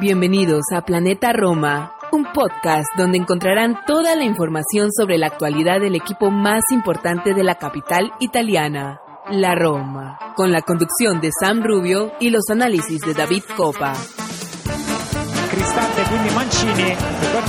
[0.00, 5.94] Bienvenidos a Planeta Roma, un podcast donde encontrarán toda la información sobre la actualidad del
[5.94, 9.00] equipo más importante de la capital italiana,
[9.30, 13.92] la Roma, con la conducción de Sam Rubio y los análisis de David Copa.
[15.50, 16.96] Cristante quindi Mancini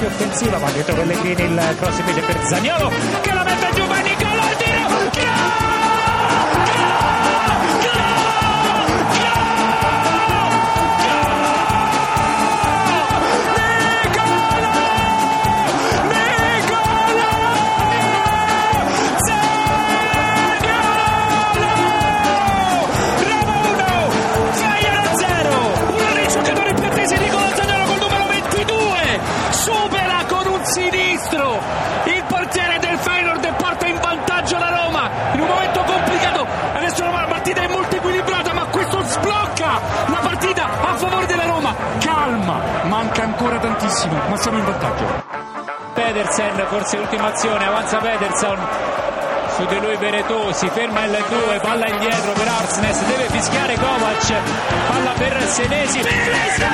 [0.06, 2.90] offensiva dietro Pellegrini il cross invece per Zagnolo
[3.22, 3.86] che la mette giù
[43.92, 45.06] tantissimo ma siamo in vantaggio.
[45.94, 48.58] Pedersen forse l'ultima azione avanza Pedersen.
[49.56, 54.34] Su di lui Veretù si ferma il 2 palla indietro per Arsnes deve fischiare Kovac.
[54.88, 56.02] Palla per Senesi.
[56.02, 56.70] Fischia fischia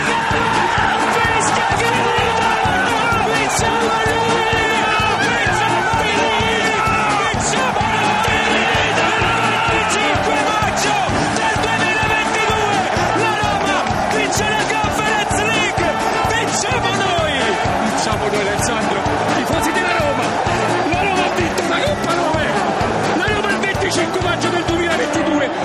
[3.48, 4.67] Granita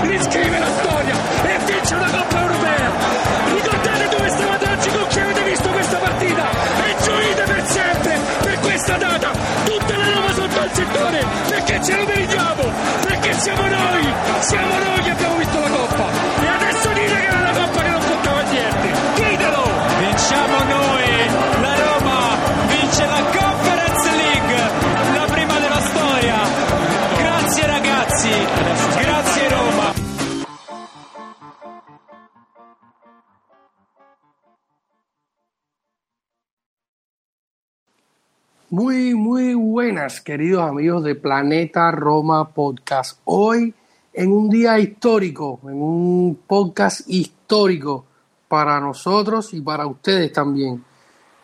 [0.09, 1.15] riscrive la storia
[1.45, 2.91] e vince una Coppa Europea.
[3.53, 6.51] Ricordate dove stavate oggi con chi avete visto questa partita?
[6.51, 9.31] E gioite per sempre per questa data.
[9.65, 12.63] Tutta la Roma sotto al settore perché ce lo meritiamo
[13.07, 16.12] perché siamo noi siamo noi che abbiamo vinto la Coppa
[40.11, 43.21] queridos amigos de Planeta Roma Podcast.
[43.25, 43.73] Hoy,
[44.13, 48.05] en un día histórico, en un podcast histórico
[48.49, 50.83] para nosotros y para ustedes también.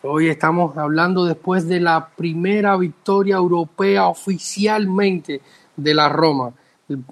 [0.03, 5.41] Hoy estamos hablando después de la primera victoria europea oficialmente
[5.77, 6.51] de la Roma.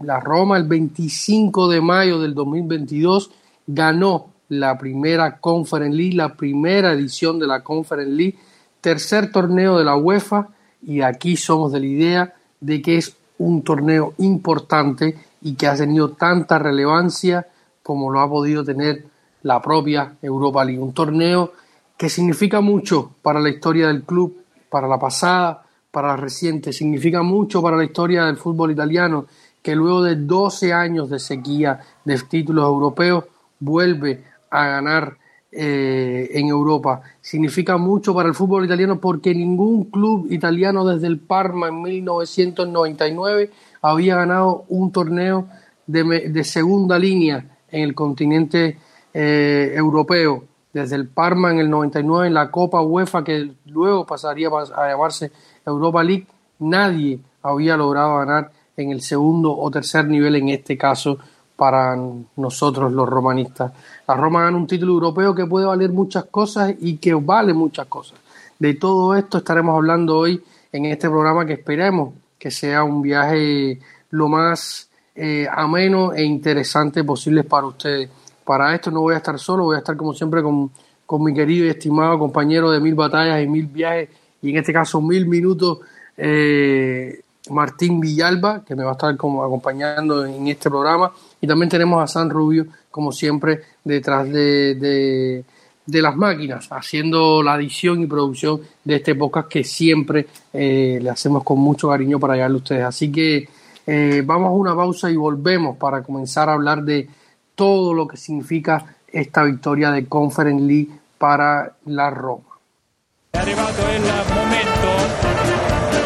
[0.01, 3.31] La Roma el 25 de mayo del 2022
[3.67, 8.37] ganó la primera Conference League, la primera edición de la Conference League
[8.81, 10.49] tercer torneo de la UEFA
[10.81, 15.75] y aquí somos de la idea de que es un torneo importante y que ha
[15.75, 17.47] tenido tanta relevancia
[17.83, 19.05] como lo ha podido tener
[19.43, 20.81] la propia Europa League.
[20.81, 21.53] Un torneo
[21.95, 27.23] que significa mucho para la historia del club, para la pasada, para la reciente, significa
[27.23, 29.25] mucho para la historia del fútbol italiano,
[29.61, 33.25] que luego de 12 años de sequía de títulos europeos
[33.59, 35.17] vuelve a ganar
[35.59, 37.01] eh, en Europa.
[37.19, 43.49] Significa mucho para el fútbol italiano porque ningún club italiano desde el Parma en 1999
[43.81, 45.47] había ganado un torneo
[45.87, 48.77] de, segunda línea en el continente
[49.11, 50.43] eh, europeo.
[50.71, 55.31] Desde el Parma en el 99 en la Copa UEFA que luego pasaría a llamarse
[55.65, 56.27] Europa League,
[56.59, 61.17] nadie había logrado ganar en el segundo o tercer nivel en este caso
[61.57, 61.97] para
[62.37, 63.73] nosotros los romanistas.
[64.07, 67.87] La Roma gana un título europeo que puede valer muchas cosas y que vale muchas
[67.87, 68.17] cosas.
[68.57, 70.41] De todo esto estaremos hablando hoy
[70.71, 73.79] en este programa que esperemos que sea un viaje
[74.11, 78.09] lo más eh, ameno e interesante posible para ustedes.
[78.45, 80.71] Para esto no voy a estar solo, voy a estar como siempre con,
[81.05, 84.09] con mi querido y estimado compañero de mil batallas y mil viajes
[84.41, 85.79] y en este caso mil minutos,
[86.15, 87.19] eh,
[87.49, 91.11] Martín Villalba, que me va a estar como acompañando en este programa.
[91.41, 94.75] Y también tenemos a San Rubio, como siempre, detrás de,
[95.85, 101.09] de, las máquinas, haciendo la edición y producción de este podcast que siempre eh, le
[101.09, 102.83] hacemos con mucho cariño para llegarle a ustedes.
[102.83, 103.47] Así que
[103.85, 107.07] eh, vamos a una pausa y volvemos para comenzar a hablar de
[107.55, 112.43] todo lo que significa esta victoria de Conference League para la Roma.
[113.31, 114.01] È arrivato il
[114.33, 114.87] momento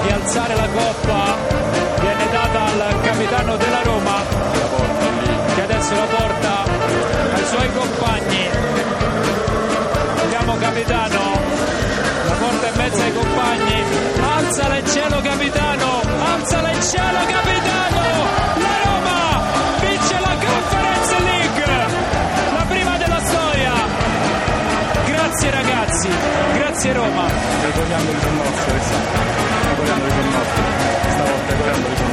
[0.04, 1.36] di alzare la coppa,
[2.02, 3.71] viene data al capitano
[7.74, 8.50] compagni.
[10.22, 11.20] Andiamo capitano,
[12.26, 13.84] la porta in mezzo ai compagni.
[14.22, 16.02] Alzala in cielo capitano,
[16.34, 18.02] alzala in cielo capitano.
[18.56, 19.42] La Roma
[19.80, 21.66] vince la Conference League,
[22.54, 23.74] la prima della storia.
[25.06, 26.10] Grazie ragazzi,
[26.56, 27.26] grazie Roma.
[27.62, 29.30] Regoliamo il commosso, Alessandro.
[29.72, 30.62] Il commosso,
[31.10, 32.11] stavolta regoliamo il commosso.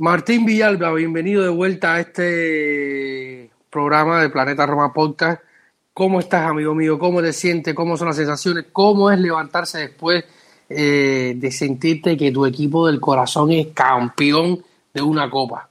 [0.00, 5.42] Martín Villalba, bienvenido de vuelta a este programa de Planeta Roma Podcast.
[5.92, 6.98] ¿Cómo estás, amigo mío?
[6.98, 7.74] ¿Cómo te sientes?
[7.74, 8.64] ¿Cómo son las sensaciones?
[8.72, 10.24] ¿Cómo es levantarse después
[10.70, 14.64] eh, de sentirte que tu equipo del corazón es campeón
[14.94, 15.69] de una copa?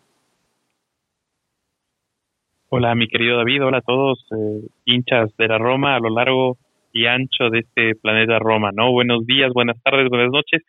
[2.71, 3.63] Hola, mi querido David.
[3.66, 6.57] Hola a todos, eh, hinchas de la Roma a lo largo
[6.94, 8.92] y ancho de este planeta Roma, ¿no?
[8.92, 10.62] Buenos días, buenas tardes, buenas noches.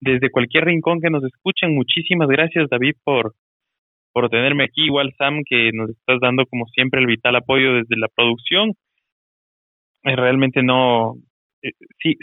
[0.00, 3.32] Desde cualquier rincón que nos escuchen, muchísimas gracias, David, por,
[4.12, 4.84] por tenerme aquí.
[4.84, 8.72] Igual, Sam, que nos estás dando, como siempre, el vital apoyo desde la producción.
[10.04, 11.14] Eh, realmente no.
[11.62, 11.72] eh,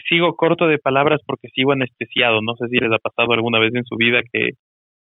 [0.09, 2.41] sigo corto de palabras porque sigo anestesiado.
[2.43, 4.51] No sé si les ha pasado alguna vez en su vida que,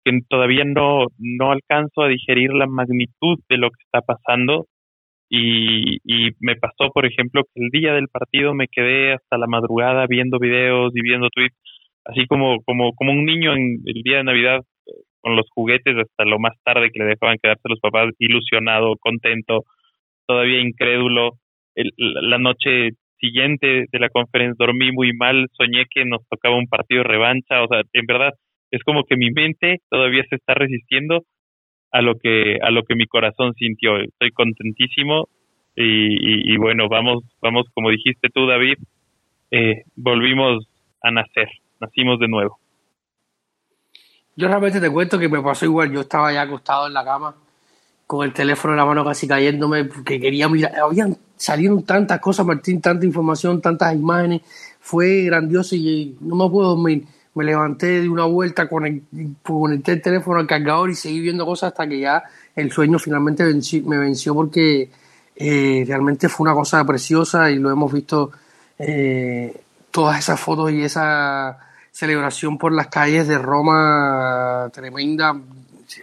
[0.06, 4.66] que todavía no, no alcanzo a digerir la magnitud de lo que está pasando.
[5.28, 9.48] Y, y me pasó, por ejemplo, que el día del partido me quedé hasta la
[9.48, 11.56] madrugada viendo videos y viendo tweets,
[12.04, 15.96] así como, como, como un niño en el día de Navidad eh, con los juguetes
[15.98, 19.64] hasta lo más tarde que le dejaban quedarse los papás, ilusionado, contento,
[20.28, 21.32] todavía incrédulo.
[21.74, 27.02] La noche siguiente de la conferencia dormí muy mal, soñé que nos tocaba un partido
[27.02, 28.32] de revancha, o sea, en verdad
[28.70, 31.24] es como que mi mente todavía se está resistiendo
[31.92, 33.98] a lo que a lo que mi corazón sintió.
[33.98, 35.28] Estoy contentísimo
[35.78, 38.78] y, bueno, vamos vamos como dijiste tú, David,
[39.50, 40.66] eh, volvimos
[41.02, 41.48] a nacer,
[41.80, 42.58] nacimos de nuevo.
[44.36, 45.90] Yo realmente te cuento que me pasó igual.
[45.90, 47.34] Yo estaba ya acostado en la cama
[48.06, 50.72] con el teléfono en la mano casi cayéndome porque quería mirar.
[50.76, 54.42] Habían, salieron tantas cosas, Martín, tanta información, tantas imágenes.
[54.80, 57.04] Fue grandioso y no me puedo dormir.
[57.36, 59.02] Me levanté de una vuelta, conect-
[59.42, 62.22] conecté el teléfono al cargador y seguí viendo cosas hasta que ya
[62.56, 63.44] el sueño finalmente
[63.84, 64.90] me venció porque
[65.36, 68.32] eh, realmente fue una cosa preciosa y lo hemos visto
[68.78, 69.54] eh,
[69.90, 71.58] todas esas fotos y esa
[71.92, 75.36] celebración por las calles de Roma tremenda.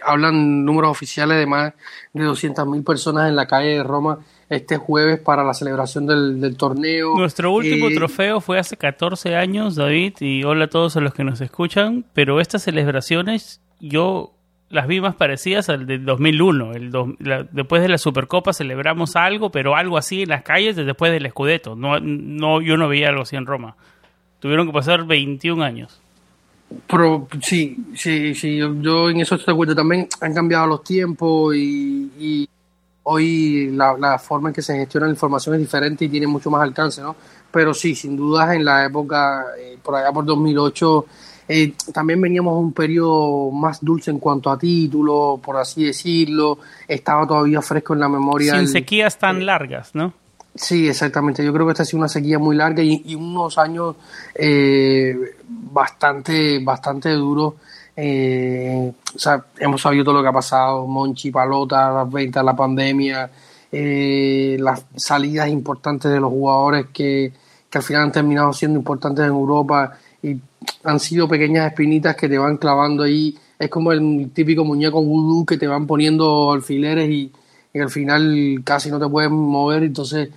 [0.04, 1.72] Hablan números oficiales de más
[2.12, 6.56] de 200.000 personas en la calle de Roma este jueves para la celebración del, del
[6.56, 7.16] torneo.
[7.16, 11.14] Nuestro último Eh, trofeo fue hace 14 años, David, y hola a todos a los
[11.14, 14.32] que nos escuchan, pero estas celebraciones yo
[14.70, 16.72] las vi más parecidas al del 2001.
[16.72, 20.74] El dos- la- después de la Supercopa celebramos algo, pero algo así en las calles
[20.76, 21.76] de- después del Scudetto.
[21.76, 23.76] No, no, yo no veía algo así en Roma.
[24.40, 26.00] Tuvieron que pasar 21 años.
[26.88, 29.74] Pero sí, sí, sí, yo, yo en eso estoy de acuerdo.
[29.76, 32.48] También han cambiado los tiempos y, y
[33.04, 36.50] hoy la, la forma en que se gestiona la información es diferente y tiene mucho
[36.50, 37.14] más alcance, ¿no?
[37.50, 41.06] Pero sí, sin dudas en la época, eh, por allá por 2008,
[41.48, 46.58] eh, también veníamos a un periodo más dulce en cuanto a títulos, por así decirlo.
[46.88, 48.52] Estaba todavía fresco en la memoria.
[48.52, 50.12] Sin el- sequías tan largas, ¿no?
[50.56, 51.44] Sí, exactamente.
[51.44, 53.96] Yo creo que esta ha sido una sequía muy larga y, y unos años
[54.34, 55.16] eh,
[55.48, 57.54] bastante, bastante duros.
[57.96, 58.92] Eh,
[59.58, 63.30] hemos sabido todo lo que ha pasado, Monchi, Palota, las ventas, la pandemia,
[63.70, 67.32] eh, las salidas importantes de los jugadores que,
[67.70, 70.36] que al final han terminado siendo importantes en Europa y
[70.84, 73.36] han sido pequeñas espinitas que te van clavando ahí.
[73.58, 77.32] Es como el típico muñeco vudú que te van poniendo alfileres y,
[77.74, 79.82] al final casi no te puedes mover.
[79.82, 80.30] Entonces,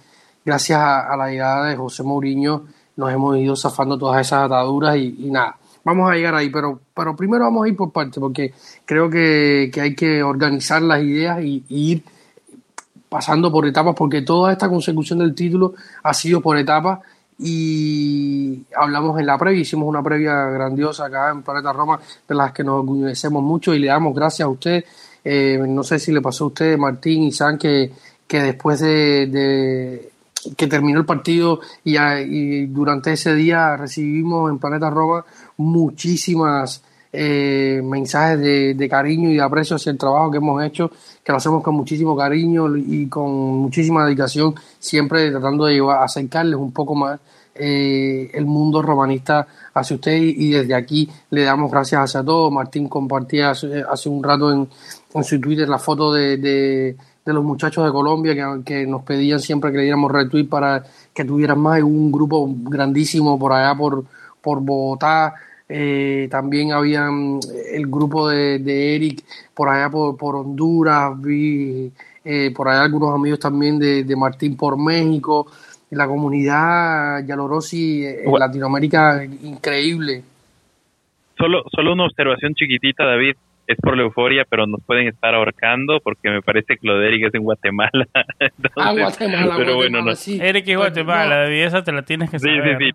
[0.44, 2.66] gracias a, a la llegada de José Mourinho,
[2.96, 5.58] nos hemos ido zafando todas esas ataduras y, y nada.
[5.88, 8.54] Vamos a llegar ahí, pero, pero primero vamos a ir por partes, porque
[8.84, 12.04] creo que, que hay que organizar las ideas y, ir
[13.08, 17.00] pasando por etapas, porque toda esta consecución del título ha sido por etapas
[17.40, 22.52] y hablamos en la previa, hicimos una previa grandiosa acá en Planeta Roma, de las
[22.52, 24.84] que nos orgullecemos mucho y le damos gracias a usted.
[25.24, 27.94] Eh, no sé si le pasó a usted, Martín y San, que,
[28.28, 30.12] que después de, de
[30.58, 35.24] que terminó el partido y, y durante ese día recibimos en Planeta Roma
[35.58, 38.40] muchísimas eh, mensajes
[38.78, 40.92] de, cariño y de aprecio hacia el trabajo que hemos hecho,
[41.24, 46.72] que lo hacemos con muchísimo cariño y con muchísima dedicación, siempre tratando de acercarles un
[46.72, 47.20] poco más
[47.56, 52.52] eh, el mundo romanista hacia usted y, desde aquí le damos gracias hacia todos.
[52.52, 54.68] Martín compartía hace, un rato en,
[55.14, 56.96] en su Twitter la foto de, de,
[57.26, 60.84] los muchachos de Colombia que, nos pedían siempre que le diéramos retweet para
[61.14, 61.82] que tuvieran más.
[61.82, 64.06] Un grupo grandísimo por allá por,
[64.40, 65.34] por Bogotá.
[65.70, 67.40] Eh, también había mm,
[67.74, 71.92] el grupo de, de Eric por allá por, por Honduras, vi
[72.24, 75.48] eh, por allá algunos amigos también de, de Martín por México.
[75.92, 80.24] la comunidad Yalorosi en Gua- Latinoamérica increíble.
[81.38, 83.36] Solo, solo una observación chiquitita, David.
[83.68, 87.10] Es por la euforia, pero nos pueden estar ahorcando porque me parece que lo de
[87.10, 87.92] Eric es en Guatemala.
[88.40, 90.16] Entonces, Ah, Guatemala, pero Guatemala, bueno, no.
[90.16, 90.40] sí.
[90.42, 92.78] Eric es No, Guatemala, David, esa te la tienes que Sí, saber.
[92.80, 92.90] sí, sí.
[92.90, 92.94] Eh,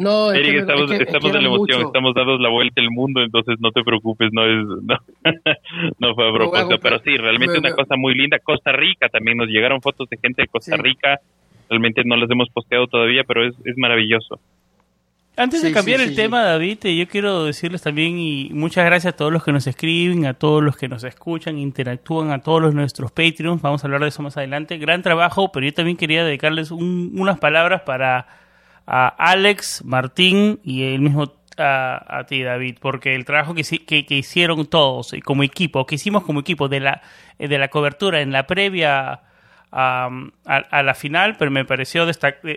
[0.00, 1.86] No, es Eric, que- estamos, es que- es que estamos en la emoción, mucho.
[1.88, 4.96] estamos dados la vuelta al mundo, entonces no te preocupes, no es no,
[5.98, 8.38] no fue a propósito, pero sí, realmente me- una me- cosa muy linda.
[8.38, 10.82] Costa Rica también nos llegaron fotos de gente de Costa Sí.
[10.82, 11.20] Rica,
[11.68, 14.38] realmente no las hemos posteado todavía, pero es, es maravilloso.
[15.34, 18.84] Antes de cambiar sí, el sí, tema, David, eh, yo quiero decirles también y muchas
[18.84, 22.40] gracias a todos los que nos escriben, a todos los que nos escuchan, interactúan, a
[22.42, 23.62] todos los nuestros Patreons.
[23.62, 24.76] Vamos a hablar de eso más adelante.
[24.76, 28.26] Gran trabajo, pero yo también quería dedicarles un- unas palabras para
[28.86, 34.66] a Alex, Martín y el mismo a, ti, David, porque el trabajo que, que, hicieron
[34.66, 37.02] todos como equipo, que hicimos como equipo de la,
[37.38, 39.20] de la cobertura en la previa
[39.70, 40.10] a,
[40.82, 42.12] la final, pero me pareció de,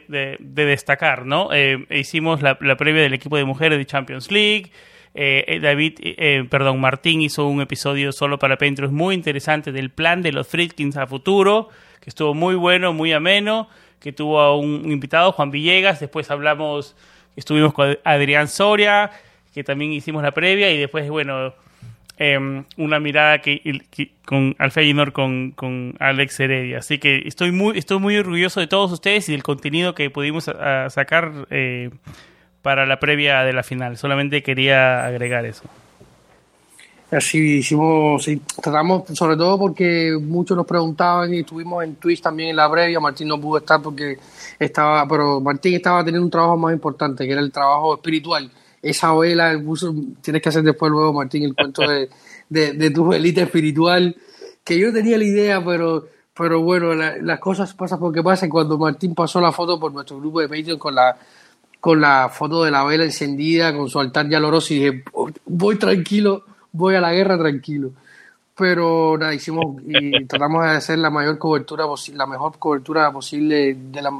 [0.07, 1.49] de- de destacar, ¿no?
[1.53, 4.71] Eh, hicimos la, previa del equipo de mujeres de Champions League.
[5.13, 9.71] eh, eh, David, eh, eh, perdón, Martín hizo un episodio solo para Patreons muy interesante
[9.71, 11.69] del plan de los Fritkins a futuro,
[12.01, 13.69] que estuvo muy bueno, muy ameno,
[14.05, 16.95] que tuvo a un invitado, Juan Villegas, después hablamos,
[17.35, 19.09] estuvimos con Adrián Soria,
[19.51, 21.55] que también hicimos la previa, y después, bueno,
[22.19, 24.81] eh, una mirada que, que- con Alfa
[25.11, 26.77] con, con Alex Heredia.
[26.77, 30.43] Así que estoy muy, estoy muy orgulloso de todos ustedes y del contenido que pudimos
[30.89, 31.89] sacar eh,
[32.61, 33.97] para la previa de la final.
[33.97, 35.63] Solamente quería agregar eso.
[37.15, 38.25] Así hicimos,
[38.61, 42.99] tratamos sobre todo porque muchos nos preguntaban y estuvimos en Twitch también en la previa.
[42.99, 44.17] Martín no pudo estar porque
[44.59, 48.51] estaba, pero Martín estaba teniendo un trabajo más importante que era el trabajo espiritual.
[48.81, 52.09] Esa vela, puso- tienes que hacer después luego, Martín, el cuento de,
[52.49, 54.15] de, de tu velita espiritual,
[54.63, 56.07] que yo tenía la idea, pero,
[56.37, 58.49] pero bueno, la- las cosas pasan porque pasan.
[58.49, 61.17] Cuando Martín pasó la foto por nuestro grupo de Patreon con la,
[61.79, 65.03] con la foto de la vela encendida, con su altar ya y dije,
[65.45, 66.43] voy tranquilo,
[66.75, 67.91] voy a la guerra tranquilo.
[68.57, 73.75] Pero nada, hicimos y tratamos de hacer la mayor cobertura posible, la mejor cobertura posible
[73.75, 74.11] de la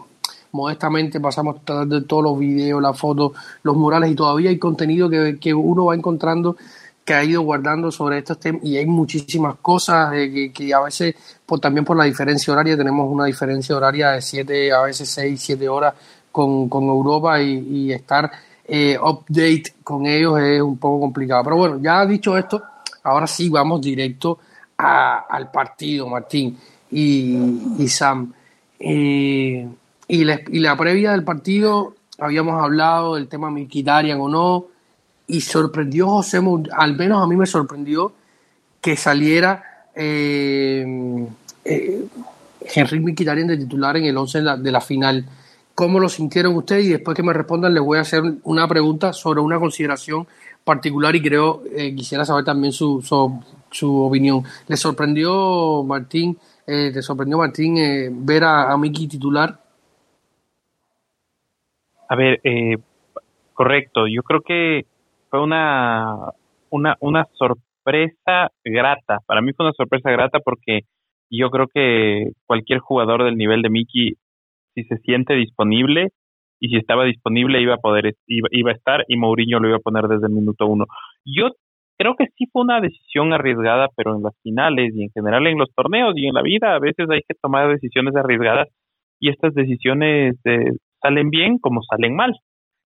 [0.51, 3.33] modestamente pasamos tratando de todos los videos, las fotos,
[3.63, 6.55] los murales y todavía hay contenido que, que uno va encontrando
[7.03, 10.79] que ha ido guardando sobre estos temas y hay muchísimas cosas eh, que, que a
[10.79, 11.13] veces
[11.45, 15.39] por, también por la diferencia horaria tenemos una diferencia horaria de 7 a veces 6,
[15.39, 15.93] 7 horas
[16.31, 18.31] con, con Europa y, y estar
[18.67, 21.43] eh, update con ellos es un poco complicado.
[21.43, 22.63] Pero bueno, ya dicho esto,
[23.03, 24.39] ahora sí vamos directo
[24.77, 26.57] al partido, Martín
[26.91, 27.37] y,
[27.77, 28.33] y Sam.
[28.79, 29.67] Eh,
[30.07, 34.65] y, la, previa del partido habíamos hablado del tema Miquitarian o no,
[35.27, 36.39] y sorprendió José,
[36.73, 38.13] al menos a mí me sorprendió
[38.79, 41.27] que saliera eh,
[41.63, 45.25] Henry Miquitarian de titular en el 11 de la, de la final.
[45.75, 46.85] ¿Cómo lo sintieron ustedes?
[46.85, 50.25] Y después que me respondan les voy a hacer una pregunta sobre una consideración
[50.63, 53.01] particular y creo eh, quisiera saber también su,
[53.69, 54.43] su, opinión.
[54.67, 59.59] ¿Le sorprendió Martín, eh, sorprendió Martín eh, ver a, a Miki titular?
[62.07, 62.77] A ver, eh,
[63.53, 64.07] correcto.
[64.07, 64.85] Yo creo que
[65.29, 66.15] fue una,
[66.69, 69.19] una, una sorpresa grata.
[69.25, 70.81] Para mí fue una sorpresa grata porque
[71.29, 74.17] yo creo que cualquier jugador del nivel de Mickey,
[74.75, 76.09] si se siente disponible
[76.59, 79.77] y si estaba disponible iba a poder, iba, iba a estar y Mourinho lo iba
[79.77, 80.85] a poner desde el minuto uno.
[81.25, 81.49] Yo
[81.97, 85.57] creo que sí fue una decisión arriesgada, pero en las finales y en general en
[85.57, 88.67] los torneos y en la vida a veces hay que tomar decisiones arriesgadas
[89.19, 92.33] y estas decisiones eh, salen bien como salen mal.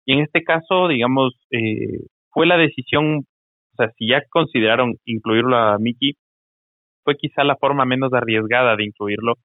[0.05, 1.99] Y en este caso, digamos, eh,
[2.31, 6.13] fue la decisión, o sea, si ya consideraron incluirlo a Mickey,
[7.03, 9.35] fue quizá la forma menos arriesgada de incluirlo,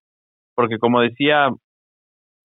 [0.55, 1.49] porque como decía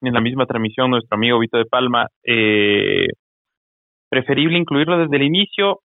[0.00, 3.08] en la misma transmisión nuestro amigo Vito de Palma, eh,
[4.08, 5.80] preferible incluirlo desde el inicio,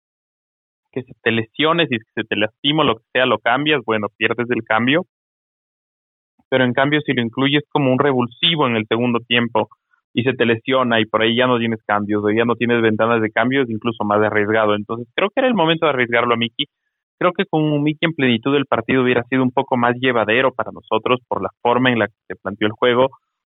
[0.93, 4.09] que se te lesiones y que se te lastima lo que sea, lo cambias, bueno,
[4.17, 5.05] pierdes el cambio,
[6.49, 9.69] pero en cambio si lo incluyes como un revulsivo en el segundo tiempo
[10.13, 12.83] y se te lesiona y por ahí ya no tienes cambios o ya no tienes
[12.83, 14.75] ventanas de cambios, incluso más arriesgado.
[14.75, 16.67] Entonces creo que era el momento de arriesgarlo a Miki.
[17.19, 20.53] Creo que con un Miki en plenitud del partido hubiera sido un poco más llevadero
[20.53, 23.11] para nosotros por la forma en la que se planteó el juego,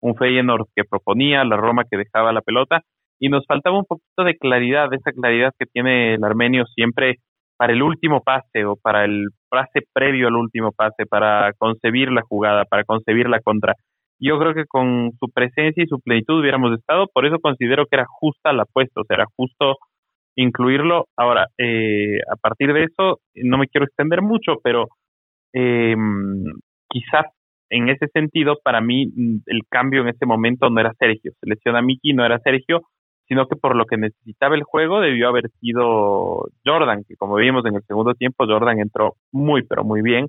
[0.03, 2.81] un Feyenoord que proponía, la Roma que dejaba la pelota
[3.19, 7.19] y nos faltaba un poquito de claridad, esa claridad que tiene el armenio siempre
[7.57, 12.21] para el último pase o para el pase previo al último pase, para concebir la
[12.21, 13.75] jugada, para concebir la contra.
[14.19, 17.95] Yo creo que con su presencia y su plenitud hubiéramos estado, por eso considero que
[17.95, 19.77] era justa la apuesta, o sea, era justo
[20.35, 21.05] incluirlo.
[21.15, 24.87] Ahora, eh, a partir de eso, no me quiero extender mucho, pero
[25.53, 25.95] eh,
[26.89, 27.27] quizás
[27.73, 31.31] en ese sentido, para mí, mm, el cambio en ese momento no era Sergio.
[31.39, 32.81] Se lesiona Miki, no era Sergio,
[33.27, 37.65] sino que por lo que necesitaba el juego debió haber sido Jordan, que como vimos
[37.65, 40.27] en el segundo tiempo, Jordan entró muy, pero muy bien.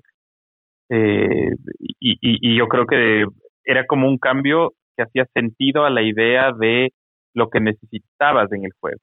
[0.89, 1.51] Eh,
[2.01, 3.25] y, y, yo creo que
[3.65, 6.93] era como un cambio que hacía sentido a la idea de
[7.35, 9.01] lo que necesitabas en el juego.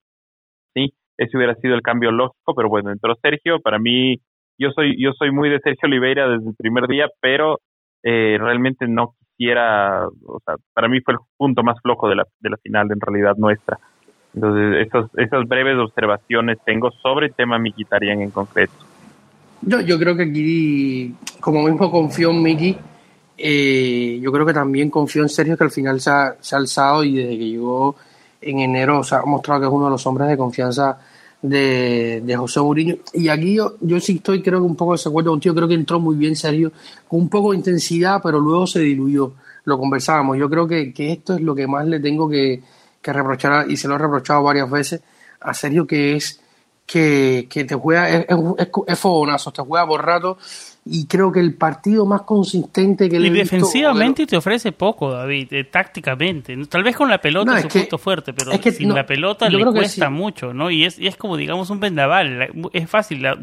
[0.73, 3.59] Sí, ese hubiera sido el cambio lógico, pero bueno, entró Sergio.
[3.59, 4.17] Para mí,
[4.57, 7.59] yo soy yo soy muy de Sergio Oliveira desde el primer día, pero
[8.03, 12.23] eh, realmente no quisiera, o sea, para mí fue el punto más flojo de la,
[12.39, 13.79] de la final en realidad nuestra.
[14.33, 18.73] Entonces, esas, esas breves observaciones tengo sobre el tema Mikitarian en concreto.
[19.61, 22.77] Yo, yo creo que aquí, como mismo confío en Miki,
[23.37, 26.59] eh, yo creo que también confío en Sergio, que al final se ha, se ha
[26.59, 27.95] alzado y desde que llegó
[28.41, 30.97] en enero o sea, ha mostrado que es uno de los hombres de confianza
[31.41, 32.97] de, de José Mourinho.
[33.13, 35.73] Y aquí yo, yo sí estoy, creo que un poco de desacuerdo contigo, creo que
[35.73, 36.71] entró muy bien Sergio,
[37.07, 39.33] con un poco de intensidad, pero luego se diluyó.
[39.65, 40.37] Lo conversábamos.
[40.37, 42.61] Yo creo que, que esto es lo que más le tengo que,
[43.01, 45.01] que reprochar, y se lo he reprochado varias veces
[45.39, 46.39] a Sergio, que es
[46.85, 48.25] que, que te juega, es,
[48.57, 50.37] es, es fogonazo, te juega por rato
[50.83, 54.71] y creo que el partido más consistente que le Y he visto- defensivamente te ofrece
[54.71, 56.57] poco, David, eh, tácticamente.
[56.65, 58.71] Tal vez con la pelota No, es es su que- punto fuerte, pero es que
[58.71, 60.11] sin no, la pelota le cuesta sí.
[60.11, 60.71] mucho, ¿no?
[60.71, 62.49] Y es, y es como, digamos, un vendaval.
[62.73, 63.37] Es fácil la-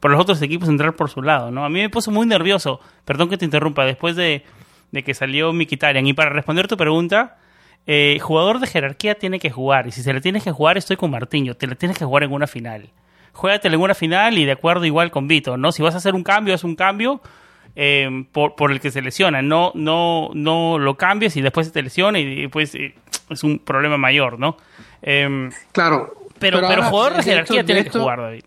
[0.00, 1.64] por los otros equipos entrar por su lado, ¿no?
[1.64, 4.42] A mí me puso muy nervioso, perdón que te interrumpa, después de,
[4.90, 6.06] de que salió Mikitarian.
[6.06, 7.38] Y para responder tu pregunta,
[7.86, 9.86] eh, jugador de jerarquía tiene que jugar.
[9.86, 12.24] Y si se le tienes que jugar, estoy con Martiño, te le tienes que jugar
[12.24, 12.90] en una final.
[13.32, 15.72] Juégatela en una final y de acuerdo igual con Vito, ¿no?
[15.72, 17.20] Si vas a hacer un cambio, es un cambio
[17.74, 19.40] eh, por, por el que se lesiona.
[19.42, 22.94] No, no, no lo cambies y después se te lesiona y después eh,
[23.30, 24.56] es un problema mayor, ¿no?
[25.00, 26.14] Eh, Claro.
[26.38, 28.44] pero, pero, jugador de esto- jerarquía tiene esto- que jugar, David.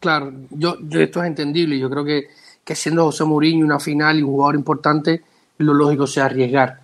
[0.00, 1.78] Claro, yo, yo esto es entendible.
[1.78, 2.28] Yo creo que,
[2.62, 5.22] que siendo José Mourinho una final y un jugador importante,
[5.58, 6.80] lo lógico sea arriesgar.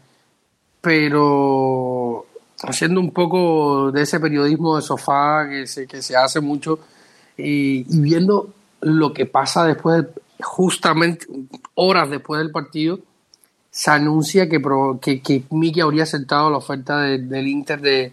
[0.80, 2.26] Pero
[2.62, 6.78] haciendo un poco de ese periodismo de sofá que se, que se hace mucho
[7.42, 8.50] y, y viendo
[8.80, 10.06] lo que pasa después,
[10.42, 11.26] justamente
[11.74, 12.98] horas después del partido,
[13.70, 14.60] se anuncia que,
[15.00, 18.12] que, que Miki habría aceptado la oferta de- del Inter de,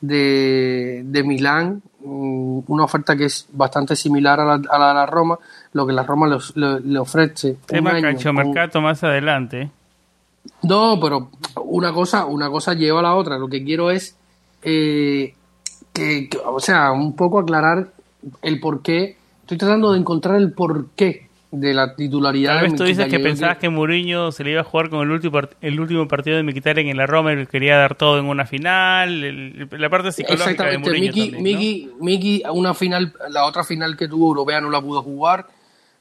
[0.00, 4.94] de, de Milán, mm, una oferta que es bastante similar a la, a la de
[4.94, 5.38] la Roma,
[5.72, 7.56] lo que la Roma los- le, le ofrece.
[7.66, 9.70] Tema calchomercato más adelante.
[10.62, 11.30] no, pero
[11.64, 13.38] una cosa, una cosa lleva a la otra.
[13.38, 14.16] Lo que quiero es
[14.62, 15.34] eh,
[15.92, 17.92] que, que- o sea, un poco aclarar
[18.42, 19.16] el por qué.
[19.42, 22.56] Estoy tratando de encontrar el porqué de la titularidad.
[22.56, 25.00] Tal de vez tú dices que pensabas que Mourinho se le iba a jugar con
[25.00, 28.18] el último, el último partido de Mkhitaryan en la Roma y le quería dar todo
[28.18, 29.24] en una final.
[29.24, 31.60] el- la parte psicológica de Exactamente, Mourinho Miki, también, ¿no?
[31.60, 35.46] Miki, Miki, una final, la otra final que tuvo europea no la pudo jugar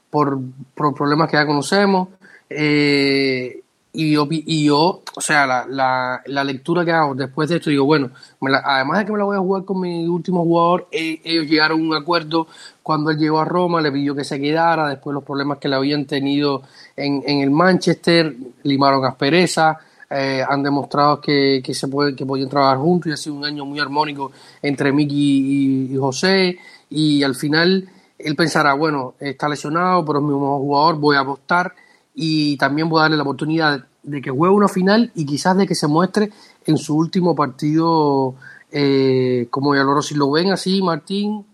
[0.10, 0.38] por,
[0.76, 2.10] por problemas que ya conocemos.
[2.50, 3.62] Eh,
[3.94, 7.70] y, yo, y yo, o sea, la, la, la lectura que hago después de esto,
[7.72, 10.44] digo, bueno, me la- además de que me la voy a jugar con mi último
[10.44, 12.48] jugador, eh, ellos llegaron a un acuerdo.
[12.84, 15.76] Cuando él llegó a Roma, le pidió que se quedara, después los problemas que le
[15.76, 16.62] habían tenido
[16.96, 19.78] en, en el Manchester, limaron aspereza,
[20.10, 23.46] eh, han demostrado que, que se puede, que podían trabajar juntos y ha sido un
[23.46, 26.58] año muy armónico entre Miki y, y José.
[26.90, 31.22] Y al final él pensará, bueno, está lesionado, pero es mi mejor jugador, voy a
[31.22, 31.74] apostar
[32.20, 35.68] y también voy a darle la oportunidad de que juegue una final y quizás de
[35.68, 36.30] que se muestre
[36.66, 38.34] en su último partido
[38.72, 40.02] eh, como Villaloro.
[40.02, 41.46] Si lo ven así, Martín,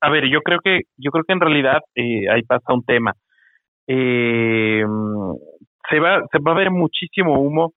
[0.00, 3.14] A ver, yo creo que yo creo que en realidad eh, ahí pasa un tema.
[3.88, 4.84] Eh,
[5.90, 7.72] se va se va a ver muchísimo humo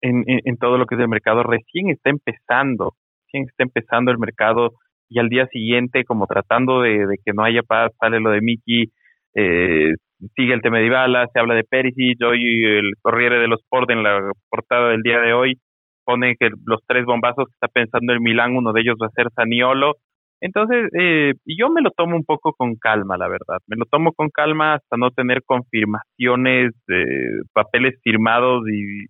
[0.00, 1.42] en, en, en todo lo que es el mercado.
[1.42, 2.94] Recién está empezando,
[3.26, 4.72] recién está empezando el mercado
[5.08, 8.92] y al día siguiente, como tratando de, que no haya paz, sale lo de Miki,
[9.34, 9.94] eh,
[10.34, 13.90] sigue el tema de Ibala, se habla de Perisic, hoy el Corriere de los Sport
[13.90, 15.58] en la portada del día de hoy
[16.04, 19.10] pone que los tres bombazos que está pensando el Milán, uno de ellos va a
[19.10, 19.96] ser Saniolo.
[20.40, 23.58] Entonces, eh, yo me lo tomo un poco con calma, la verdad.
[23.66, 29.06] Me lo tomo con calma hasta no tener confirmaciones, de papeles firmados y,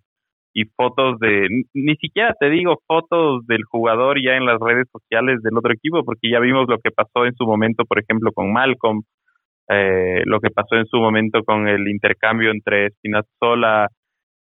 [0.53, 5.41] y fotos de, ni siquiera te digo fotos del jugador ya en las redes sociales
[5.43, 8.51] del otro equipo, porque ya vimos lo que pasó en su momento, por ejemplo, con
[8.51, 9.03] Malcolm,
[9.69, 13.87] eh, lo que pasó en su momento con el intercambio entre Spinazzola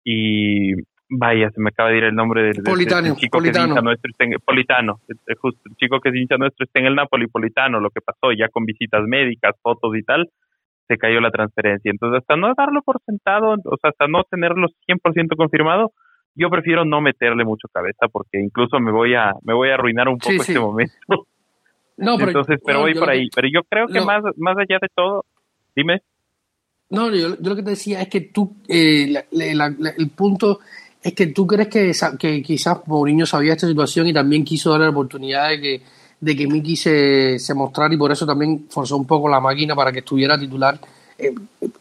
[0.05, 0.75] y
[1.09, 4.11] vaya, se me acaba de ir el nombre del, Politano, chico que es hincha nuestro,
[4.11, 5.01] está en- Politano,
[5.38, 8.33] justo, el chico que es hincha nuestro está en el Napoli, Politano, lo que pasó
[8.33, 10.29] ya con visitas médicas, fotos y tal,
[10.88, 11.90] se cayó la transferencia.
[11.90, 15.92] Entonces, hasta no darlo por sentado, o sea, hasta no tenerlo 100% confirmado,
[16.35, 20.09] yo prefiero no meterle mucho cabeza porque incluso me voy a me voy a arruinar
[20.09, 20.94] un poco Sí, este momento.
[21.99, 23.29] No, pero, Entonces, pero voy por que- ahí.
[23.35, 25.25] Pero yo creo que más, más allá de todo,
[25.75, 26.03] dime.
[26.90, 30.11] No, yo, yo lo que te decía es que tú, eh, la- la- la- el
[30.11, 30.61] punto
[31.03, 34.85] es que tú crees que, que quizás Mourinho sabía esta situación y también quiso darle
[34.85, 35.83] la oportunidad de que,
[36.20, 39.74] de que Miki se, se mostrara y por eso también forzó un poco la máquina
[39.74, 40.79] para que estuviera titular.
[41.18, 41.35] Eh,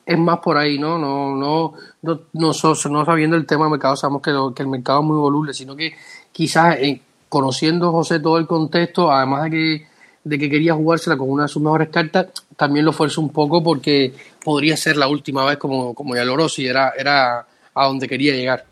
[0.05, 0.97] es más por ahí, ¿no?
[0.97, 5.17] No, no, no, no, sabiendo el tema del mercado, sabemos que el mercado es muy
[5.17, 5.93] voluble, sino que
[6.31, 9.87] quizás eh, conociendo José todo el contexto, además de que,
[10.23, 13.63] de que quería jugársela con una de sus mejores cartas, también lo fuerza un poco
[13.63, 18.07] porque podría ser la última vez como, como ya logró, si era, era a donde
[18.07, 18.65] quería llegar.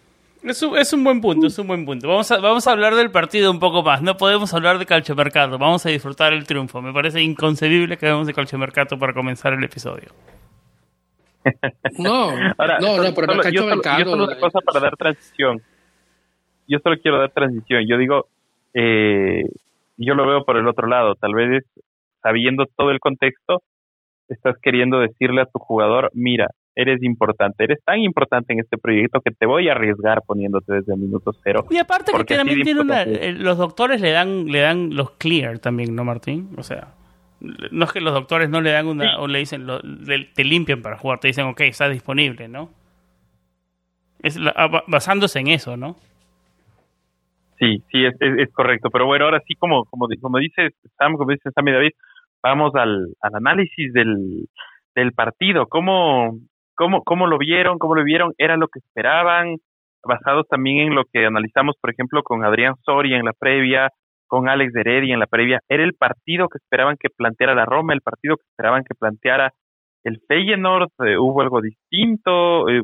[0.43, 2.07] Es un, es un buen punto, es un buen punto.
[2.07, 4.01] Vamos a, vamos a hablar del partido un poco más.
[4.01, 5.57] No podemos hablar de calchomercato.
[5.57, 6.81] Vamos a disfrutar el triunfo.
[6.81, 10.09] Me parece inconcebible que hablemos de calchomercato para comenzar el episodio.
[11.97, 13.99] No, Ahora, no, solo- no, pero solo- no es yo, solo, mercado.
[13.99, 15.61] yo solo una cosa para dar transición.
[16.67, 17.83] Yo solo quiero dar transición.
[17.87, 18.27] Yo digo,
[18.73, 19.43] eh,
[19.97, 21.15] yo lo veo por el otro lado.
[21.15, 21.63] Tal vez
[22.21, 23.61] sabiendo todo el contexto,
[24.29, 29.21] estás queriendo decirle a tu jugador, mira, eres importante, eres tan importante en este proyecto
[29.21, 31.65] que te voy a arriesgar poniéndote desde el minuto cero.
[31.69, 35.95] Y aparte que también tiene una, los doctores le dan le dan los clear también,
[35.95, 36.49] ¿no, Martín?
[36.57, 36.93] O sea,
[37.71, 40.43] no es que los doctores no le dan una o le dicen lo- le- te
[40.43, 42.69] limpian para jugar, te dicen, ok, está disponible, ¿no?
[44.21, 45.97] Es la- ah, ba- basándose en eso, ¿no?
[47.59, 48.89] Sí, sí, es, es, es correcto.
[48.89, 51.91] Pero bueno, ahora sí, como, como, como dice Sam, como dice Sam y David,
[52.41, 54.47] vamos al, al análisis del,
[54.95, 55.67] del partido.
[55.67, 56.37] ¿Cómo,
[56.75, 57.77] cómo, ¿Cómo lo vieron?
[57.79, 58.33] ¿Cómo lo vieron?
[58.37, 59.57] ¿Era lo que esperaban?
[60.03, 63.89] Basados también en lo que analizamos, por ejemplo, con Adrián Soria en la previa,
[64.27, 65.59] con Alex Heredia en la previa.
[65.69, 67.93] ¿Era el partido que esperaban que planteara la Roma?
[67.93, 69.53] ¿El partido que esperaban que planteara
[70.03, 70.89] el Feyenoord?
[71.05, 72.67] Eh, ¿Hubo algo distinto?
[72.69, 72.81] Eh,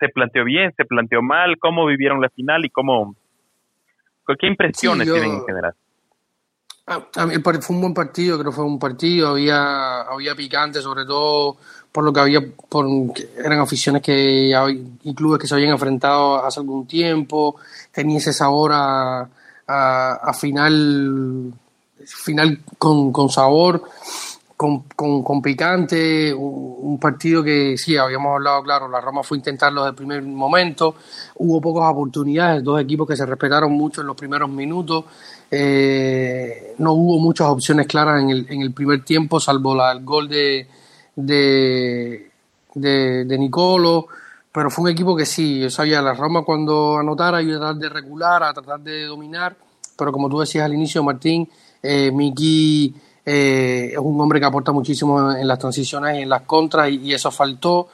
[0.00, 0.72] ¿Se planteó bien?
[0.76, 1.58] ¿Se planteó mal?
[1.58, 3.14] ¿Cómo vivieron la final y cómo,
[4.38, 5.72] ¿Qué impresiones Sí, yo- tienen en general?
[6.88, 11.56] Ah, fue un buen partido, creo que fue un partido, había, había picante, sobre todo
[11.90, 12.40] por lo que había,
[13.38, 14.52] eran aficiones que
[15.02, 17.56] y clubes que se habían enfrentado hace algún tiempo,
[17.90, 19.28] tenía ese sabor a,
[20.38, 21.52] final,
[22.04, 23.82] final con, con sabor,
[24.56, 29.82] con, con, picante, un, un partido que sí, habíamos hablado, claro, la Roma fue intentarlo
[29.82, 30.94] desde el primer momento,
[31.36, 35.04] hubo pocas oportunidades, dos equipos que se respetaron mucho en los primeros minutos,
[35.50, 40.04] eh, no hubo muchas opciones claras en el, en el primer tiempo, salvo la, el
[40.04, 40.66] gol de,
[41.14, 42.30] de,
[42.74, 44.06] de, Nicolo,
[44.52, 47.76] pero fue un equipo que sí, yo sabía, la Roma cuando anotara iba a tratar
[47.76, 49.56] de regular, a tratar de dominar,
[49.96, 51.48] pero como tú decías al inicio, Martín,
[51.82, 56.42] eh, Miki eh, es un hombre que aporta muchísimo en las transiciones y en las
[56.42, 57.88] contras y, y eso faltó.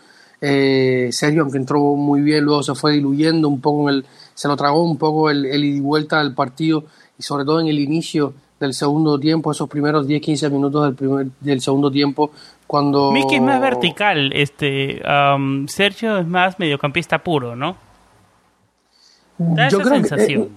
[0.44, 4.48] Eh, Sergio, aunque entró muy bien, luego se fue diluyendo un poco, en el, se
[4.48, 6.84] lo tragó un poco el, el ida y vuelta del partido
[7.22, 11.26] y sobre todo en el inicio del segundo tiempo, esos primeros 10-15 minutos del, primer,
[11.38, 12.32] del segundo tiempo,
[12.66, 13.12] cuando...
[13.12, 17.76] Miki es más vertical, este um, Sergio es más mediocampista puro, ¿no?
[19.38, 20.42] Da Yo esa creo que, sensación.
[20.42, 20.48] eh,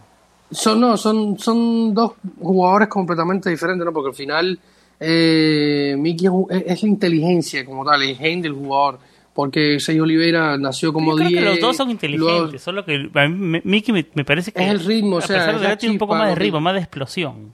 [0.51, 3.93] son, no, son, son dos jugadores completamente diferentes, ¿no?
[3.93, 4.59] Porque al final
[4.99, 8.99] eh, Miki es la inteligencia como tal, el gen del jugador.
[9.35, 11.39] Porque Sergio Oliveira nació como Yo creo 10.
[11.43, 14.63] que los dos son inteligentes, luego- solo que a mí Miki me, me parece que
[14.63, 16.35] Es el ritmo, o a sea, pesar es de la tiene un poco más de
[16.35, 17.53] ritmo, más de explosión.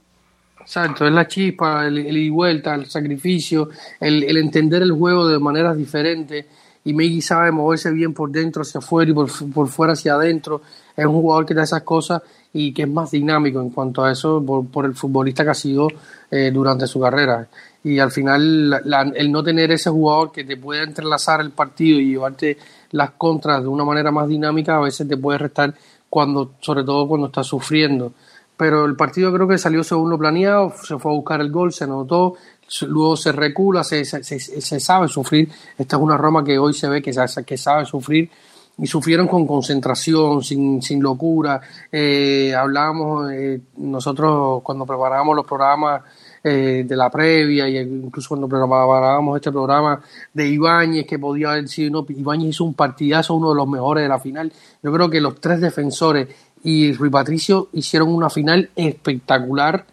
[0.59, 5.27] Exacto, es la chispa, el, el y vuelta, el sacrificio, el, el entender el juego
[5.27, 6.45] de maneras diferentes.
[6.83, 10.61] Y Miki sabe moverse bien por dentro hacia afuera y por fuera hacia adentro.
[10.95, 12.21] Es un jugador que da esas cosas
[12.53, 15.55] y que es más dinámico en cuanto a eso por, por el futbolista que ha
[15.55, 15.87] sido
[16.29, 17.47] eh, durante su carrera.
[17.83, 21.99] Y al final, la- el no tener ese jugador que te pueda entrelazar el partido
[21.99, 22.57] y llevarte
[22.91, 25.73] las contras de una manera más dinámica, a veces te puede restar
[26.09, 28.13] cuando, sobre todo cuando estás sufriendo
[28.61, 31.73] pero el partido creo que salió según lo planeado, se fue a buscar el gol,
[31.73, 32.35] se anotó,
[32.81, 35.49] luego se recula, se, se, sabe sufrir.
[35.75, 37.11] Esta es una Roma que hoy se ve que,
[37.43, 38.29] que sabe sufrir
[38.77, 41.59] y sufrieron con concentración, sin, sin locura.
[41.91, 46.03] Eh, hablábamos eh, nosotros cuando preparábamos los programas
[46.43, 50.01] eh, de la previa y incluso cuando preparábamos este programa
[50.33, 54.03] de Ibáñez que podía haber sido no, Ibáñez hizo un partidazo uno de los mejores
[54.03, 54.51] de la final
[54.81, 56.27] yo creo que los tres defensores
[56.63, 59.85] y Rui Patricio hicieron una final espectacular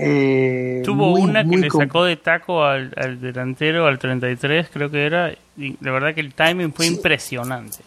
[0.00, 4.68] eh, Tuvo muy, una que muy le sacó de taco al, al delantero, al 33
[4.72, 7.78] creo que era, y la verdad que el timing fue impresionante.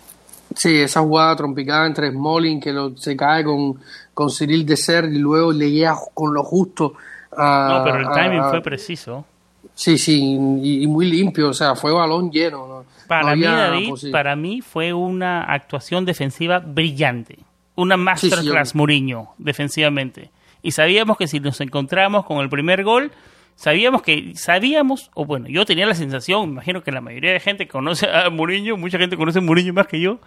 [0.54, 3.80] Sí, esa jugada trompicada entre Smolin que lo, se cae con,
[4.14, 6.96] con Cyril Deser y luego le llega con lo justo
[7.36, 9.26] a, No, pero el timing a- fue preciso.
[9.74, 12.68] Sí, sí, y, y muy limpio, o sea, fue balón lleno.
[12.68, 12.86] ¿no?
[13.08, 17.40] Para No mí, David, para mí fue una actuación defensiva brillante.
[17.76, 20.30] Una masterclass yo- Mourinho defensivamente.
[20.62, 23.12] Y sabíamos que si nos encontramos con el primer gol,
[23.56, 27.66] sabíamos que, sabíamos, o bueno, yo tenía la sensación, imagino que la mayoría de gente
[27.66, 30.20] que conoce a Mourinho, mucha gente conoce a Mourinho más que yo,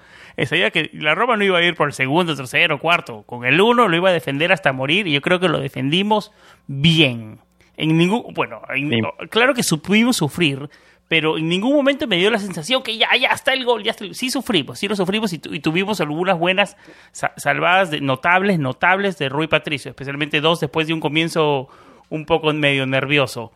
[0.47, 3.61] sabía que la Roma no iba a ir por el segundo, tercero, cuarto, con el
[3.61, 6.33] uno lo iba a defender hasta morir y yo creo que lo defendimos
[6.67, 7.39] bien.
[7.77, 9.01] En ningún, bueno, en- Sí.
[9.31, 10.69] claro que supimos sufrir,
[11.09, 13.91] pero en ningún momento me dio la sensación que ya, ya está el gol, ya
[13.91, 16.77] está el- Sí sufrimos, sí lo sufrimos y, tu- y tuvimos algunas buenas
[17.13, 21.69] sa- salvadas de, notables, notables de Rui Patricio, especialmente dos después de un comienzo
[22.11, 23.53] un poco medio nervioso.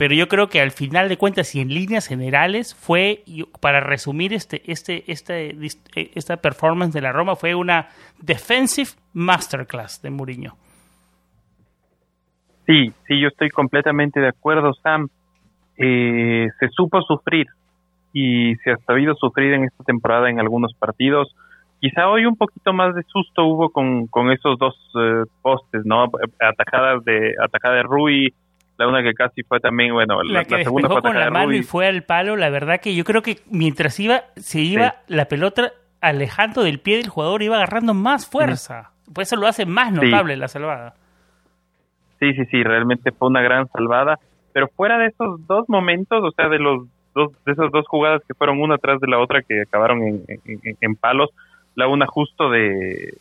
[0.00, 3.22] Pero yo creo que al final de cuentas y en líneas generales fue,
[3.60, 5.50] para resumir este, este, este,
[5.94, 10.56] eh, esta performance de la Roma, fue una defensive masterclass de Mourinho.
[12.64, 15.10] Sí, sí, yo estoy completamente de acuerdo, Sam.
[15.76, 17.48] Eh, se supo sufrir
[18.14, 21.36] y se ha sabido sufrir en esta temporada en algunos partidos.
[21.78, 26.06] Quizá hoy un poquito más de susto hubo con, con esos dos eh, postes, ¿no?
[26.40, 28.32] Atajadas de, atacada de Rui,
[28.80, 31.30] la una que casi fue también, bueno, la, La que la segunda fue con la
[31.30, 34.96] mano y fue al palo, la verdad que yo creo que mientras iba, se iba
[35.06, 38.90] la pelota alejando del pie del jugador, iba agarrando más fuerza.
[39.14, 40.94] Por eso lo hace más notable la salvada.
[42.18, 44.18] Sí, sí, sí, realmente fue una gran salvada.
[44.52, 48.22] Pero fuera de esos dos momentos, o sea, de los dos, de esas dos jugadas
[48.26, 51.30] que fueron una tras de la otra que acabaron en, en- en palos,
[51.76, 53.14] la una justo de,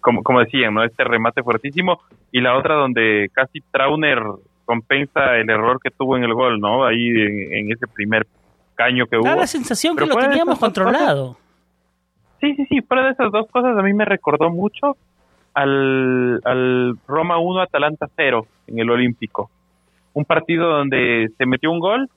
[0.00, 0.84] como, como decían, ¿no?
[0.84, 2.00] Este remate fuertísimo
[2.32, 4.20] y la otra donde casi Trauner
[4.68, 6.84] compensa el error que tuvo en el gol, ¿no?
[6.84, 8.26] Ahí en, en ese primer
[8.74, 9.40] caño que Da hubo.
[9.40, 11.38] la sensación que lo teníamos controlado.
[12.38, 14.96] Sí, sí, sí, fuera de esas dos cosas a mí me recordó mucho
[15.54, 19.50] al, al Roma 1 Atalanta 0 en el Olímpico.
[20.12, 22.08] Un partido donde se metió un gol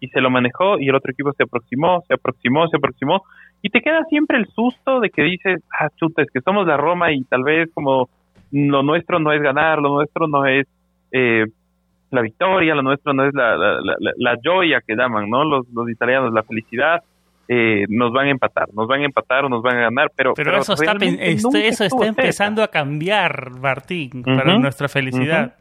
[0.00, 3.22] y se lo manejó y el otro equipo se aproximó, se aproximó, se aproximó
[3.62, 6.76] y te queda siempre el susto de que dices, ah, chuta, es que somos la
[6.76, 8.08] Roma y tal vez como
[8.50, 10.66] lo nuestro no es ganar, lo nuestro no es
[11.12, 11.46] eh,
[12.10, 15.44] la victoria, lo nuestro no es la, la, la, la- joya que llaman, ¿no?
[15.44, 17.02] Los, los italianos, la felicidad
[17.48, 20.34] eh, nos van a empatar, nos van a empatar o nos van a ganar, pero,
[20.34, 21.30] Pero, eso está, este-
[21.68, 22.06] eso está cerca.
[22.06, 25.54] empezando a cambiar, Martín, para nuestra felicidad.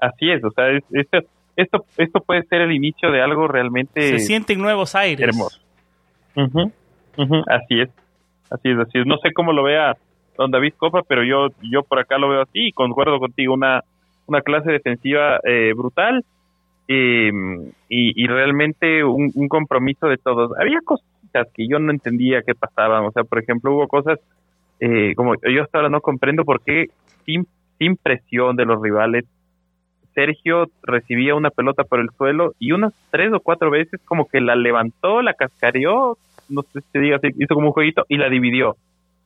[0.00, 1.18] Así es, o sea, es- esto,
[1.56, 5.28] esto, esto puede ser el inicio de algo realmente Se sienten nuevos aires.
[5.28, 5.60] hermoso.
[6.36, 6.72] Ujú,
[7.18, 7.90] ujú, así es,
[8.50, 9.06] así es, así es.
[9.06, 9.96] No sé cómo lo vea
[10.38, 13.82] don David Copa, pero yo, yo por acá lo veo así y concuerdo contigo, una,
[14.30, 16.24] una clase defensiva eh, brutal
[16.88, 17.30] eh,
[17.88, 20.52] y, y realmente un, compromiso de todos.
[20.58, 24.18] Había cositas que yo no entendía qué pasaban, o sea, por ejemplo, hubo cosas
[24.80, 26.86] eh, como yo hasta ahora no comprendo por qué
[27.26, 27.46] sin,
[27.78, 29.26] sin presión de los rivales
[30.14, 34.40] Sergio recibía una pelota por el suelo y unas tres o cuatro veces como que
[34.40, 38.76] la levantó, la cascareó, no sé si diga hizo como un jueguito y la dividió.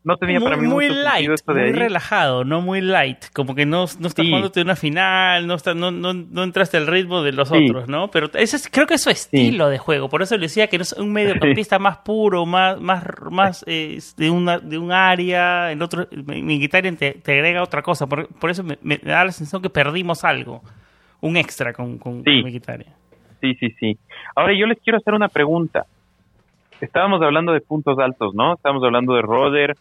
[0.05, 1.75] No tenía para mí muy, mucho light, esto de muy ahí.
[1.75, 4.27] relajado, no muy light, como que no, no estás Sí.
[4.29, 7.65] jugándote una final, no, está, no, no, no entraste al ritmo de los Sí.
[7.71, 8.09] otros, ¿no?
[8.09, 10.77] Pero ese es, creo que es su estilo de juego, por eso le decía que
[10.77, 15.73] no es un mediocampista más puro, más, más, más eh, de, una, de un área,
[15.73, 19.33] el otro, Mkhitaryan te, te agrega otra cosa, por, por eso me, me da la
[19.33, 20.63] sensación que perdimos algo,
[21.23, 22.93] un extra con, con, con Mkhitaryan.
[23.41, 23.99] Sí, sí, sí.
[24.37, 25.87] Ahora yo les quiero hacer una pregunta.
[26.81, 28.55] Estábamos hablando de puntos altos, ¿no?
[28.55, 29.77] Estábamos hablando de Roder,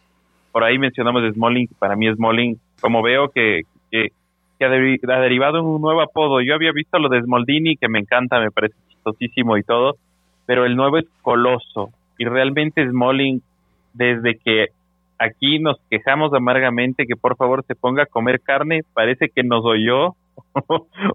[0.54, 4.12] por ahí mencionamos Smalling, para mí Smalling, como veo que, que,
[4.56, 6.40] que ha, deri- ha derivado en un nuevo apodo.
[6.42, 9.96] Yo había visto lo de Smoldini, que me encanta, me parece chistosísimo y todo,
[10.46, 11.90] pero el nuevo es Coloso.
[12.18, 13.42] Y realmente Smalling,
[13.94, 14.68] desde que
[15.18, 19.64] aquí nos quejamos amargamente que por favor se ponga a comer carne, parece que nos
[19.64, 20.14] oyó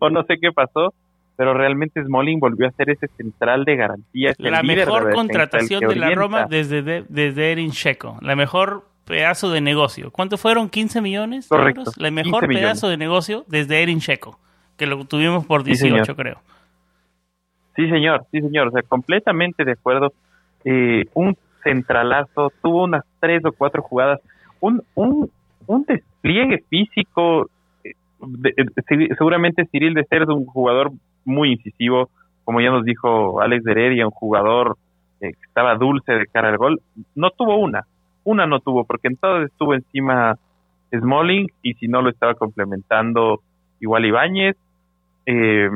[0.01, 0.93] o no sé qué pasó,
[1.37, 4.33] pero realmente Smalling volvió a ser ese central de garantía.
[4.51, 6.09] La mejor contratación de la.
[6.15, 8.17] Roma desde, de- desde Erin Checo.
[8.21, 10.11] La mejor pedazo de negocio.
[10.11, 10.69] ¿Cuánto fueron?
[10.71, 11.95] ¿15 millones de Correcto, euros?
[11.95, 12.63] 15 mejor millones.
[12.67, 14.39] pedazo de negocio desde Erin Checo.
[14.77, 16.15] Que lo tuvimos por Sí, 18, señor.
[16.15, 16.37] creo.
[17.75, 20.13] Sí, señor, sí, señor, o sea, completamente de acuerdo.
[20.65, 24.19] Eh, un centralazo, tuvo unas tres o cuatro jugadas,
[24.59, 25.29] un, un,
[25.67, 27.49] un despliegue físico.
[27.83, 30.91] eh, de- de- se- seguramente Cyril de Ser es un jugador
[31.25, 32.09] muy incisivo,
[32.43, 34.77] como ya nos dijo Alex Heredia, un jugador
[35.21, 36.81] eh, que estaba dulce de cara al gol.
[37.15, 37.85] No tuvo una,
[38.23, 40.37] una no tuvo, porque entonces estuvo encima
[40.91, 43.41] Smalling y si no lo estaba complementando
[43.79, 44.57] igual Ibáñez.
[45.25, 45.69] Eh,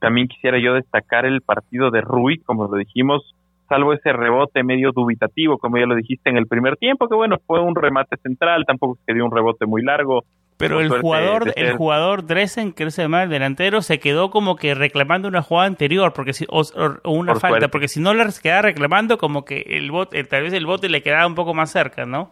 [0.00, 3.34] también quisiera yo destacar el partido de Rui, como lo dijimos,
[3.68, 7.38] salvo ese rebote medio dubitativo, como ya lo dijiste en el primer tiempo, que bueno,
[7.46, 10.24] fue un remate central, tampoco se dio un rebote muy largo.
[10.68, 14.30] Pero el suerte jugador, el ser- jugador Dresen, que se llama el delantero, se quedó
[14.30, 16.62] como que reclamando una jugada anterior porque si, o,
[17.02, 17.68] o una Por falta, suerte.
[17.68, 21.02] porque si no le quedaba reclamando, como que el bote, tal vez el bote le
[21.02, 22.30] quedaba un poco más cerca, ¿no?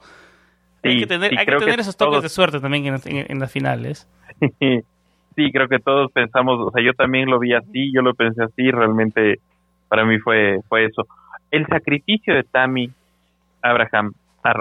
[0.84, 3.26] hay que tener, sí, hay que tener esos toques todos- de suerte también en, en-
[3.28, 4.08] en las finales.
[5.34, 8.42] Sí, creo que todos pensamos, o sea, yo también lo vi así, yo lo pensé
[8.42, 9.38] así, realmente
[9.88, 11.06] para mí fue, fue eso.
[11.50, 12.90] El sacrificio de Tammy
[13.62, 14.12] Abraham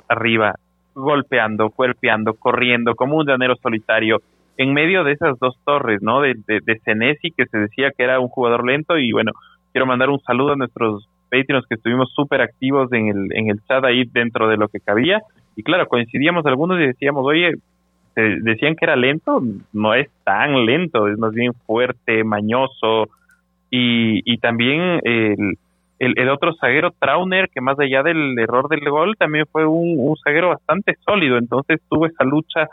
[0.07, 0.55] arriba,
[0.93, 4.21] golpeando, cuerpeando, corriendo, como un llanero solitario,
[4.57, 6.21] en medio de esas dos torres, ¿no?
[6.21, 9.31] De, de, de Senesi, que se decía que era un jugador lento, y bueno,
[9.71, 13.59] quiero mandar un saludo a nuestros Patreons que estuvimos súper activos en el, en el
[13.67, 15.21] chat ahí dentro de lo que cabía,
[15.55, 17.53] y claro, coincidíamos algunos y decíamos, oye,
[18.15, 19.41] decían que era lento,
[19.73, 23.09] no es tan lento, es más bien fuerte, mañoso,
[23.69, 25.57] y, y también el,
[26.01, 30.15] el, el, otro zaguero Trauner, que más allá del error del gol, también fue un,
[30.23, 32.67] zaguero bastante sólido, entonces tuvo esa lucha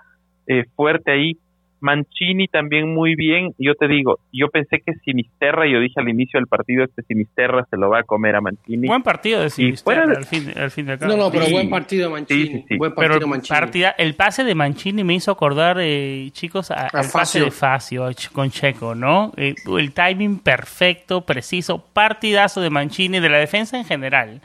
[0.46, 1.36] eh, fuerte ahí
[1.80, 3.54] Mancini también muy bien.
[3.58, 7.66] Yo te digo, yo pensé que Sinisterra, yo dije al inicio del partido, este Sinisterra
[7.70, 8.88] se lo va a comer a Mancini.
[8.88, 11.52] Buen partido de Sinisterra al, fin, al fin de No, no, pero sí.
[11.52, 12.46] buen partido de Mancini.
[12.46, 13.58] Sí, sí, buen partido pero Mancini.
[13.58, 18.08] Partida, el pase de Mancini me hizo acordar, eh, chicos, a, al pase de Facio
[18.32, 19.32] con Checo, ¿no?
[19.36, 24.40] Eh, el timing perfecto, preciso, partidazo de Mancini, de la defensa en general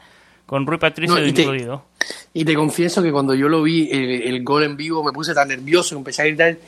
[0.46, 1.84] con Rui Patricio no, y incluido.
[1.98, 5.12] Te, y te confieso que cuando yo lo vi, el, el, gol en vivo, me
[5.12, 6.58] puse tan nervioso, empecé a gritar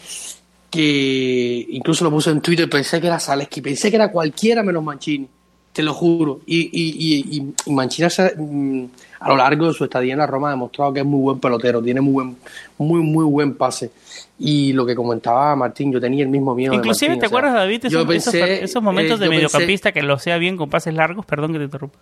[0.77, 4.85] que incluso lo puse en Twitter, pensé que era Zaleski, pensé que era cualquiera menos
[4.85, 5.27] Mancini,
[5.73, 6.41] te lo juro.
[6.45, 8.85] Y, y, y, y Mancini mm,
[9.21, 11.41] a lo largo de su estadía en la Roma ha demostrado que es muy buen
[11.41, 12.37] pelotero, tiene muy buen,
[12.77, 13.91] muy, muy buen pase.
[14.39, 16.75] Y lo que comentaba Martín, yo tenía el mismo miedo.
[16.75, 17.87] Inclusive, Martín, ¿te acuerdas, sea, David?
[17.87, 20.93] Esos, pensé, esos, esos momentos eh, de mediocampista pensé, que lo sea bien con pases
[20.93, 21.99] largos, perdón que te interrumpa.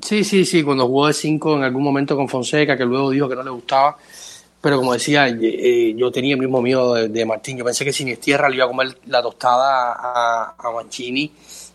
[0.00, 3.28] Sí, sí, sí, cuando jugó de 5 en algún momento con Fonseca, que luego dijo
[3.28, 3.96] que no le gustaba
[4.60, 7.56] pero como decía, eh, yo tenía el mismo miedo de, de, Martín.
[7.56, 11.30] Yo pensé que Sinistierra le iba a comer la tostada a, a Mancini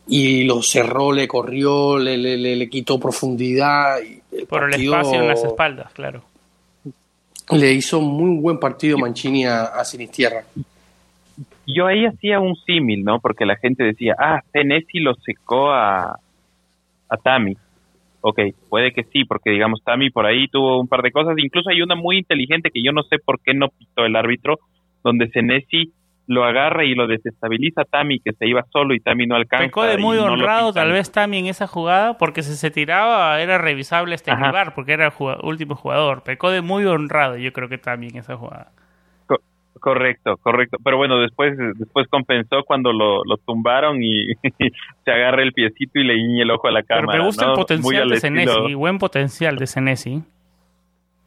[0.07, 3.99] y lo cerró, le corrió, le, le, le, le quitó profundidad.
[3.99, 6.23] El Por partido, el espacio en las espaldas, claro.
[7.51, 10.43] Le hizo muy buen partido Mancini a, a Sinistierra.
[11.65, 13.19] Yo ahí hacía un símil, ¿no?
[13.21, 16.19] Porque la gente decía, ah, Senesi lo secó a,
[17.07, 17.55] a Tami
[18.23, 21.69] ok, puede que sí, porque digamos Tami por ahí tuvo un par de cosas, incluso
[21.69, 24.59] hay una muy inteligente que yo no sé por qué no pitó el árbitro,
[25.03, 25.91] donde Senesi
[26.25, 29.65] lo agarra y lo desestabiliza a Tami, que se iba solo y Tami no alcanza.
[29.65, 33.41] Pecó de muy honrado no tal vez Tami en esa jugada, porque si se tiraba
[33.41, 36.23] era revisable este lugar, porque era el jugador, último jugador.
[36.23, 38.71] Pecó de muy honrado, yo creo que Tami en esa jugada.
[39.79, 40.77] Correcto, correcto.
[40.83, 44.27] Pero bueno, después después compensó cuando lo, lo tumbaron y
[45.05, 47.07] se agarra el piecito y le guiña el ojo a la cámara.
[47.11, 47.51] Pero me gusta ¿no?
[47.51, 50.23] el potencial de Senesi, buen potencial de Senesi.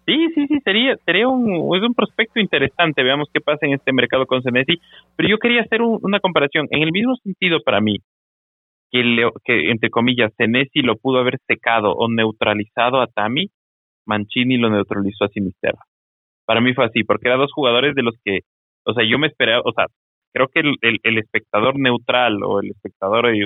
[0.06, 3.02] Sí, sí, sí, sería, sería un, es un prospecto interesante.
[3.02, 4.80] Veamos qué pasa en este mercado con Senesi.
[5.16, 6.68] Pero yo quería hacer un, una comparación.
[6.70, 7.96] En el mismo sentido para mí,
[8.92, 13.50] que, le, que entre comillas, Senesi lo pudo haber secado o neutralizado a Tami,
[14.06, 15.86] Mancini lo neutralizó a Sinisterra
[16.46, 18.40] para mí fue así, porque eran dos jugadores de los que,
[18.85, 19.87] o sea, yo me esperaba, o sea,
[20.32, 23.38] creo que el, el, espectador neutral o el espectador de,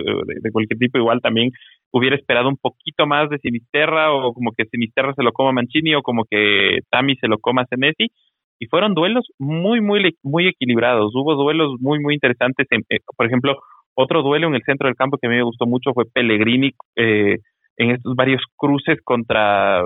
[0.42, 1.50] de, cualquier tipo igual también
[1.92, 5.94] hubiera esperado un poquito más de Sinisterra o como que Sinisterra se lo coma Mancini
[5.94, 8.08] o como que Tami se lo coma Senesi
[8.58, 11.12] y fueron duelos muy, muy, muy equilibrados.
[11.14, 12.66] Hubo duelos muy, muy interesantes.
[12.70, 13.56] En, eh, por ejemplo,
[13.94, 16.72] otro duelo en el centro del campo que a mí me gustó mucho fue Pellegrini
[16.96, 17.38] eh,
[17.78, 19.82] en estos varios cruces contra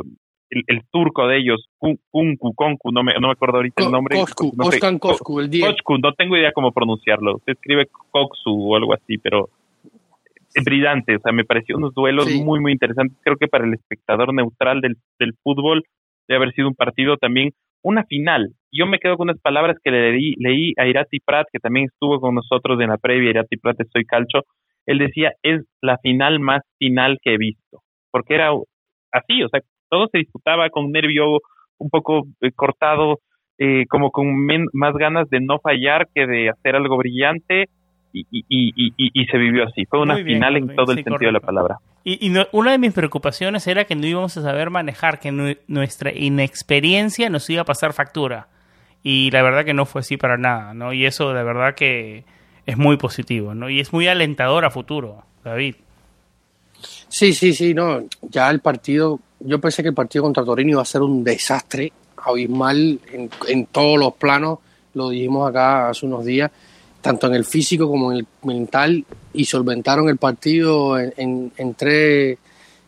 [0.54, 4.16] el, el, turco de ellos, Kunku, Konku, no me, no me acuerdo ahorita el nombre.
[4.18, 5.66] Kosku, no sé, Kosku, el 10.
[5.66, 7.40] Kosku, no tengo idea cómo pronunciarlo.
[7.44, 9.48] Se escribe Koksu o algo así, pero
[10.54, 11.16] es brillante.
[11.16, 12.42] O sea, me pareció unos duelos sí.
[12.42, 13.18] muy, muy interesantes.
[13.22, 15.82] Creo que para el espectador neutral del, del fútbol
[16.28, 17.50] debe haber sido un partido también,
[17.82, 18.52] una final.
[18.72, 21.86] Yo me quedo con unas palabras que le leí, leí a Irati Prat, que también
[21.86, 23.30] estuvo con nosotros en la previa.
[23.30, 24.42] Irati Prat, estoy calcho.
[24.86, 27.80] Él decía, es la final más final que he visto.
[28.10, 28.50] Porque era
[29.12, 29.60] así, o sea,
[29.94, 31.40] todo se disputaba con un nervio
[31.78, 33.20] un poco eh, cortado,
[33.58, 37.68] eh, como con men, más ganas de no fallar que de hacer algo brillante.
[38.16, 39.86] Y, y, y, y se vivió así.
[39.86, 41.26] Fue una bien, final en todo sí, el sentido correcto.
[41.26, 41.78] de la palabra.
[42.04, 45.54] Y, no, una de mis preocupaciones era que no íbamos a saber manejar, que nu
[45.66, 48.46] nuestra inexperiencia nos iba a pasar factura.
[49.02, 50.92] Y la verdad que no fue así para nada, ¿no?
[50.92, 52.24] Y eso de verdad que
[52.66, 53.68] es muy positivo, ¿no?
[53.68, 55.74] Y es muy alentador a futuro, David.
[57.14, 58.02] Sí, sí, sí, no.
[58.22, 61.92] Ya el partido yo pensé que el partido contra Torino iba a ser un desastre
[62.16, 64.58] abismal en, en, todos los planos,
[64.94, 66.50] lo dijimos acá hace unos días,
[67.00, 71.74] tanto en el físico como en el mental, y solventaron el partido en, en, en
[71.74, 72.36] tres,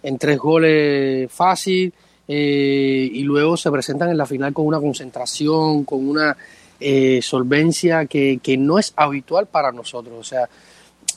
[0.03, 1.95] en tres goles fácil,
[2.27, 6.37] eh, y luego se presentan en la final con una concentración, con una
[6.81, 10.17] eh, solvencia que, que no es habitual para nosotros.
[10.19, 10.49] O sea,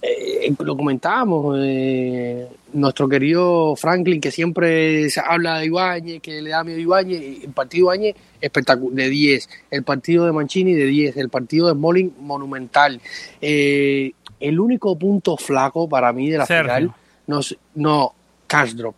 [0.01, 6.51] eh, lo comentábamos, eh, nuestro querido Franklin, que siempre se habla de Ibáñez, que le
[6.51, 10.73] da miedo a Ibáñez, el partido de Ibáñez espectacular, de 10, el partido de Mancini
[10.73, 13.01] de 10, el partido de Smalling monumental.
[13.41, 16.63] Eh, el único punto flaco para mí de la Sergio.
[16.63, 16.95] final,
[17.27, 17.39] no,
[17.75, 18.13] no,
[18.47, 18.95] cash drop.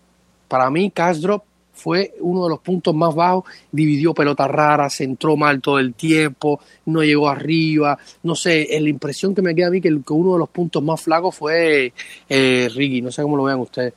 [0.47, 1.43] Para mí, cash drop
[1.81, 5.93] fue uno de los puntos más bajos, dividió pelotas raras, se entró mal todo el
[5.93, 10.03] tiempo, no llegó arriba, no sé, la impresión que me queda a mí que, el-
[10.05, 11.93] que uno de los puntos más flacos fue
[12.29, 13.93] eh, Ricky, no sé cómo lo vean ustedes.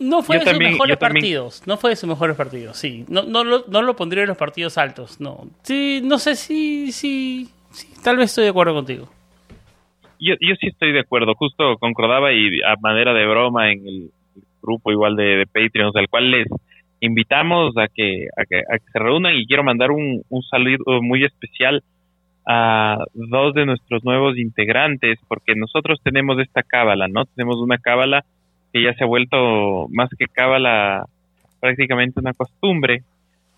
[0.00, 1.62] No fue Yo de sus también- mejores partidos.
[1.66, 3.04] No fue de sus mejores partidos, sí.
[3.08, 5.48] No, no, lo, no lo pondría en los partidos altos, no.
[5.62, 9.08] Sí, no sé si, si, si- Tal vez estoy de acuerdo contigo.
[10.20, 14.10] Yo, yo sí estoy de acuerdo, justo concordaba y a manera de broma en el
[14.62, 16.46] grupo igual de, de Patreons, al cual les
[17.00, 21.02] invitamos a que, a que, a que se reúnan y quiero mandar un, un saludo
[21.02, 21.82] muy especial
[22.46, 27.26] a dos de nuestros nuevos integrantes, porque nosotros tenemos esta cábala, ¿no?
[27.26, 28.24] Tenemos una cábala
[28.72, 31.04] que ya se ha vuelto más que cábala
[31.60, 33.02] prácticamente una costumbre,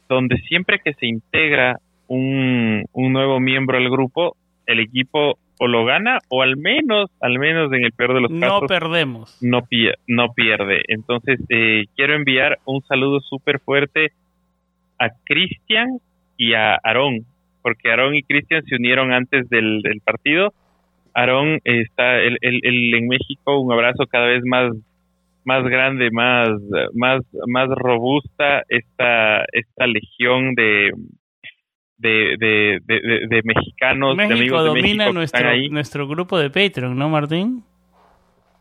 [0.09, 1.79] donde siempre que se integra
[2.09, 4.37] un, un nuevo miembro al grupo,
[4.67, 8.31] el equipo o lo gana o al menos, al menos en el peor de los
[8.31, 9.37] No casos, perdemos.
[9.43, 10.83] no, pie- no pierde.
[10.89, 14.13] Entonces, eh, quiero enviar un saludo súper fuerte
[14.99, 15.99] a Cristian
[16.39, 17.27] y a Aarón,
[17.63, 20.55] porque Aarón y Cristian se unieron antes del, del partido.
[21.13, 24.73] Aarón eh, está él, él- él en México, un abrazo cada vez más
[25.45, 26.51] más grande, más
[26.95, 30.93] más más robusta esta esta legión de
[32.01, 35.69] de, de, de, de- mexicanos, de México amigos de domina México que están nuestro, ahí.
[35.69, 37.63] nuestro grupo de Patreon, ¿no, Martín?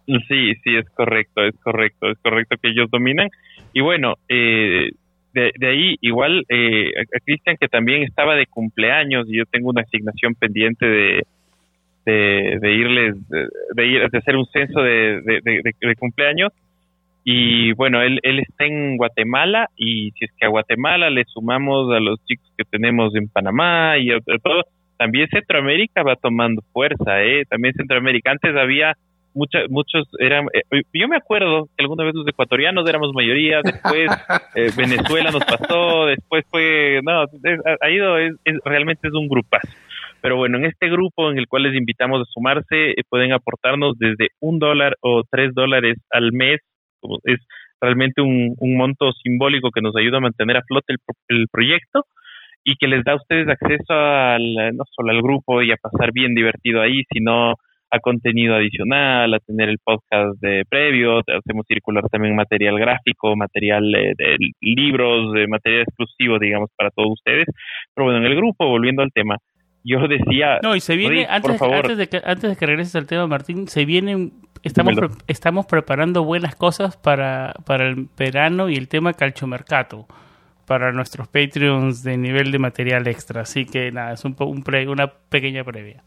[0.05, 3.29] Sí, sí, es correcto, es correcto, es correcto que ellos dominan.
[3.73, 4.89] Y bueno, eh,
[5.33, 9.69] de, de ahí igual eh, a, Cristian que también estaba de cumpleaños y yo tengo
[9.69, 11.23] una asignación pendiente de,
[12.05, 16.51] de, de irles, de, de ir, de hacer un censo de cumpleaños.
[17.23, 21.93] Y bueno, él, él está en Guatemala y si es que a Guatemala le sumamos
[21.93, 24.63] a los chicos que tenemos en Panamá y a, a todo,
[24.97, 27.43] también Centroamérica va tomando fuerza, ¿eh?
[27.49, 28.31] También Centroamérica.
[28.31, 28.93] Antes había
[29.33, 34.09] mucha, muchos, eran, eh, yo me acuerdo que alguna vez los ecuatorianos éramos mayoría, después
[34.55, 39.27] eh, Venezuela nos pasó, después fue, no, es- ha, ido, es, es- realmente es un
[39.27, 39.67] grupazo.
[40.21, 43.97] Pero bueno, en este grupo en el cual les invitamos a sumarse, eh, pueden aportarnos
[43.99, 46.59] desde un dólar o tres dólares al mes.
[46.99, 47.39] Como Es
[47.81, 50.97] realmente un, un monto simbólico que nos ayuda a mantener a flote el,
[51.29, 52.05] el proyecto
[52.63, 56.11] y que les da a ustedes acceso al, no solo al grupo y a pasar
[56.11, 57.55] bien divertido ahí, sino
[57.91, 63.83] a contenido adicional, a tener el podcast de previo, hacemos circular también material gráfico, material
[63.95, 67.47] eh, de libros, de material exclusivo, digamos, para todos ustedes.
[67.95, 69.37] Pero bueno, en el grupo, volviendo al tema,
[69.83, 71.75] yo decía, No, y se viene, Rick, por antes, favor.
[71.77, 74.33] antes, de que, antes de que regreses al tema, Martín, se vienen,
[74.63, 80.05] estamos, pre- estamos preparando buenas cosas para, para el verano y el tema calchomercato,
[80.65, 83.41] para nuestros Patreons de nivel de material extra.
[83.41, 86.03] Así que nada, es un pre- una pequeña previa.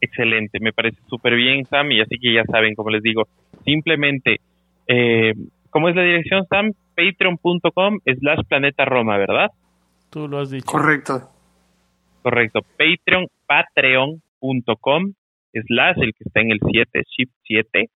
[0.00, 3.28] excelente, me parece súper bien, Sam, y así que ya saben, como les digo,
[3.64, 4.40] simplemente,
[4.88, 5.32] eh,
[5.70, 6.72] ¿cómo es la dirección, Sam?
[6.96, 9.50] Patreon.com slash planeta Roma, ¿verdad?
[10.10, 10.66] Tú lo has dicho.
[10.66, 11.22] Correcto.
[12.22, 12.60] Correcto.
[12.76, 15.12] Patreon, patreon.com
[15.52, 17.88] slash el que está en el 7, shift 7,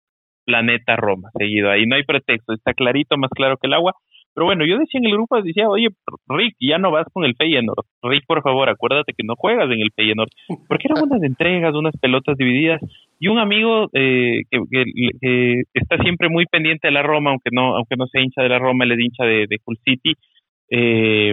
[0.45, 1.71] planeta Roma, seguido.
[1.71, 3.95] Ahí no hay pretexto, está clarito, más claro que el agua.
[4.35, 5.89] Pero bueno, yo decía en el grupo, decía, oye,
[6.29, 7.87] Rick, ya no vas con el Feyenoord.
[8.03, 10.29] Rick, por favor, acuérdate que no juegas en el Feyenoord.
[10.69, 12.81] Porque eran unas entregas, unas pelotas divididas.
[13.21, 17.95] Y un amigo eh, que, está siempre muy pendiente de la Roma, aunque no aunque
[17.97, 20.15] no sea hincha de la Roma, él es hincha de, de Hull City,
[20.69, 21.33] eh,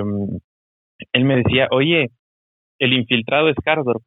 [1.13, 2.09] él me decía, oye,
[2.80, 4.03] el infiltrado es Karsdorp.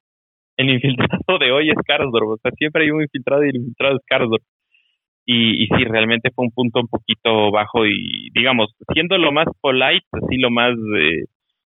[0.57, 2.29] El infiltrado de hoy es Karsdorp.
[2.29, 4.43] O sea, siempre hay un infiltrado y el infiltrado es Karsdorp.
[5.27, 9.47] Y, y sí, realmente fue un punto un poquito bajo y, digamos, siendo lo más
[9.61, 11.25] polite, así lo más eh,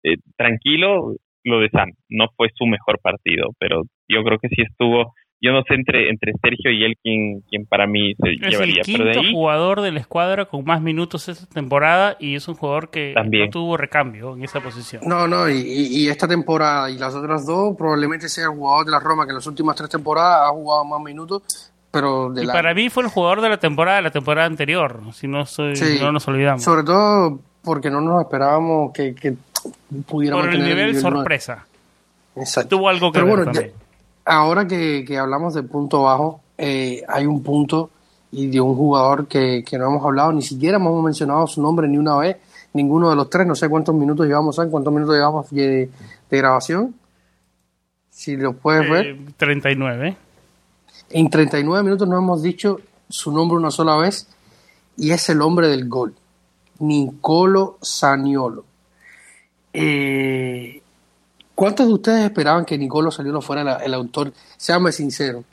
[0.03, 1.14] eh, tranquilo,
[1.45, 1.93] lo de Sam.
[2.09, 6.09] No fue su mejor partido, pero yo creo que sí estuvo, yo no sé entre,
[6.09, 8.82] entre Sergio y él quién, quién para mí se Es llevaría.
[8.87, 12.34] el Pero de quinto ahí, jugador de la escuadra con más minutos esta temporada y
[12.37, 13.45] es un jugador que También.
[13.47, 15.03] no tuvo recambio en esa posición.
[15.07, 19.01] No, no, y, esta temporada y las otras dos probablemente sea el jugador de la
[19.01, 21.43] Roma que en las últimas tres temporadas ha jugado más minutos,
[21.91, 24.47] pero de Y la, para mí fue el jugador de la temporada de la temporada
[24.47, 25.99] anterior, si no, soy, Sí.
[26.01, 26.62] no nos olvidamos.
[26.62, 29.34] sobre todo porque no nos esperábamos que, que
[30.07, 31.01] pudiera Por el nivel nivel nueve.
[31.01, 31.66] sorpresa.
[32.37, 32.76] Exacto.
[32.76, 33.74] Tuvo algo que Pero ver bueno, también.
[33.76, 33.86] ya-
[34.27, 37.91] ahora que, que hablamos de punto bajo, eh, hay un punto
[38.33, 41.89] y de un jugador que, que no hemos hablado, ni siquiera hemos mencionado su nombre
[41.89, 42.37] ni una vez,
[42.74, 45.89] ninguno de los tres, no sé cuántos minutos llevamos, ¿saben cuántos minutos llevamos de,
[46.29, 46.95] de grabación?
[48.11, 49.07] Si lo puedes ver.
[49.07, 50.16] Eh, 39.
[51.11, 54.29] En 39 minutos no hemos dicho su nombre una sola vez
[54.97, 56.14] y es el hombre del gol,
[56.81, 58.64] Nicolo Saniolo.
[59.72, 60.83] Eh,
[61.57, 64.32] ¿Cuántos de ustedes esperaban que Nicolo Saniolo fuera la- el autor?
[64.57, 65.44] Seamos sinceros,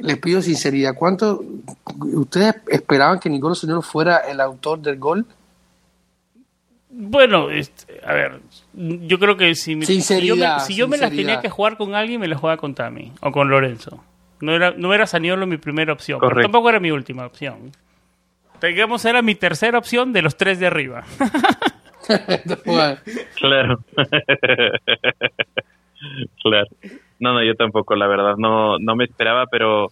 [0.00, 0.94] les pido sinceridad.
[0.94, 1.40] ¿Cuántos
[2.14, 5.26] ustedes esperaban que Nicolo Saniolo fuera el autor del gol?
[6.88, 8.40] Bueno, este, a ver,
[8.72, 11.76] yo creo que si, me- si yo me, si yo me las tenía que jugar
[11.76, 14.02] con alguien, me las jugaba con Tami o con Lorenzo.
[14.40, 16.46] No era, no era Saniolo mi primera opción, pero Correcto.
[16.46, 17.72] tampoco era mi última opción.
[18.62, 21.04] Digamos, era mi tercera opción de los tres de arriba.
[23.36, 23.78] Claro.
[26.42, 26.66] claro.
[27.18, 29.88] No, no, yo tampoco, la verdad, no, no me esperaba, pero,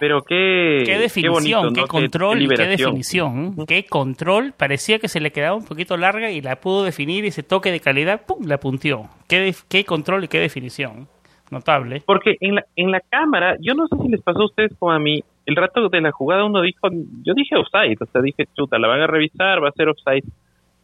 [0.00, 1.86] pero qué, qué definición, bonito, qué ¿no?
[1.86, 2.76] control, y qué liberación.
[2.76, 3.66] definición.
[3.66, 4.52] Qué control.
[4.56, 7.70] Parecía que se le quedaba un poquito larga y la pudo definir y ese toque
[7.70, 8.46] de calidad, ¡pum!
[8.46, 9.08] la puntió.
[9.28, 11.08] Qué, qué control y qué definición.
[11.50, 12.02] Notable.
[12.04, 14.90] Porque en la, en la cámara, yo no sé si les pasó a ustedes como
[14.90, 16.88] a mí, el rato de la jugada uno dijo,
[17.22, 20.24] yo dije offside, o sea, dije, chuta, la van a revisar, va a ser offside.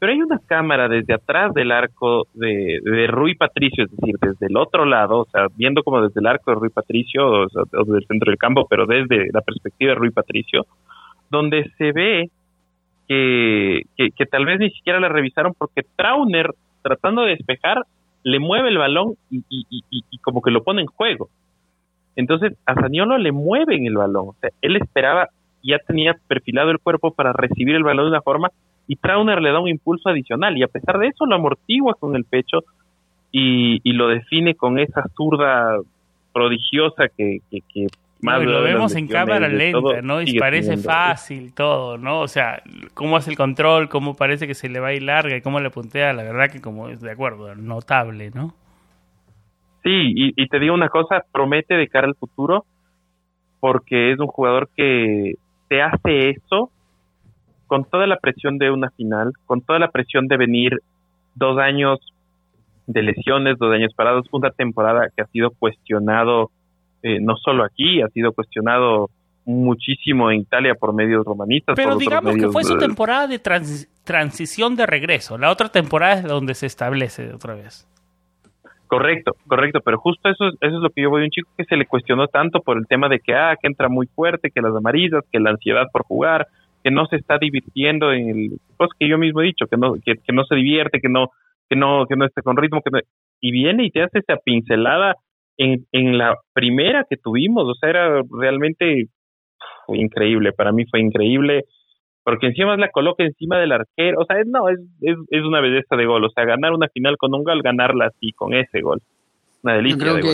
[0.02, 4.56] Pero hay una cámara desde atrás del arco de, de Patricio, es decir, desde el
[4.56, 7.84] otro lado, o sea, viendo como desde el arco de Rui Patricio, o, sea, o
[7.84, 10.66] desde el centro del campo, pero desde la perspectiva de Rui Patricio,
[11.30, 12.30] donde se ve
[13.06, 17.84] que, que, tal vez ni siquiera la revisaron porque Trauner, tratando de despejar,
[18.24, 21.28] le mueve el balón y, y, como que lo pone en juego.
[22.16, 24.30] Entonces, a Zaniolo le mueven el balón.
[24.30, 25.28] O sea, él esperaba,
[25.62, 28.50] ya tenía perfilado el cuerpo para recibir el balón de una forma
[28.92, 32.14] y Trauner le da un impulso adicional y a pesar de eso lo amortigua con
[32.14, 32.58] el pecho
[33.30, 35.78] y, y lo define con esa zurda
[36.34, 37.86] prodigiosa que, que, que
[38.20, 40.20] más No, y allá lo vemos en cámara lenta, ¿no?
[40.20, 42.20] Y parece teniendo- fácil todo, ¿no?
[42.20, 42.62] O sea,
[42.92, 45.58] cómo hace el control, cómo parece que se le va a ir larga y cómo
[45.60, 48.54] le puntea, la verdad que como es de acuerdo, notable, ¿no?
[49.82, 52.64] Sí, y, y te digo una cosa, promete de cara al futuro,
[53.58, 55.34] porque es un jugador que
[55.68, 56.70] te hace eso
[57.72, 60.72] con toda la presión de una final, con toda la presión de venir
[61.34, 62.00] dos años
[62.86, 66.50] de lesiones, dos años parados, una temporada que ha sido cuestionado
[67.02, 69.08] eh, no solo aquí, ha sido cuestionado
[69.46, 71.74] muchísimo en Italia por medios romanistas.
[71.76, 75.38] Pero digamos que fue su eh, temporada de transi- transición de regreso.
[75.38, 77.88] La otra temporada es donde se establece otra vez.
[78.86, 81.64] Correcto, correcto, pero justo eso, es- eso es lo que yo voy, un chico que
[81.64, 84.60] se le cuestionó tanto por el tema de que, ah, que entra muy fuerte, que
[84.60, 86.46] las amarillas, que la ansiedad por jugar,
[86.82, 89.94] que no se está divirtiendo en el, pues que yo mismo he dicho, que no,
[89.94, 91.28] que, que no se divierte, que no,
[91.68, 93.00] que no, que no esté con ritmo, que no-
[93.40, 95.16] y viene y te hace esa pincelada
[95.56, 99.06] en, en la primera que tuvimos, o sea, era realmente
[99.86, 101.64] fue increíble, para mí fue increíble,
[102.24, 105.60] porque encima la coloca encima del arquero, o sea, es- no, es, es, es una
[105.60, 108.80] belleza de gol, o sea, ganar una final con un gol, ganarla así, con ese
[108.80, 109.00] gol,
[109.62, 110.32] una yo delicia creo de gol.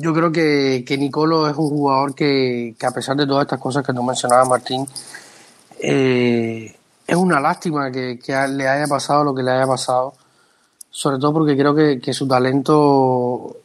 [0.00, 3.60] Yo creo que, que Nicolo es un jugador que, que a pesar de todas estas
[3.60, 4.86] cosas que tú mencionabas, Martín,
[5.80, 6.74] eh,
[7.06, 8.18] es una lástima que,
[8.50, 10.14] le haya pasado lo que le haya pasado,
[10.90, 13.56] sobre todo porque creo que, que su talento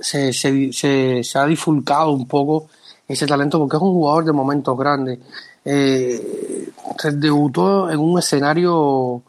[0.00, 2.68] se, se, se, se ha difulcado un poco
[3.08, 5.18] ese talento porque es un jugador de momentos grandes.
[5.64, 9.22] Eh, se debutó en un escenario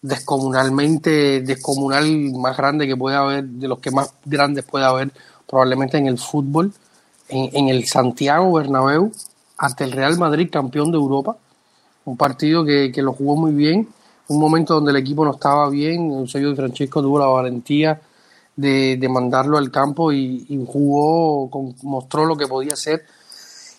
[0.00, 5.12] descomunalmente descomunal más grande que puede haber, de los que más grandes puede haber
[5.48, 6.72] probablemente en el fútbol,
[7.28, 9.12] en, en el Santiago Bernabéu,
[9.56, 11.36] ante el Real Madrid, campeón de Europa,
[12.04, 13.88] un partido que, que lo jugó muy bien,
[14.28, 18.00] un momento donde el equipo no estaba bien, Eusebio Di Francesco tuvo la valentía
[18.54, 23.04] de, de mandarlo al campo y, jugó, con- mostró lo que podía hacer.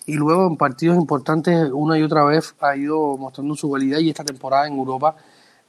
[0.06, 4.10] Y luego en partidos importantes una y otra vez ha ido mostrando su calidad y
[4.10, 5.14] esta temporada en Europa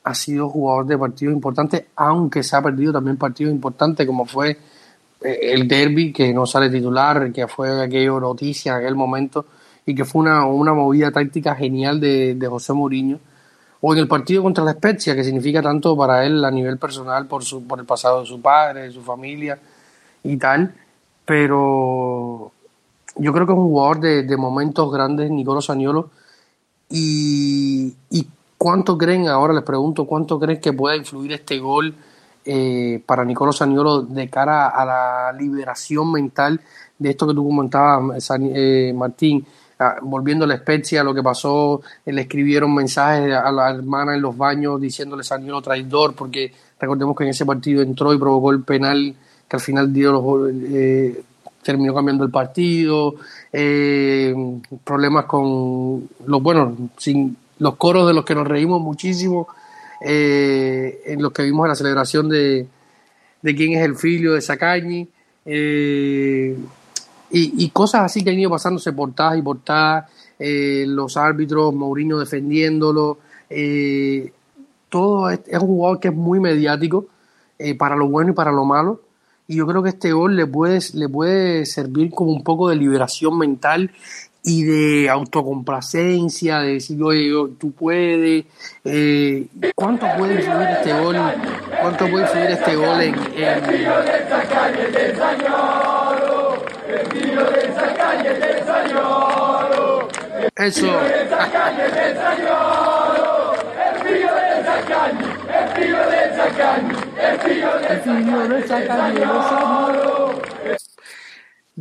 [0.03, 4.57] ha sido jugador de partidos importantes, aunque se ha perdido también partidos importantes como fue
[5.21, 9.45] el derby que no sale titular, que fue aquello noticia en aquel momento
[9.85, 13.19] y que fue una, una movida táctica genial de, de José Mourinho
[13.81, 17.27] o en el partido contra la Spezia que significa tanto para él a nivel personal
[17.27, 19.59] por su por el pasado de su padre, de su familia
[20.23, 20.73] y tal,
[21.25, 22.51] pero
[23.15, 26.09] yo creo que es un jugador de, de momentos grandes, Nicolo Saniolo.
[26.89, 31.93] Y, y cuánto creen, ahora les pregunto, cuánto creen que pueda influir este gol
[32.45, 36.59] eh, para Nicolo Saniolo de cara a la liberación mental
[36.97, 39.45] de esto que tú comentabas, eh, Martín,
[39.79, 43.71] ah, volviendo a la especie, a lo que pasó, eh, le escribieron mensajes a la
[43.71, 48.19] hermana en los baños diciéndole Saniolo traidor, porque recordemos que en ese partido entró y
[48.19, 49.15] provocó el penal
[49.47, 51.23] que al final dio los, eh,
[51.61, 53.15] terminó cambiando el partido,
[53.51, 54.33] eh,
[54.83, 59.47] problemas con los bueno, sin los coros de los que nos reímos muchísimo,
[60.01, 62.67] eh, en los que vimos en la celebración de,
[63.41, 65.07] de quién es el filio de Sacañi.
[65.45, 66.57] eh,
[67.33, 73.19] y, cosas así que han ido pasándose portadas y portadas, eh, los árbitros, Mourinho defendiéndolo,
[74.89, 77.05] todo es, es un jugador que es muy mediático
[77.77, 79.01] para lo bueno y para lo malo.
[79.47, 82.75] Y yo creo que este gol le puede, le puede servir como un poco de
[82.75, 83.91] liberación mental
[84.43, 88.45] y de autocomplacencia, de decir, oye, tú puedes.
[88.83, 91.15] Eh, ¿Cuánto puede influir este gol?
[91.81, 93.81] ¿Cuánto puede influir este gol en, en-
[100.55, 100.87] Eso.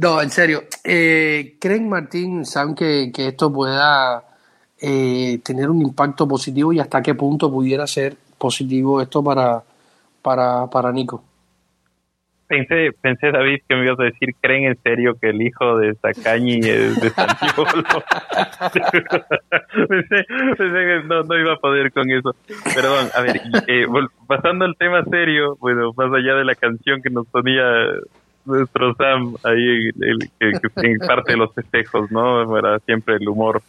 [0.01, 0.63] No, en serio.
[0.83, 4.25] Eh, ¿Creen, Martín, Sam, que, que esto pueda
[4.81, 9.63] eh, tener un impacto positivo y hasta qué punto pudiera ser positivo esto para,
[10.23, 11.23] para, para Nico?
[12.47, 15.95] Pensé, pensé, David, que me ibas a decir, ¿creen en serio que el hijo de
[15.97, 17.71] Sacañi es de Santiolo?
[19.89, 20.25] pensé,
[20.57, 22.35] pensé que no, no iba a poder con eso.
[22.75, 23.87] Perdón, a ver, eh,
[24.27, 27.63] pasando al tema serio, bueno, más allá de la canción que nos ponía
[28.45, 32.57] nuestro Sam ahí, el, que, parte de los festejos, ¿no?
[32.59, 33.63] Era siempre el humor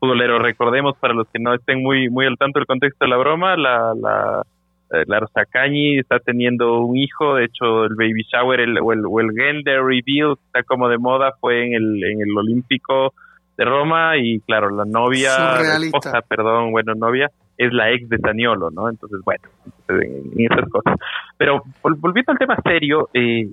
[0.00, 0.38] futbolero.
[0.38, 3.56] Recordemos, para los que no estén muy muy al tanto del contexto de la broma,
[3.56, 3.94] la...
[4.00, 4.42] la
[4.90, 5.04] eh,
[5.34, 9.32] Sacañi está teniendo un hijo, de hecho el baby shower el, o, el, o el
[9.36, 13.12] gender reveal que está como de moda fue en el, en el Olímpico
[13.58, 15.30] de Roma y claro, la novia,
[15.60, 17.28] la esposa, perdón, bueno, novia,
[17.58, 18.88] es la ex de Saniolo, ¿no?
[18.88, 19.42] Entonces, bueno,
[19.88, 20.94] en, esas cosas.
[21.36, 23.46] Pero vol- volviendo al tema serio, eh,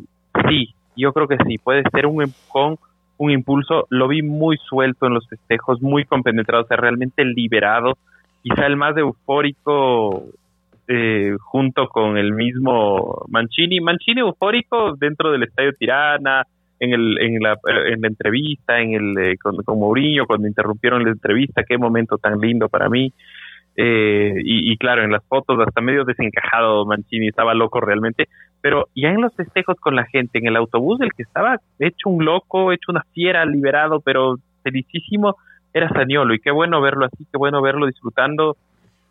[0.47, 2.77] sí, yo creo que sí, puede ser un empujón,
[3.17, 7.97] un impulso, lo vi muy suelto en los festejos, muy compenetrado, o sea, realmente liberado,
[8.43, 10.25] quizá el más eufórico
[10.87, 13.79] eh, junto con el mismo Mancini.
[13.79, 16.45] Mancini eufórico dentro del Estadio Tirana,
[16.79, 17.57] en, el, en, la,
[17.87, 22.39] en la entrevista, en el, eh, con, Mourinho, cuando interrumpieron la entrevista, qué momento tan
[22.39, 23.11] lindo para mí.
[23.77, 28.29] Eh, y, y claro, en las fotos hasta medio desencajado Mancini, estaba loco realmente,
[28.65, 32.09] pero ya en los festejos con la gente, en el autobús, el que estaba hecho
[32.09, 35.35] un loco, hecho una fiera, liberado, pero felicísimo,
[35.71, 38.57] era Saniolo, y qué bueno verlo así, qué bueno verlo disfrutando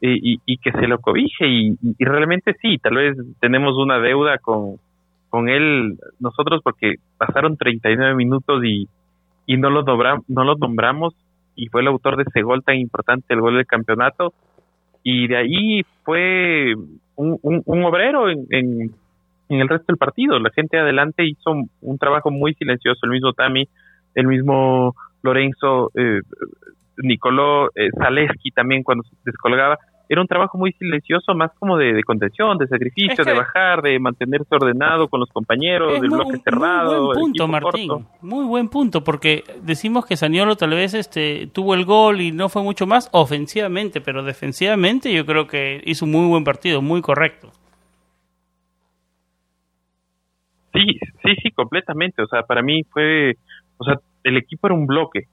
[0.00, 4.78] y, que se lo cobije, y, realmente sí, tal vez tenemos una deuda con,
[5.30, 8.88] con él, nosotros, porque pasaron 39 minutos y,
[9.46, 11.14] y no, lo nombra- no lo nombramos,
[11.54, 14.34] y fue el autor de ese gol tan importante, el gol del campeonato,
[15.04, 16.74] y de ahí fue
[17.14, 18.90] un, un, obrero en,
[19.48, 20.38] en el resto del partido.
[20.38, 23.68] La gente adelante hizo un, un trabajo muy silencioso, el mismo Tami,
[24.14, 26.20] el mismo Lorenzo, eh,
[26.98, 29.78] Nicoló, eh, Zaleski también cuando se descolgaba.
[30.06, 33.36] Era un trabajo muy silencioso, más como de, de contención, de sacrificio, Es que- de
[33.38, 36.92] bajar, de mantenerse ordenado con los compañeros, del muy- bloque un- cerrado.
[36.92, 37.88] Muy buen punto, Martín.
[37.88, 38.06] corto.
[38.20, 42.50] Muy buen punto, porque decimos que Saniolo tal vez este tuvo el gol y no
[42.50, 47.00] fue mucho más ofensivamente, pero defensivamente yo creo que hizo un muy buen partido, muy
[47.00, 47.50] correcto.
[50.74, 52.22] Sí, sí, sí, completamente.
[52.22, 53.36] O sea, para mí fue,
[53.78, 55.28] o sea, el equipo era un bloque.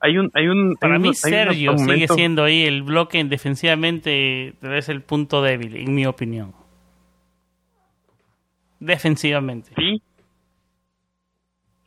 [0.00, 4.54] Hay un, hay un, Para hay mí unos Sergio sigue siendo ahí el bloque defensivamente
[4.62, 6.54] es el punto débil, en mi opinión.
[8.78, 9.72] Defensivamente.
[9.76, 10.00] Sí,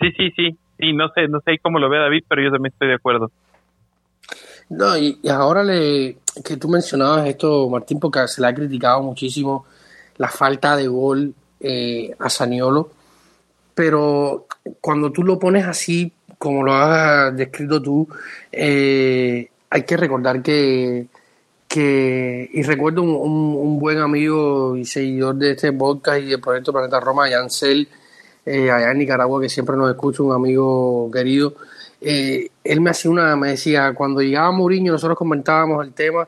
[0.01, 0.57] sí, sí, sí.
[0.79, 3.31] Sí, no sé, no sé cómo lo ve David, pero yo también estoy de acuerdo.
[4.69, 9.03] No, y, y ahora le, que tú mencionabas esto, Martín, porque se le ha criticado
[9.03, 9.65] muchísimo
[10.17, 12.89] la falta de gol eh, a Saniolo,
[13.75, 14.45] pero
[14.81, 18.07] cuando tú lo pones así, como lo has descrito tú,
[18.51, 21.07] eh, hay que recordar que,
[21.67, 26.71] que y recuerdo un, un- buen amigo y seguidor de este podcast y del proyecto
[26.73, 27.87] Planeta Roma, Yancel,
[28.45, 31.53] eh, allá en Nicaragua, que siempre nos escucha, un amigo querido,
[32.01, 36.27] eh, él me hacía una, me decía, cuando llegaba Mourinho, nosotros comentábamos el tema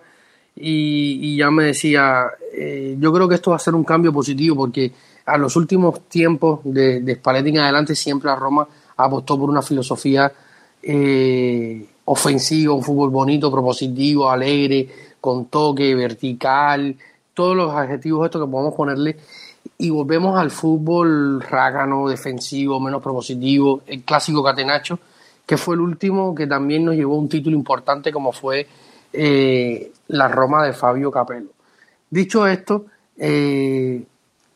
[0.56, 4.14] y, y ya me decía, eh, yo creo que esto va a ser un cambio
[4.14, 4.92] positivo porque
[5.26, 8.68] a los últimos tiempos de, de en adelante siempre la Roma
[8.98, 10.32] apostó por una filosofía
[10.82, 16.96] eh, ofensiva, un fútbol bonito, propositivo, alegre, con toque, vertical,
[17.34, 19.18] todos los adjetivos estos que podemos ponerle
[19.78, 25.00] y volvemos al fútbol rácano, defensivo, menos propositivo, el clásico catenacho,
[25.46, 28.68] que fue el último que también nos llevó un título importante como fue
[29.14, 31.50] eh, la Roma de Fabio Capello.
[32.10, 32.86] Dicho esto,
[33.18, 34.04] eh,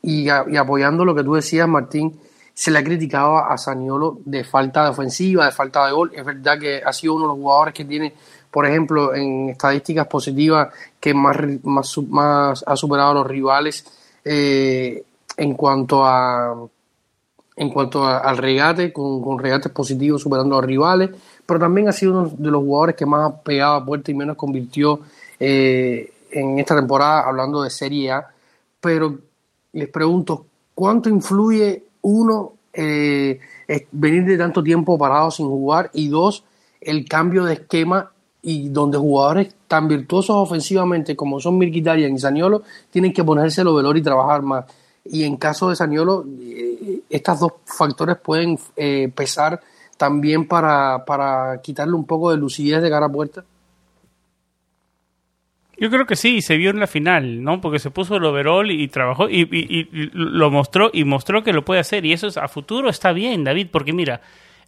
[0.06, 2.20] y, a- apoyando lo que tú decías, Martín,
[2.54, 6.12] se le ha criticado a Saniolo de falta de ofensiva, de falta de gol.
[6.16, 8.14] Es verdad que ha sido uno de los jugadores que tiene,
[8.50, 13.86] por ejemplo, en estadísticas positivas, que más, más, más ha superado a los rivales
[14.24, 15.04] eh,
[15.36, 16.56] en cuanto a,
[17.58, 21.10] en cuanto al regate, con, con, regates positivos superando a los rivales,
[21.46, 24.14] pero también ha sido uno de los jugadores que más ha pegado a puerta y
[24.14, 25.02] menos convirtió
[25.40, 28.28] eh, en esta temporada, hablando de Serie A.
[28.80, 29.18] Pero
[29.76, 33.40] les pregunto, ¿cuánto influye uno eh,
[33.92, 36.46] venir de tanto tiempo parado sin jugar y dos,
[36.80, 38.12] el cambio de esquema
[38.42, 43.76] y donde jugadores tan virtuosos ofensivamente como son Mirquitarian y Saniolo tienen que ponerse lo
[43.76, 44.66] velor y trabajar más?
[45.04, 49.60] Y en caso de Saniolo, eh, estos dos factores pueden eh, pesar
[49.98, 53.44] también para, para quitarle un poco de lucidez de cara a puerta.
[55.78, 57.60] Yo creo que sí, se vio en la final, ¿no?
[57.60, 61.66] Porque se puso el overall y trabajó y, y, lo mostró y mostró que lo
[61.66, 62.06] puede hacer.
[62.06, 64.22] Y eso es, a futuro está bien, David, porque mira,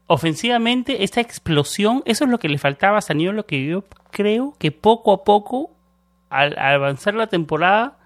[0.07, 4.71] ofensivamente esta explosión, eso es lo que le faltaba a Saniolo, que yo creo que
[4.71, 5.71] poco a poco,
[6.29, 7.97] al, al avanzar la temporada,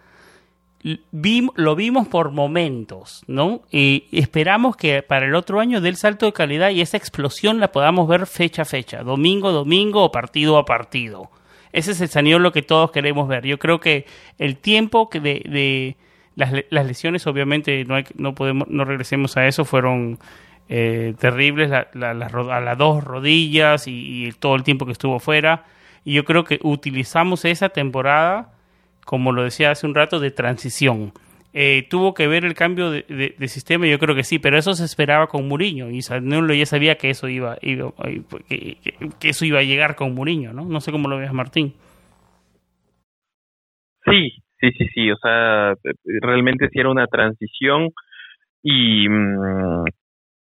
[0.83, 3.61] lo vimos por momentos, ¿no?
[3.71, 7.59] Y esperamos que para el otro año dé el salto de calidad y esa explosión
[7.59, 11.29] la podamos ver fecha a fecha, domingo a domingo o partido a partido.
[11.73, 13.45] Ese es el lo que todos queremos ver.
[13.45, 14.05] Yo creo que
[14.37, 15.95] el tiempo que de, de
[16.35, 20.19] las, las, lesiones, obviamente, no, hay, no podemos, no regresemos a eso, fueron
[20.69, 25.19] eh, terribles, la, la, a las dos rodillas y, y todo el tiempo que estuvo
[25.19, 25.65] fuera.
[26.03, 28.51] Y yo creo que utilizamos esa temporada
[29.05, 31.13] como lo decía hace un rato, de transición.
[31.53, 34.85] Eh, tuvo que ver el cambio de, sistema, yo creo que sí, pero eso se
[34.85, 37.91] esperaba con Mourinho y Sanulo ya sabía que eso iba, iba
[38.47, 38.77] que,
[39.19, 40.63] que, eso iba a llegar con Mourinho, ¿no?
[40.63, 41.73] No sé cómo lo ves, Martín.
[44.05, 44.31] Sí,
[44.61, 45.73] sí, sí, sí, o sea,
[46.21, 47.89] realmente sí era una transición
[48.63, 49.83] y mmm,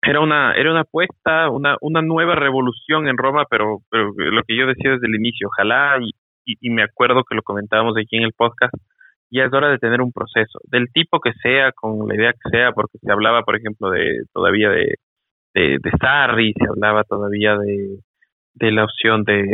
[0.03, 4.57] era una era una apuesta, una una nueva revolución en Roma, pero pero lo que
[4.57, 6.11] yo decía desde el inicio, ojalá y,
[6.61, 8.75] y, me acuerdo que lo comentábamos aquí en el podcast,
[9.33, 12.51] ya es hora de tener un proceso, del tipo que sea, con la idea que
[12.51, 14.97] sea, porque se hablaba, por ejemplo, de todavía de,
[15.55, 17.99] de, de Sarri, se hablaba todavía de,
[18.55, 19.45] de la opción de,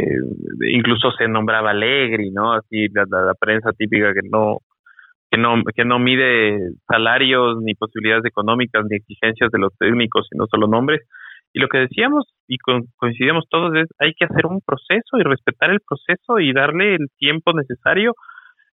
[0.72, 2.52] incluso se nombraba Allegri, ¿no?
[2.52, 4.58] Así la, la, prensa típica que no
[5.30, 6.58] que no que no mide
[6.88, 11.02] salarios ni posibilidades económicas ni exigencias de los técnicos, sino solo nombres.
[11.52, 15.70] Y lo que decíamos y coincidíamos todos es hay que hacer un proceso y respetar
[15.70, 18.14] el proceso y darle el tiempo necesario.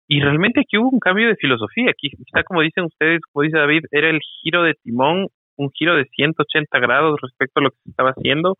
[0.08, 1.90] Y realmente aquí hubo un cambio de filosofía.
[1.90, 5.94] Aquí, quizá como dicen ustedes, como dice David, era el giro de timón, un giro
[5.96, 8.56] de 180 grados respecto a lo que se estaba haciendo.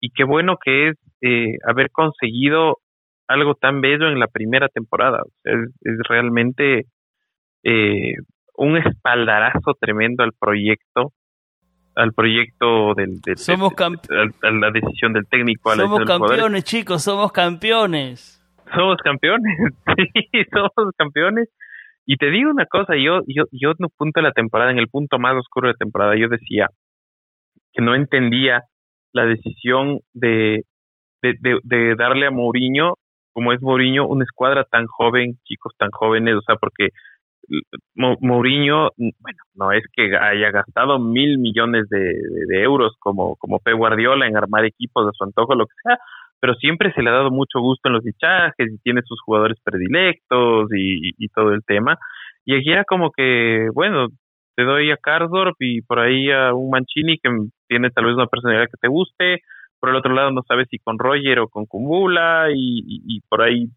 [0.00, 2.78] Y qué bueno que es eh, haber conseguido
[3.28, 5.22] algo tan bello en la primera temporada.
[5.44, 6.86] es, es realmente
[7.62, 8.14] eh,
[8.56, 11.12] un espaldarazo tremendo al proyecto
[11.96, 17.32] al proyecto del, del somos a la decisión del técnico a somos campeones chicos somos
[17.32, 18.39] campeones
[18.74, 19.56] somos campeones
[20.32, 21.48] sí somos campeones.
[22.06, 24.78] Y te digo una cosa yo yo yo en un punto de la temporada en
[24.78, 26.68] el punto más oscuro de la temporada yo decía
[27.72, 28.64] que no entendía
[29.12, 30.64] la decisión de
[31.22, 32.94] de, de, de darle a Mourinho
[33.32, 36.88] como es Mourinho una escuadra tan joven chicos tan jóvenes o sea porque
[37.94, 44.26] Mourinho, bueno, no es que haya gastado mil millones de, euros como, como Pep Guardiola
[44.26, 45.98] en armar equipos de su antojo, lo que sea,
[46.40, 49.58] pero siempre se le ha dado mucho gusto en los fichajes y tiene sus jugadores
[49.62, 51.98] predilectos y, todo el tema.
[52.44, 54.08] Y aquí era como que, bueno,
[54.56, 57.30] te doy a Karsdorp y por ahí a un Mancini que
[57.68, 59.40] tiene tal vez una personalidad que te guste,
[59.78, 63.42] por el otro lado no sabes si con Roger o con Kumula y, y por
[63.42, 63.68] ahí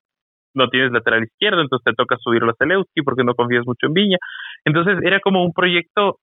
[0.53, 3.93] no tienes lateral izquierdo, entonces te toca subirlo a Zelewski porque no confías mucho en
[3.93, 4.17] Viña.
[4.65, 6.19] Entonces era como un proyecto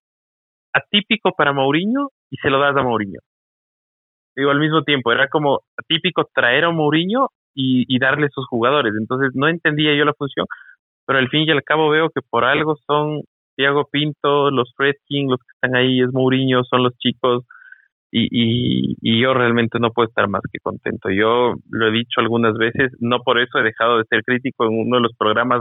[0.72, 3.20] atípico para Mourinho y se lo das a Mourinho.
[4.40, 8.94] Digo, al mismo tiempo, era como atípico traer a Mourinho y, y darle sus jugadores.
[8.98, 10.46] Entonces no entendía yo la función,
[11.06, 13.20] pero al fin y al cabo veo que por algo son
[13.56, 17.44] Thiago Pinto, los Fredkin, los que están ahí es Mourinho, son los chicos
[18.10, 21.10] y, y, y, yo realmente no puedo estar más que contento.
[21.10, 24.64] Yo lo he dicho algunas veces, no por eso he dejado de ser crítico.
[24.64, 25.60] En uno de los programas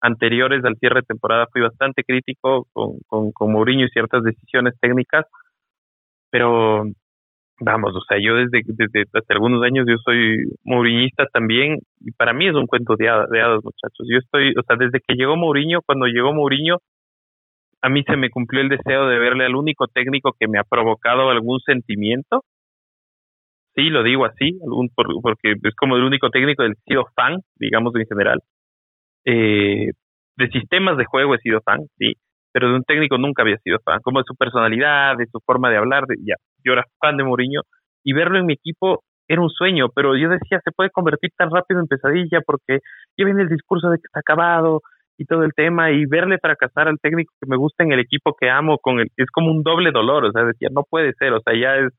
[0.00, 4.74] anteriores al cierre de temporada fui bastante crítico con, con, con Mourinho y ciertas decisiones
[4.80, 5.26] técnicas,
[6.30, 6.84] pero
[7.60, 12.32] vamos, o sea, yo desde, desde hace algunos años yo soy mourinhista también y para
[12.32, 14.06] mí es un cuento de hadas, de hadas, muchachos.
[14.10, 16.78] Yo estoy, o sea, desde que llegó Mourinho, cuando llegó Mourinho,
[17.82, 20.64] a mí se me cumplió el deseo de verle al único técnico que me ha
[20.64, 22.44] provocado algún sentimiento.
[23.74, 27.06] Sí, lo digo así, algún, porque es como el único técnico del que he sido
[27.14, 28.40] fan, digamos en general.
[29.24, 29.92] Eh,
[30.36, 32.14] de sistemas de juego he sido fan, sí,
[32.52, 35.70] pero de un técnico nunca había sido fan, como de su personalidad, de su forma
[35.70, 37.62] de hablar, de, ya, yo era fan de Mourinho
[38.04, 41.50] y verlo en mi equipo era un sueño, pero yo decía, se puede convertir tan
[41.50, 42.80] rápido en pesadilla porque
[43.16, 44.80] ya viene el discurso de que está acabado,
[45.20, 48.34] y todo el tema y verle fracasar al técnico que me gusta en el equipo
[48.40, 51.34] que amo con el es como un doble dolor, o sea, decía, no puede ser,
[51.34, 51.92] o sea, ya es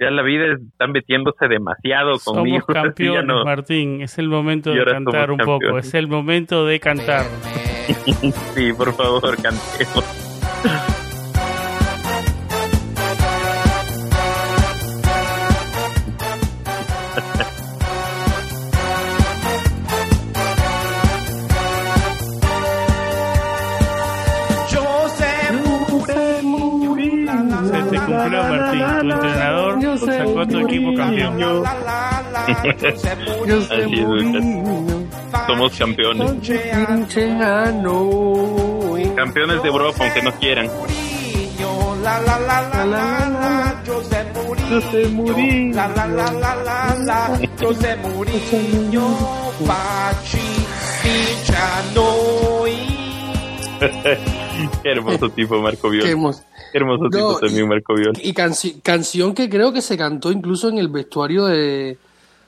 [0.00, 2.60] ya la vida están metiéndose demasiado conmigo.
[2.60, 3.44] Somos campeones, no.
[3.44, 4.00] Martín.
[4.00, 5.58] Es el momento de cantar somos un poco.
[5.58, 5.86] campeones.
[5.88, 7.24] Es el momento de cantar.
[8.54, 10.97] sí, por favor, cantemos.
[29.08, 31.38] Tu entrenador Yo sacó a tu equipo campeón.
[31.38, 31.64] Yo
[32.48, 35.06] Así es, Mourinho,
[35.46, 36.30] Somos campeones.
[39.16, 40.68] Campeones de Europa, aunque no quieran.
[42.02, 45.74] La, la, la, la, José Mourinho.
[45.74, 49.08] La, la, la, la, la, la, José Mourinho.
[54.82, 56.34] Qué hermoso tipo, Marco Qué Viol.
[56.72, 58.12] Qué hermoso No, tipo también, Marco Viol.
[58.22, 61.96] Y canci- canción que creo que se cantó incluso en el vestuario de,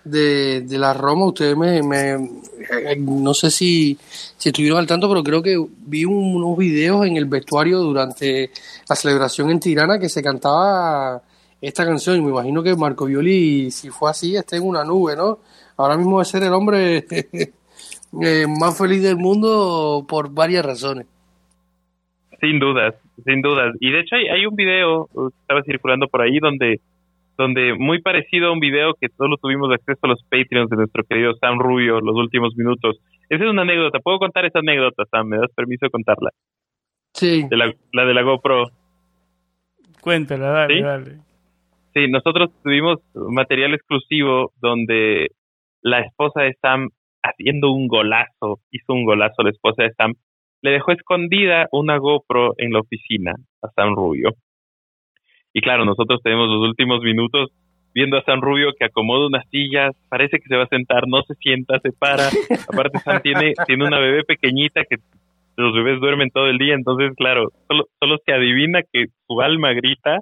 [0.05, 1.27] de, de la Roma.
[1.27, 3.97] Ustedes me, me- eh, no sé si,
[4.37, 5.57] si estuvieron al tanto, pero creo que
[5.87, 8.51] vi un- unos videos en el vestuario durante
[8.89, 11.23] la celebración en Tirana que se cantaba
[11.61, 12.17] esta canción.
[12.17, 15.39] Y me imagino que Marco Violi, si fue así, está en una nube, ¿no?
[15.77, 17.07] Ahora mismo va a ser el hombre
[18.23, 21.07] eh, más feliz del mundo por varias razones.
[22.41, 23.75] Sin dudas, sin dudas.
[23.81, 26.81] Y de hecho hay, hay un video uh, que estaba circulando por ahí donde,
[27.37, 31.05] donde muy parecido a un video que solo tuvimos acceso a los Patreons de nuestro
[31.05, 32.99] querido Sam Rubio los últimos minutos.
[33.29, 33.99] Esa es una anécdota.
[34.01, 35.29] ¿Puedo contar esa anécdota, Sam?
[35.29, 36.31] ¿Me das permiso de contarla?
[37.13, 37.47] Sí.
[37.49, 38.71] De la, la de la GoPro.
[40.01, 40.83] Cuéntala, dale, ¿Sí?
[40.83, 41.17] dale.
[41.93, 45.29] Sí, nosotros tuvimos material exclusivo donde
[45.83, 46.89] la esposa de Sam,
[47.23, 50.15] haciendo un golazo, hizo un golazo la esposa de Sam,
[50.63, 54.31] le dejó escondida una GoPro en la oficina a Sam Rubio.
[55.53, 57.51] Y claro, nosotros tenemos los últimos minutos
[57.93, 61.23] viendo a Sam Rubio que acomoda unas sillas, parece que se va a sentar, no
[61.23, 62.29] se sienta, se para.
[62.73, 64.97] Aparte Sam tiene, tiene una bebé pequeñita que
[65.57, 69.73] los bebés duermen todo el día, entonces claro, solo, solo se adivina que su alma
[69.73, 70.21] grita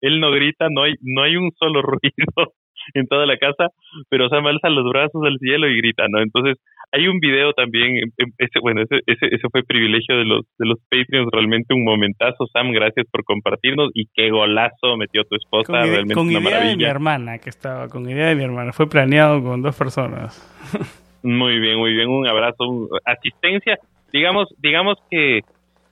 [0.00, 2.54] él no grita, no hay, no hay un solo ruido
[2.94, 3.68] en toda la casa,
[4.08, 6.20] pero Sam alza los brazos al cielo y grita, ¿no?
[6.20, 6.56] Entonces,
[6.92, 10.40] hay un video también, em, em, ese, bueno, ese, ese, ese fue privilegio de los,
[10.58, 15.36] de los Patreons, realmente un momentazo, Sam, gracias por compartirnos y qué golazo metió tu
[15.36, 18.42] esposa, Con, realmente con una idea de mi hermana que estaba, con idea de mi
[18.42, 18.72] hermana.
[18.72, 20.38] Fue planeado con dos personas.
[21.22, 23.76] Muy bien, muy bien, un abrazo, un- asistencia,
[24.10, 25.40] digamos, digamos que,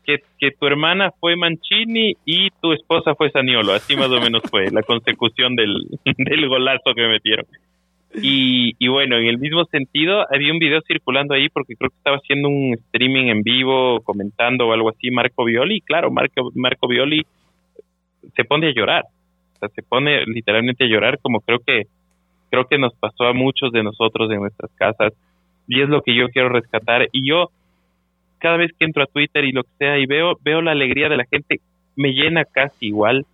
[0.09, 4.40] que, que tu hermana fue Mancini y tu esposa fue Saniolo, así más o menos
[4.50, 5.82] fue la consecución del,
[6.16, 7.44] del golazo que metieron.
[8.14, 11.96] Y, y bueno, en el mismo sentido, había un video circulando ahí porque creo que
[11.98, 16.52] estaba haciendo un streaming en vivo, comentando o algo así, Marco Violi, y claro, Marco,
[16.54, 17.26] Marco Violi
[18.34, 19.04] se pone a llorar,
[19.56, 21.82] o sea, se pone literalmente a llorar como creo que
[22.50, 25.12] creo que nos pasó a muchos de nosotros en nuestras casas.
[25.66, 27.09] Y es lo que yo quiero rescatar.
[27.12, 27.50] Y yo
[28.39, 31.09] cada vez que entro a Twitter y lo que sea y veo veo la alegría
[31.09, 31.61] de la gente
[31.97, 33.26] me llena casi igual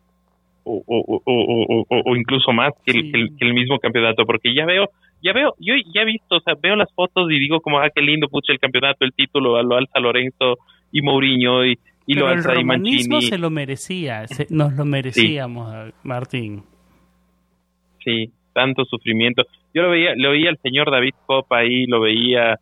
[0.64, 3.12] o, o, o, o, o- o incluso más que el, Sí.
[3.12, 4.88] que, el, que el mismo campeonato porque ya veo
[5.22, 7.88] ya veo yo ya he visto o sea veo las fotos y digo como ah
[7.94, 10.56] qué lindo pucha el campeonato el título lo alza Lorenzo
[10.92, 14.26] y Mourinho y, y lo Pero el alza y Mancini se lo merecía.
[14.28, 16.62] se- nos lo merecíamos, Martín.
[18.04, 19.44] Sí, tanto sufrimiento.
[19.72, 22.58] Yo lo veía, lo veía al señor David Copa ahí, lo veía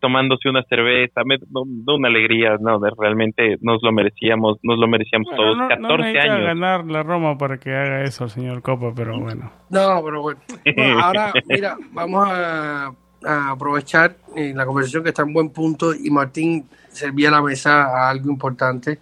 [0.00, 4.78] tomándose una cerveza, me, no, no, una alegría, no, de- realmente nos lo merecíamos, nos
[4.78, 6.46] lo merecíamos Bueno, todos, no, no 14 necesita años.
[6.46, 9.50] ganar la Roma para que haga eso el señor Copa, pero bueno.
[9.70, 10.40] No, pero bueno.
[10.76, 12.92] Bueno, ahora, mira, vamos a,
[13.24, 17.84] a aprovechar eh, la conversación que está en buen punto y Martín servía la mesa
[17.84, 18.98] a algo importante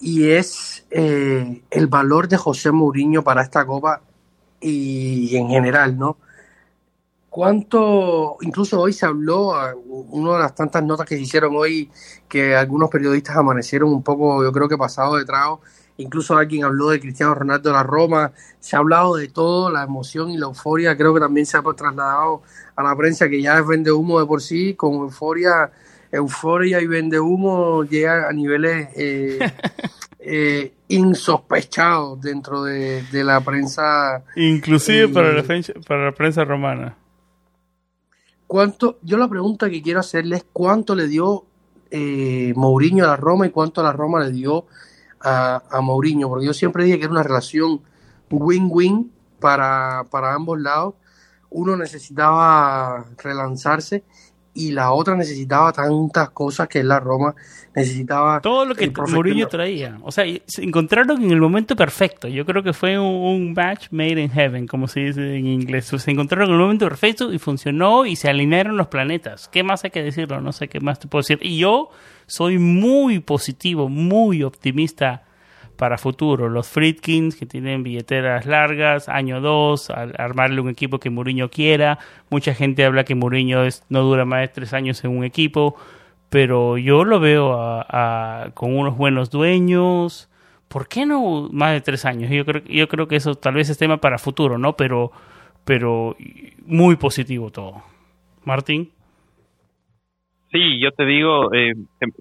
[0.00, 4.00] y es eh, el valor de José Mourinho para esta copa
[4.60, 6.16] y en general, ¿no?
[7.32, 9.54] ¿Cuánto, incluso hoy se habló,
[9.86, 11.90] una de las tantas notas que se hicieron hoy,
[12.28, 15.62] que algunos periodistas amanecieron un poco, yo creo que pasado de trago,
[15.96, 19.84] incluso alguien habló de Cristiano Ronaldo de la Roma, se ha hablado de todo, la
[19.84, 22.42] emoción y la euforia, creo que también se ha trasladado
[22.76, 25.70] a la prensa que ya es vende humo de por sí, con euforia,
[26.10, 29.38] euforia y vende humo llega a niveles eh,
[30.18, 35.42] eh, insospechados dentro de, de la prensa Inclusive la
[35.88, 36.98] para la prensa romana.
[38.52, 38.98] ¿Cuánto?
[39.00, 41.46] Yo la pregunta que quiero hacerle es cuánto le dio
[41.90, 44.66] eh, Mourinho a la Roma y cuánto la Roma le dio
[45.22, 47.80] a, a Mourinho, porque yo siempre dije que era una relación
[48.28, 50.96] win-win para, para ambos lados.
[51.48, 54.04] Uno necesitaba relanzarse
[54.54, 57.34] y la otra necesitaba tantas cosas que la Roma
[57.74, 59.98] necesitaba todo lo que Mourinho traía.
[60.02, 62.28] O sea se encontraron en el momento perfecto.
[62.28, 65.86] Yo creo que fue un, match made in heaven como se dice en inglés.
[65.86, 69.48] Se encontraron en el momento perfecto y funcionó y se alinearon los planetas.
[69.48, 71.38] Qué más hay que decirlo no sé qué más te puedo decir.
[71.40, 71.90] Y yo
[72.26, 75.24] soy muy positivo muy optimista
[75.82, 76.48] para futuro.
[76.48, 81.98] Los Friedkins, que tienen billeteras largas, año 2, armarle un equipo que Mourinho quiera.
[82.30, 85.74] Mucha gente habla que Mourinho no dura más de tres años en un equipo,
[86.30, 87.84] pero yo lo veo
[88.54, 90.30] con unos buenos dueños.
[90.68, 92.30] ¿Por qué no más de tres años?
[92.30, 94.76] Yo creo, yo creo que eso tal vez es tema para futuro, ¿no?
[94.76, 95.10] Pero,
[95.64, 96.14] pero
[96.64, 97.82] muy positivo todo.
[98.44, 98.92] Martín.
[100.52, 101.72] Sí, yo te digo, eh,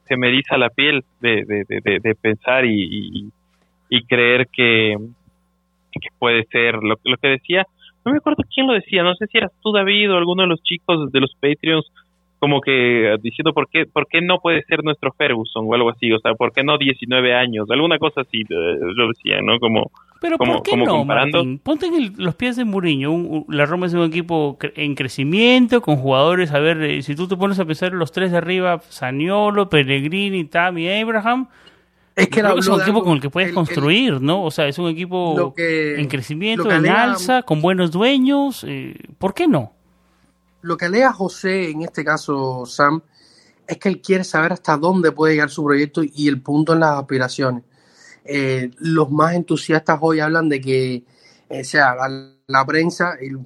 [0.07, 3.31] se, me eriza la piel de, de, pensar y, y
[4.07, 4.97] creer que,
[6.19, 7.65] puede ser lo, lo que decía.
[8.03, 10.49] No me acuerdo quién lo decía, no sé si eras tú, David, o alguno de
[10.49, 11.85] los chicos de los Patreons,
[12.39, 16.11] como que diciendo por qué, por qué no puede ser nuestro Ferguson o algo así,
[16.11, 19.59] o sea, por qué no 19 años, alguna cosa así, eh, lo decía, ¿no?
[19.59, 21.43] Como, pero como, ¿por qué no, comparando.
[21.63, 23.45] Ponte en los pies de Mourinho.
[23.47, 26.51] la Roma es un equipo en crecimiento, con jugadores.
[26.51, 30.45] A ver, eh, si tú te pones a pensar los tres de arriba: Saniolo, Pellegrini,
[30.45, 31.47] Tammy, Abraham.
[32.21, 34.43] Es que, es un equipo con el que puedes construir, ¿no?
[34.43, 38.63] O sea, es un equipo en crecimiento, en alza, con buenos dueños.
[38.67, 39.73] Eh, ¿Por qué no?
[40.61, 43.01] Lo que alega José, en este caso Sam,
[43.67, 46.81] es que él quiere saber hasta dónde puede llegar su proyecto y el punto en
[46.81, 47.63] las aspiraciones.
[48.23, 51.03] Eh, los más entusiastas hoy hablan de que,
[51.49, 51.95] eh, sea,
[52.47, 53.39] la, prensa, el,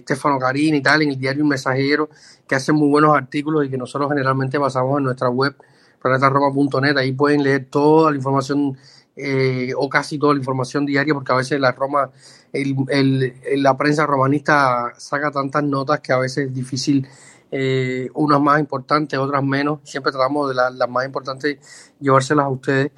[0.00, 2.10] Stefano Carini y tal, en el diario Un Mensajero,
[2.46, 5.54] que hacen muy buenos artículos y que nosotros generalmente basamos en nuestra web
[6.02, 8.76] planetaroma.net, ahí pueden leer toda la información
[9.14, 12.10] eh, o casi toda la información diaria, porque a veces la Roma,
[12.52, 17.06] el, la prensa romanista saca tantas notas que a veces es difícil,
[17.50, 19.80] eh, unas más importantes, otras menos.
[19.84, 21.58] Siempre tratamos de las más importantes
[22.00, 22.92] llevárselas a ustedes.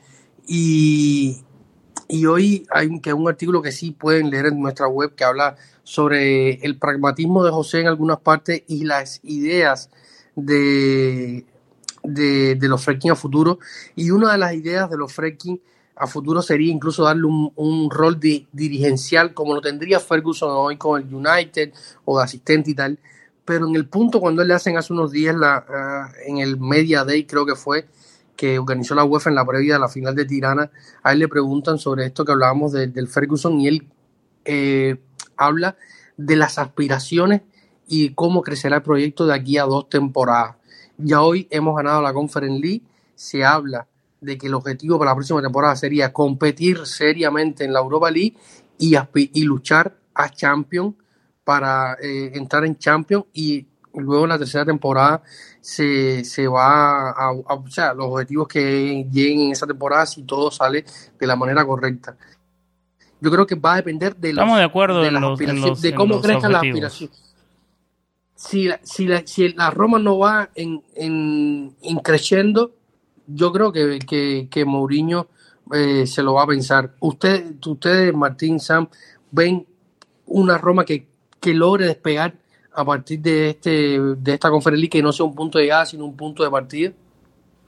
[0.47, 1.43] Y,
[2.09, 5.57] y hoy hay que un artículo que sí pueden leer en nuestra web que habla
[5.83, 9.91] sobre el pragmatismo de José en algunas partes y las ideas
[10.37, 11.45] de
[12.05, 13.59] de, los fracking a futuro.
[13.97, 15.61] Y una de las ideas de los fracking
[15.97, 21.01] a futuro sería incluso darle un, rol de, dirigencial como lo tendría Ferguson hoy con
[21.01, 21.73] el United
[22.05, 22.99] o de asistente y tal.
[23.45, 27.05] Pero en el punto cuando le hacen hace unos días la, ah, en el Media
[27.05, 27.87] Day creo que fue
[28.37, 30.71] que organizó la UEFA en la previa de la final de Tirana,
[31.05, 33.87] a él le preguntan sobre esto que hablábamos del Ferguson y él
[34.45, 34.97] eh,
[35.37, 35.77] habla
[36.17, 37.43] de las aspiraciones
[37.87, 40.57] y cómo crecerá el proyecto de aquí a dos temporadas.
[40.99, 42.83] Ya hoy hemos ganado la Conference League.
[43.15, 43.87] Se habla
[44.21, 48.35] de que el objetivo para la próxima temporada sería competir seriamente en la Europa League
[48.79, 50.95] y, y luchar a Champions
[51.45, 55.23] para eh, entrar en Champions y luego en la tercera temporada
[55.61, 60.51] se, se va a, o sea, los objetivos que lleguen en esa temporada si todo
[60.51, 60.85] sale
[61.19, 62.17] de la manera correcta.
[63.21, 65.11] Yo creo que va a depender de, Estamos de, acuerdo de,
[65.81, 67.24] de cómo crezcan las aspiraciones
[68.47, 72.73] si la, si la, si la Roma no va en, en, creciendo,
[73.27, 75.29] yo creo que, que, que Mourinho
[75.73, 76.95] eh, se lo va a pensar.
[77.01, 78.89] Usted, ustedes, Martín, Sam,
[79.31, 79.67] ven
[80.27, 81.09] una Roma que,
[81.41, 82.35] que logre despegar
[82.77, 86.05] a partir de este de esta conferencia que no sea un punto de llegada, sino
[86.05, 86.93] un punto de partida.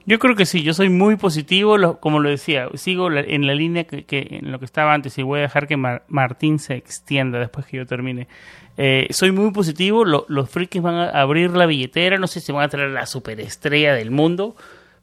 [0.08, 3.84] Yo creo que sí, yo soy muy positivo, como lo decía, sigo en la línea
[3.84, 7.66] que, en lo que estaba antes y voy a dejar que Martín se extienda después
[7.66, 8.28] que yo termine.
[8.76, 12.62] Eh, soy muy positivo, los frikis van a abrir la billetera, no sé si van
[12.62, 14.54] a traer la superestrella del mundo,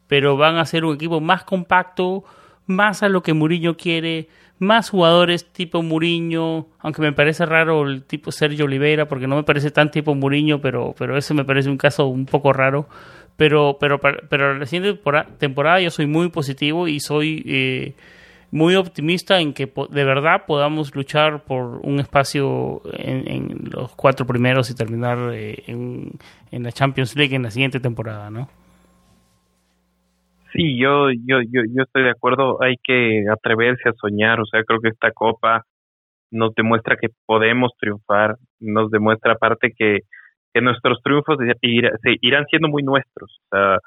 [0.07, 2.23] pero van a ser un equipo más compacto,
[2.65, 8.03] más a lo que Mourinho quiere, más jugadores tipo Mourinho, aunque me parece raro el
[8.03, 11.69] tipo Sergio Oliveira, porque no me parece tan tipo Mourinho, pero, pero ese me parece
[11.69, 12.87] un caso un poco raro.
[13.37, 15.01] Pero, pero, pero la siguiente
[15.39, 17.93] temporada yo soy muy positivo y soy eh,
[18.53, 24.69] muy optimista en que de verdad podamos luchar por un espacio en, los cuatro primeros
[24.69, 26.19] y terminar eh, en,
[26.51, 28.47] la Champions League en la siguiente temporada, ¿no?
[30.53, 32.61] Sí, yo, yo, yo, yo estoy de acuerdo.
[32.61, 34.39] Hay que atreverse a soñar.
[34.39, 35.65] O sea, creo que esta copa
[36.29, 38.35] nos demuestra que podemos triunfar.
[38.59, 40.01] Nos demuestra aparte que
[40.53, 43.39] que nuestros triunfos se irán siendo muy nuestros.
[43.45, 43.77] O sea,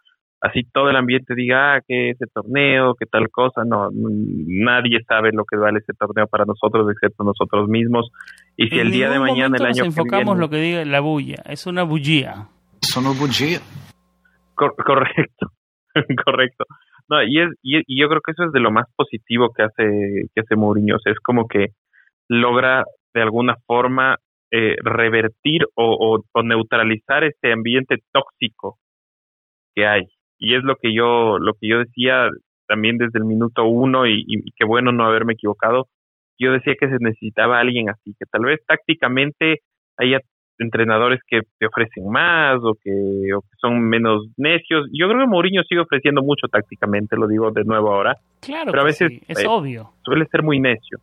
[0.41, 5.31] así todo el ambiente diga ah, que ese torneo, que tal cosa, no, nadie sabe
[5.33, 8.11] lo que vale ese torneo para nosotros excepto nosotros mismos.
[8.57, 11.43] Y si el día de mañana, el año nos enfocamos lo que diga la bulla,
[11.47, 12.49] es una bullía.
[12.81, 13.61] Son una bullía.
[14.55, 15.53] correcto,
[16.25, 16.65] correcto.
[17.09, 20.29] No, y, es, y, yo creo que eso es de lo más positivo que hace
[20.35, 21.69] que hace Mourinho, es como que
[22.29, 24.17] logra de alguna forma
[24.57, 28.79] eh, revertir o, o, neutralizar este ambiente tóxico
[29.75, 30.05] que hay.
[30.39, 32.29] Y es lo que yo, lo que yo decía
[32.67, 35.89] también desde el minuto uno y, y qué bueno no haberme equivocado.
[36.39, 39.61] Yo decía que se necesitaba alguien así, que tal vez tácticamente
[39.99, 40.21] haya
[40.59, 42.91] entrenadores que te ofrecen más o que,
[43.35, 44.89] o que son menos necios.
[44.93, 48.17] Yo creo que Mourinho sigue ofreciendo mucho tácticamente, lo digo de nuevo ahora.
[48.41, 49.91] Claro, pero a veces es eh, obvio.
[50.03, 50.99] Suele ser muy necio.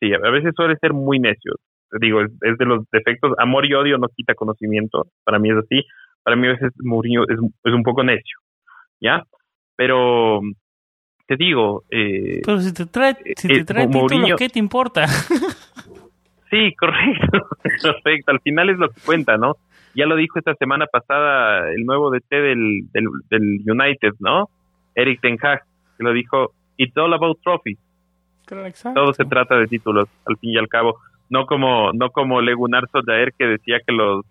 [0.00, 1.54] Sí, a veces suele ser muy necio.
[2.00, 3.32] Digo, es, de los defectos.
[3.38, 5.06] Amor y odio no quita conocimiento.
[5.24, 5.84] Para mí es así.
[6.22, 8.38] Para mí a veces Mourinho es, es un poco necio.
[9.00, 9.24] ¿Ya?
[9.76, 10.40] Pero
[11.26, 11.84] te digo.
[11.90, 15.06] Eh, pero si te trae, si te eh, trae títulos, ¿qué te importa?
[16.50, 18.32] Sí, correcto, perfecto.
[18.32, 19.54] Al final es lo que cuenta, ¿no?
[19.94, 24.50] Ya lo dijo esta semana pasada el nuevo DT del, del, del United, ¿no?
[24.96, 25.62] Eric Ten Hag,
[25.96, 27.78] que lo dijo, it's all about trophies.
[28.94, 30.98] Todo se trata de títulos, al fin y al cabo.
[31.30, 34.24] No como, no como Legunar Soldaer que decía que los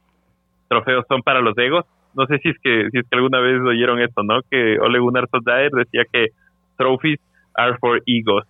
[0.68, 1.86] trofeos son para los egos.
[2.14, 4.41] No sé si es que, si es que alguna vez oyeron esto, ¿no?
[4.50, 6.28] Que Ole Gunnar Soldaer decía que
[6.78, 7.20] trophies
[7.56, 8.45] are for egos.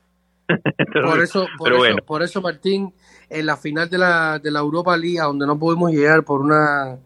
[0.47, 2.91] por eso, por eso, por eso, Martín,
[3.29, 6.97] en la final de la, de la Europa League, donde no pudimos llegar por una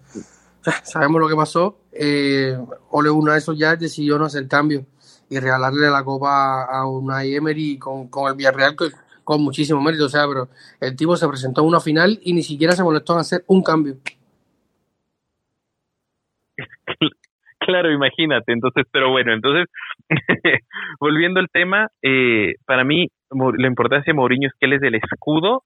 [0.83, 2.57] sabemos lo que pasó, eh,
[2.91, 4.85] Ole Gunnar ya decidió no hacer cambio
[5.29, 8.91] y regalarle la copa a una Emery con, con el Villarreal con,
[9.23, 10.49] con muchísimo mérito, o sea, pero
[10.81, 13.63] el tipo se presentó en una final y ni siquiera se molestó en hacer un
[13.63, 13.97] cambio.
[17.65, 18.51] Claro, imagínate.
[18.51, 19.67] Entonces, pero bueno, entonces,
[20.99, 24.95] volviendo al tema, eh, para mí la importancia de Mourinho es que él es el
[24.95, 25.63] escudo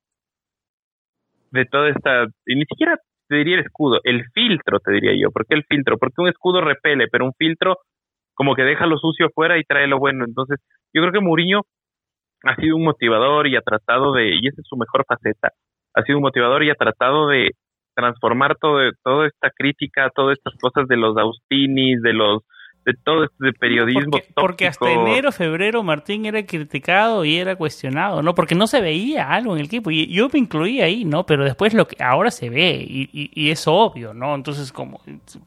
[1.52, 5.32] de toda esta, y ni siquiera te diría el escudo, el filtro te diría yo.
[5.32, 5.98] ¿Por qué el filtro?
[5.98, 7.78] Porque un escudo repele, pero un filtro
[8.36, 10.24] como que deja lo sucio afuera y trae lo bueno.
[10.26, 10.60] Entonces,
[10.94, 11.64] yo creo que Mourinho
[12.44, 15.52] ha sido un motivador y ha tratado de, y esa es su mejor faceta,
[15.94, 17.52] ha sido un motivador y ha tratado de
[17.96, 22.44] transformar todo, toda esta crítica, todas estas cosas de los Austinis, de los
[22.88, 24.12] de todo este periodismo.
[24.12, 28.34] Porque, porque, hasta enero, febrero, Martín era criticado y era cuestionado, ¿no?
[28.34, 29.92] Porque no se veía algo en el equipo.
[29.92, 31.26] Y yo me incluía ahí, ¿no?
[31.26, 34.34] Pero después lo que ahora se ve y, y, es obvio, ¿no?
[34.36, 35.02] Entonces, ¿cómo,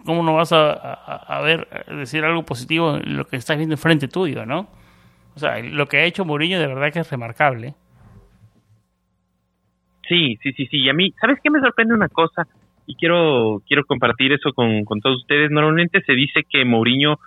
[0.04, 4.06] cómo no vas a, a, ver, decir algo positivo en lo que estás viendo enfrente
[4.06, 4.68] tuyo, ¿no?
[5.62, 7.74] Lo que ha hecho Mourinho de verdad que es remarcable.
[10.08, 10.78] Sí, sí, sí, sí.
[10.78, 12.46] Y a mí, ¿sabes qué me sorprende una cosa?
[12.86, 15.50] Y quiero, quiero compartir eso con, con todos ustedes.
[15.50, 17.18] Normalmente se dice que Mourinho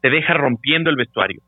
[0.00, 1.40] te deja rompiendo el vestuario.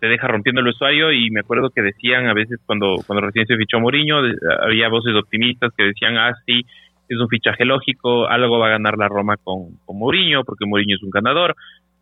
[0.00, 3.46] Te deja rompiendo el vestuario y me acuerdo que decían a veces cuando, cuando recién
[3.46, 4.20] se fichó Mourinho,
[4.60, 6.66] había voces optimistas que decían, ah, sí,
[7.08, 10.96] es un fichaje lógico, algo va a ganar la Roma con, con Mourinho, porque Mourinho
[10.96, 11.54] es un ganador,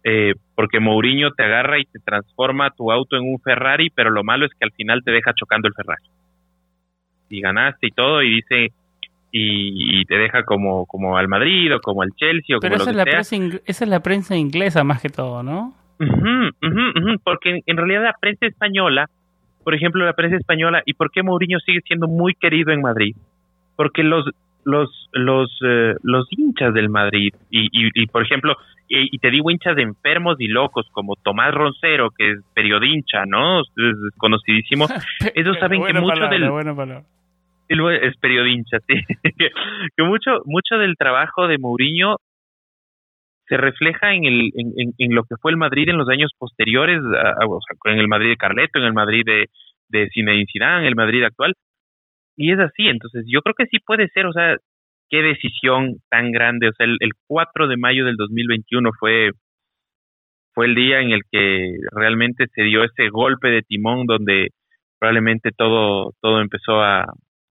[0.05, 4.25] eh, porque Mourinho te agarra y te transforma tu auto en un Ferrari, pero lo
[4.25, 6.05] malo es que al final te deja chocando el Ferrari
[7.31, 8.73] y ganaste y todo, y dice,
[9.33, 12.85] y, te deja como, como al Madrid o como al Chelsea o Pero como esa,
[12.85, 13.39] lo es la sea.
[13.39, 15.75] Prensa esa es la prensa inglesa más que todo, ¿no?
[17.25, 19.09] porque en, realidad la prensa española,
[19.63, 23.15] por ejemplo, la prensa española, ¿y por qué Mourinho sigue siendo muy querido en Madrid?
[23.77, 24.25] Porque los
[24.65, 28.57] los los eh, los hinchas del Madrid y, y, por ejemplo
[28.93, 33.61] y, te digo hinchas de enfermos y locos como Tomás Roncero que es periodincha no
[33.61, 33.67] es
[34.19, 34.87] conocidísimo.
[35.35, 36.51] Ellos saben que mucho del
[37.91, 38.95] es periodincha, sí.
[39.97, 42.17] que mucho, mucho del trabajo de Mourinho
[43.47, 47.01] se refleja en, el, en, en, lo que fue el Madrid en los años posteriores,
[47.01, 49.47] o sea, en el Madrid de Carleto, en el Madrid de,
[49.89, 51.55] de Zinedine Zidane, el Madrid actual,
[52.37, 54.57] y es así, entonces yo creo que sí puede ser, o sea,
[55.11, 59.31] qué decisión tan grande, o sea, el, el 4 de mayo del 2021 fue
[60.53, 64.49] fue el día en el que realmente se dio ese golpe de timón donde
[64.99, 67.05] probablemente todo todo empezó a,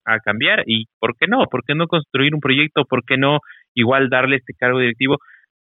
[0.06, 1.46] a cambiar y ¿por qué no?
[1.46, 2.86] ¿Por qué no construir un proyecto?
[2.86, 3.40] ¿Por qué no
[3.74, 5.18] igual darle este cargo directivo?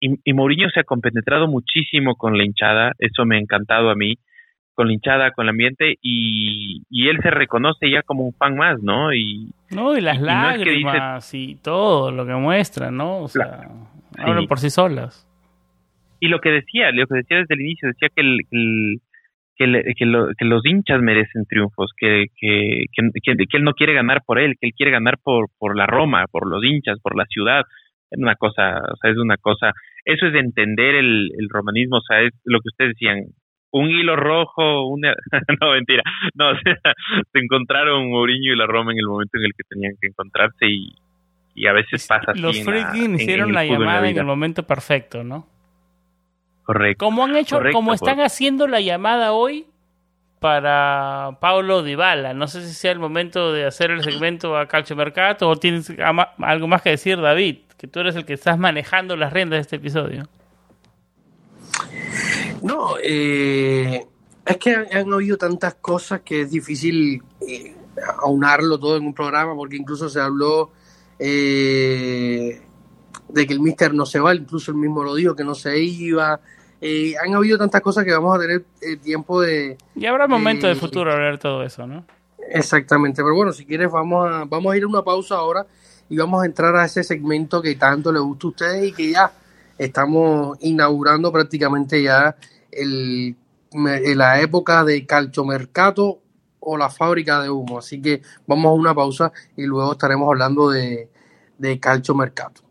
[0.00, 3.94] Y, y Mourinho se ha compenetrado muchísimo con la hinchada, eso me ha encantado a
[3.94, 4.16] mí,
[4.74, 8.56] con la hinchada, con el ambiente y, y él se reconoce ya como un fan
[8.56, 9.12] más, ¿no?
[9.14, 13.18] Y, no, y las lágrimas y todo lo que muestra, ¿no?
[13.18, 13.68] O sea,
[14.18, 15.28] hablan por sí solas.
[16.20, 19.00] Y lo que decía, lo que decía desde el inicio, decía que el
[19.56, 24.54] que, que, los hinchas merecen triunfos, que, que, que, él no quiere ganar por él,
[24.60, 27.62] que él quiere ganar por, por la Roma, por los hinchas, por la ciudad.
[28.10, 29.72] Es una cosa, o sea, es una cosa,
[30.04, 33.24] eso es de entender el, el romanismo, o sea, es lo que ustedes decían,
[33.72, 35.14] un hilo rojo, una...
[35.60, 36.02] no, mentira,
[36.34, 36.52] no,
[37.32, 40.66] se encontraron Mourinho y la Roma en el momento en el que tenían que encontrarse
[40.66, 40.94] y,
[41.54, 45.46] y a veces pasa Los freaking hicieron la llamada en el momento perfecto, ¿no?
[46.64, 47.04] Correcto.
[47.04, 49.66] Como han hecho, como están haciendo la llamada hoy
[50.38, 52.34] para Paulo Dybala.
[52.34, 55.92] No sé si sea el momento de hacer el segmento a Calcio Mercato o tienes
[56.38, 59.60] algo más que decir, David, que tú eres el que estás manejando las riendas de
[59.60, 60.24] este episodio.
[62.62, 64.06] No, eh,
[64.44, 67.74] es que han, han habido tantas cosas que es difícil eh,
[68.22, 70.70] aunarlo todo en un programa, porque incluso se habló
[71.18, 72.60] eh,
[73.28, 75.78] de que el Mister no se va, incluso él mismo lo dijo, que no se
[75.78, 76.40] iba.
[76.80, 79.78] Eh, han habido tantas cosas que vamos a tener eh, tiempo de...
[79.94, 82.04] Y habrá momento de futuro hablar todo eso, ¿no?
[82.50, 85.64] Exactamente, pero bueno, si quieres vamos a, vamos a ir a una pausa ahora
[86.08, 89.12] y vamos a entrar a ese segmento que tanto le gusta a ustedes y que
[89.12, 89.32] ya
[89.78, 92.36] estamos inaugurando prácticamente ya
[92.72, 93.36] el,
[93.72, 96.20] la época de calchomercato
[96.60, 97.78] o la fábrica de humo.
[97.78, 101.08] Así que vamos a una pausa y luego estaremos hablando de,
[101.58, 102.61] de calchomercato.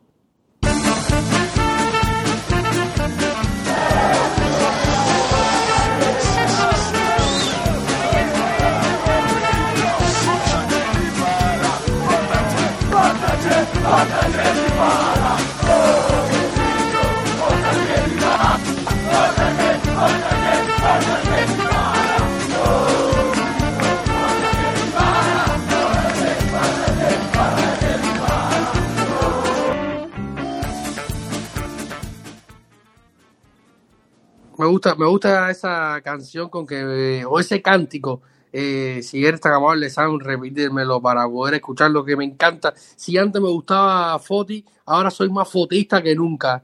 [34.62, 38.22] Me gusta, me gusta esa canción con que, o ese cántico,
[38.54, 42.72] eh, si eres tan amable, Sam, repítemelo para poder escuchar lo que me encanta.
[42.76, 46.64] Si antes me gustaba Foti, ahora soy más fotista que nunca.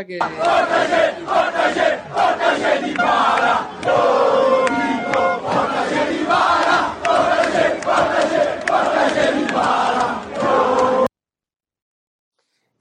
[0.00, 0.18] Eh,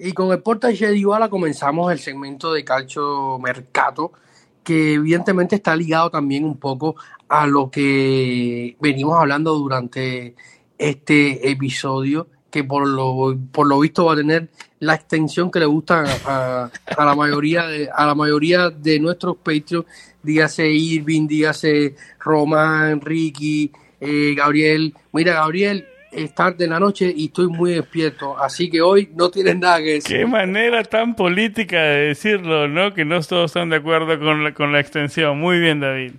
[0.03, 4.13] Y con el Portage de Dybala comenzamos el segmento de Calcio Mercato,
[4.63, 6.95] que evidentemente está ligado también un poco
[7.29, 10.35] a lo que venimos hablando durante
[10.77, 14.49] este episodio, que por lo, por lo visto va a tener
[14.79, 19.37] la extensión que le gusta a, a la mayoría de, a la mayoría de nuestros
[19.37, 19.85] Patreons,
[20.21, 24.93] dígase Irving, dígase Román, Ricky, eh, Gabriel.
[25.13, 29.29] Mira, Gabriel, es tarde en la noche y estoy muy despierto, así que hoy no
[29.29, 30.17] tienes nada que decir.
[30.17, 32.93] Qué manera tan política de decirlo, ¿no?
[32.93, 35.39] Que no todos están de acuerdo con la, con la extensión.
[35.39, 36.11] Muy bien, David.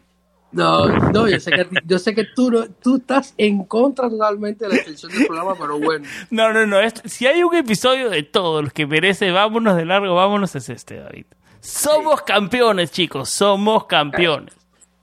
[0.53, 4.65] No, no, yo sé que, yo sé que tú, no- tú estás en contra totalmente
[4.65, 6.05] de la extensión del programa, pero bueno.
[6.31, 6.77] No, no, no.
[7.05, 10.97] si hay un episodio de todos los que merece vámonos de largo, vámonos, es este,
[10.97, 11.25] David.
[11.61, 13.29] Somos campeones, chicos.
[13.31, 14.53] Somos campeones.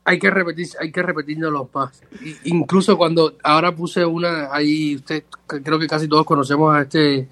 [0.04, 2.02] Hay que repetir, hay que repetirnos más.
[2.44, 7.28] Incluso cuando ahora puse una ahí, usted creo que casi todos conocemos a este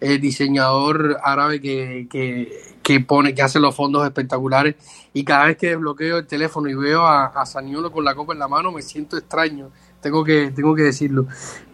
[0.00, 2.52] eh, diseñador árabe que, que,
[2.82, 4.74] que pone, que hace los fondos espectaculares.
[5.12, 8.32] Y cada vez que desbloqueo el teléfono y veo a, a Saniolo con la copa
[8.32, 9.70] en la mano, me siento extraño.
[10.02, 11.26] Tengo que, tengo que decirlo.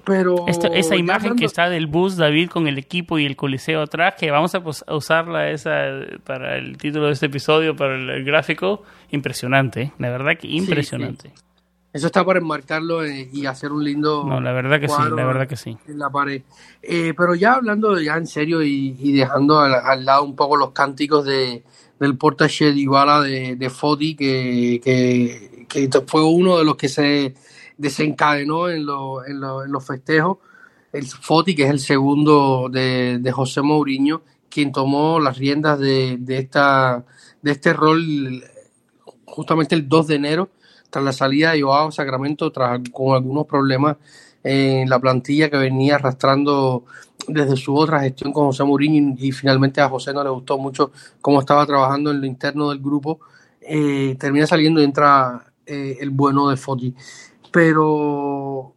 [0.05, 3.36] Pero Esto- esa imagen hablando- que está del bus, David, con el equipo y el
[3.36, 4.62] coliseo atrás, que vamos a,
[4.94, 5.73] usarla esa
[6.24, 9.82] para el título de este episodio, para el, el gráfico, impresionante.
[9.82, 9.93] ¿eh?
[9.99, 11.32] La verdad que impresionante.
[11.93, 14.24] Eso está para enmarcarlo eh, y hacer un lindo.
[14.24, 15.77] No, la verdad que sí, la verdad que sí.
[15.86, 16.43] En la pared.
[16.82, 20.56] Eh, pero ya hablando ya en serio y, y dejando al, al lado un poco
[20.56, 21.62] los cánticos de,
[22.01, 27.35] del Portache Dybala de, de Foti, que, que, que fue uno de los que se
[27.77, 30.39] desencadenó en, lo- en, lo- en los festejos.
[30.93, 36.16] El Foti, que es el segundo de, de José Mourinho, quien tomó las riendas de,
[36.19, 37.05] de, esta,
[37.43, 38.43] de este rol
[39.24, 40.51] justamente el 2 de enero,
[40.93, 43.97] tras la salida de Joao Sacramento, tras, con algunos problemas
[44.44, 46.85] en la plantilla que venía arrastrando
[47.27, 50.90] desde su otra gestión con José Mourinho y, finalmente a José no le gustó mucho
[51.23, 53.20] cómo estaba trabajando en lo interno del grupo,
[53.62, 56.94] eh, termina saliendo y entra eh, el bueno de Foti.
[57.51, 58.74] Pero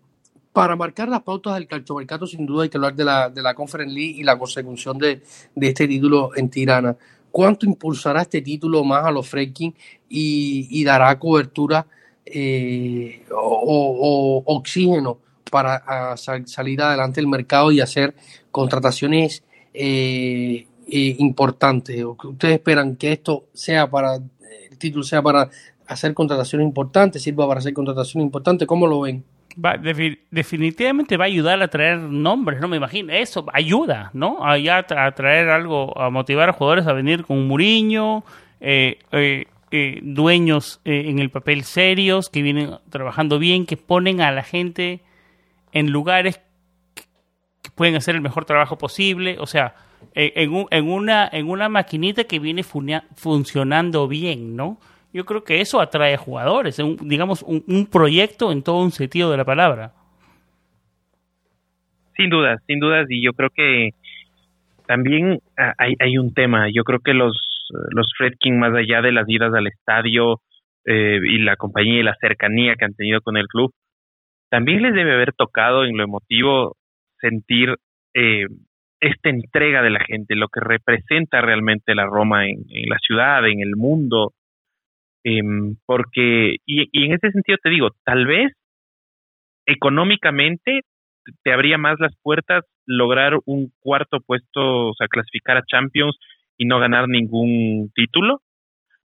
[0.53, 3.53] para marcar las pautas del calchomercato, sin duda hay que hablar de la, de la
[3.53, 5.21] Conference League y la consecución de,
[5.53, 6.95] de este título en Tirana.
[7.29, 9.75] ¿Cuánto impulsará este título más a los Fredkin
[10.07, 11.85] y, y dará cobertura
[12.25, 15.19] eh, o, oxígeno
[15.51, 18.13] para a, sal- salir adelante el mercado y hacer
[18.51, 19.43] contrataciones
[19.73, 22.03] eh, eh, importantes?
[22.03, 25.49] ¿O que ¿Ustedes esperan que esto sea para, el título sea para
[25.87, 28.67] hacer contrataciones importantes, sirva para hacer contrataciones importantes?
[28.67, 29.23] ¿Cómo lo ven?
[29.63, 32.67] Va- defi- definitivamente va a ayudar a traer nombres, ¿no?
[32.67, 33.13] Me imagino.
[33.13, 34.39] Eso ayuda, ¿no?
[34.45, 38.23] A, a traer algo, a motivar a jugadores a venir con Muriño.
[38.59, 39.45] Eh, eh,
[39.75, 44.43] eh, dueños eh, en el papel serios, que vienen trabajando bien, que ponen a la
[44.43, 45.01] gente
[45.73, 46.39] en lugares
[47.61, 49.37] que pueden hacer el mejor trabajo posible.
[49.39, 49.75] O sea,
[50.13, 54.77] en, un- en, una, en una maquinita que viene funcionando bien, ¿no?
[55.13, 59.37] Yo creo que eso atrae jugadores, un- digamos, un, proyecto en todo un sentido de
[59.37, 59.93] la palabra.
[62.15, 63.89] Sin dudas, sin dudas, y yo creo que
[64.87, 66.67] también ah, hay un tema.
[66.73, 67.54] Yo creo que los,
[67.91, 70.41] los Fredkin, más allá de las idas al estadio
[70.85, 73.71] eh, y la compañía y la cercanía que han tenido con el club,
[74.49, 76.75] también les debe haber tocado en lo emotivo
[77.19, 77.75] sentir
[78.13, 78.45] eh,
[78.99, 83.61] esta entrega de la gente, lo que representa realmente la Roma en, la ciudad, en
[83.61, 84.33] el mundo.
[85.23, 88.53] Em, porque, y, y en ese sentido te digo, tal vez
[89.65, 90.81] económicamente
[91.43, 96.15] te abría más las puertas lograr un cuarto puesto, o sea, clasificar a Champions
[96.57, 98.41] y no ganar ningún título,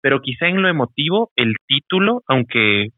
[0.00, 2.88] pero quizá en lo emotivo el título, aunque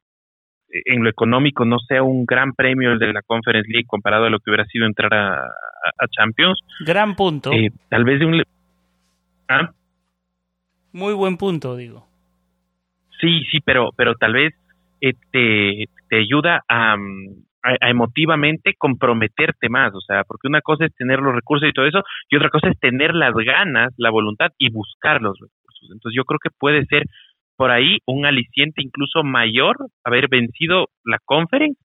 [0.68, 4.30] en lo económico no sea un gran premio el de la Conference League comparado a
[4.30, 5.50] lo que hubiera sido entrar a,
[6.10, 7.52] Champions, Gran punto.
[7.52, 8.42] eh, tal vez de un...
[9.48, 9.70] ¿Ah?
[10.92, 12.06] Muy buen punto, digo.
[13.20, 14.54] Sí, sí, pero, pero tal vez
[15.00, 17.44] eh, te, te ayuda a, mm,
[17.80, 22.02] emotivamente comprometerte más, o sea, porque una cosa es tener los recursos y todo eso,
[22.28, 25.90] y otra cosa es tener las ganas, la voluntad y buscar los recursos.
[25.92, 27.04] Entonces yo creo que puede ser
[27.56, 31.80] por ahí un aliciente incluso mayor haber vencido la conference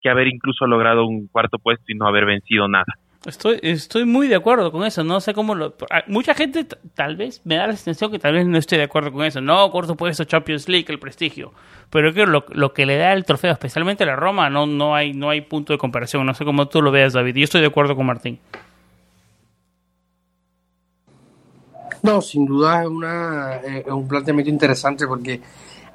[0.00, 2.84] que haber incluso logrado un cuarto puesto y no haber vencido nada.
[3.26, 5.74] Estoy, estoy muy de acuerdo con eso, no sé cómo lo...
[5.90, 8.84] a- Mucha gente tal vez me da la sensación que tal vez no estoy de
[8.84, 9.40] acuerdo con eso.
[9.40, 11.52] No, cuarto puesto Champions League, el prestigio.
[11.90, 14.66] Pero creo que lo, lo que le da el trofeo, especialmente a la Roma, no,
[14.66, 16.24] no, hay, no hay punto de comparación.
[16.24, 17.36] No sé cómo tú lo veas, David.
[17.36, 18.38] Yo estoy de acuerdo con Martín.
[22.02, 25.40] No, sin duda es, una, eh, es un planteamiento interesante porque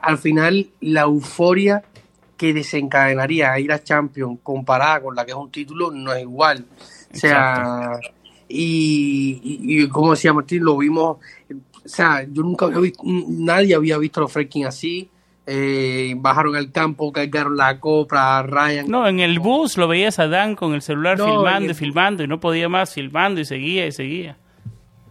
[0.01, 1.83] al final la euforia
[2.37, 6.65] que desencadenaría ir a Champions comparada con la que es un título no es igual.
[7.13, 7.99] O sea,
[8.47, 11.17] y, y- y como decía Martín, lo vimos,
[11.49, 15.09] o sea, yo nunca había visto, nadie había visto a los Freaking así.
[15.47, 18.87] eh, bajaron al campo, cargaron la copa, Ryan.
[18.87, 21.73] No, en el bus lo veías a Dan con el celular No, filmando el y
[21.73, 24.37] filmando y no podía más filmando y seguía y seguía.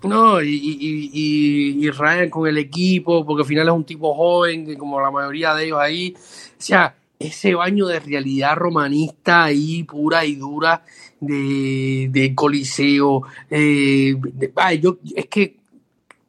[0.05, 4.15] No, y, y, y, y Ryan con el equipo, porque al final es un tipo
[4.15, 6.15] joven, como la mayoría de ellos ahí.
[6.17, 6.21] O
[6.63, 10.83] sea, ese baño de realidad romanista ahí, pura y dura,
[11.21, 13.23] de, de Coliseo.
[13.51, 14.17] eh,
[14.57, 15.61] ay, yo, es que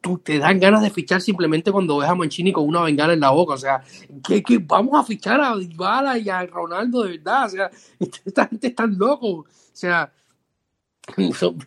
[0.02, 3.20] tú te dan ganas de fichar simplemente cuando ves a Mancini con una bengala en
[3.20, 3.54] la boca.
[3.54, 3.82] O sea,
[4.22, 7.46] que, vamos a fichar a Dybala y a Ronaldo de verdad.
[7.46, 7.70] O sea,
[8.26, 9.28] esta gente está loco.
[9.28, 10.12] O sea,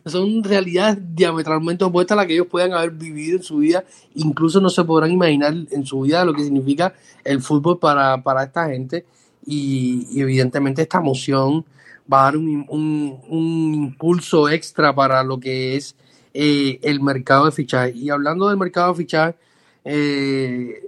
[0.04, 3.84] son, realidades diametralmente opuestas a las que ellos puedan haber vivido en su vida.
[4.14, 6.94] Incluso no se podrán imaginar en su vida lo que significa
[7.24, 9.06] el fútbol para, para esta gente.
[9.46, 11.64] Y evidentemente esta emoción
[12.12, 15.96] va a dar un, un- un impulso extra para lo que es
[16.34, 17.92] eh, el mercado de fichaje.
[17.94, 19.36] Y hablando del mercado de fichaje,
[19.84, 20.82] eh,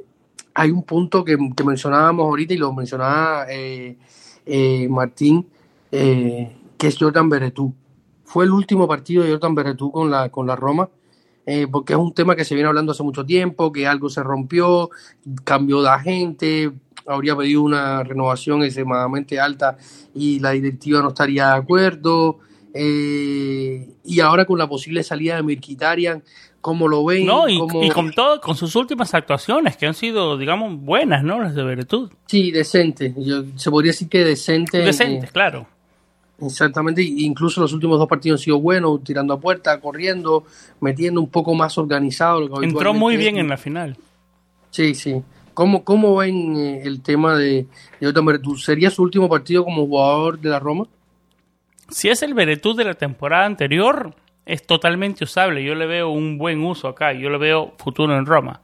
[0.55, 3.97] hay un punto que, que mencionábamos ahorita y lo mencionaba eh,
[4.91, 5.47] Martín,
[5.91, 7.73] que es Jordan Beretú.
[8.25, 10.89] Fue el último partido de Jordan Beretú con la, con la Roma,
[11.51, 14.23] eh, porque es un tema que se viene hablando hace mucho tiempo, que algo se
[14.23, 14.91] rompió,
[15.45, 16.71] cambió de agente,
[17.07, 19.79] habría pedido una renovación extremadamente alta
[20.15, 22.41] y la directiva no estaría de acuerdo.
[22.75, 26.23] eh, y ahora con la posible salida de Mirkitarian,
[26.61, 27.25] ¿cómo lo ven?
[27.27, 31.25] No, y, ¿Cómo- y con todo, con sus últimas actuaciones, que han sido, digamos, buenas,
[31.25, 31.41] ¿no?
[31.41, 32.11] Las de Veretud.
[32.27, 33.15] Sí, decente.
[33.17, 34.79] Yo- se podría decir que decente.
[34.79, 35.67] Decentes, eh, claro.
[36.41, 40.45] Exactamente, incluso los últimos dos partidos han sido buenos, tirando a puerta, corriendo,
[40.81, 42.41] metiendo un poco más organizado.
[42.47, 43.21] Lo que Entró muy es.
[43.21, 43.97] bien en la final.
[44.71, 45.21] Sí, sí.
[45.55, 47.67] ¿Cómo, cómo ven eh, el tema de,
[48.01, 48.41] de?
[48.59, 50.87] ¿Sería su último partido como jugador de la Roma?
[51.89, 54.15] Si es el Veretud de la temporada anterior,
[54.47, 55.65] es totalmente usable.
[55.65, 57.13] Yo le veo un buen uso acá.
[57.13, 58.61] Yo le veo futuro en Roma.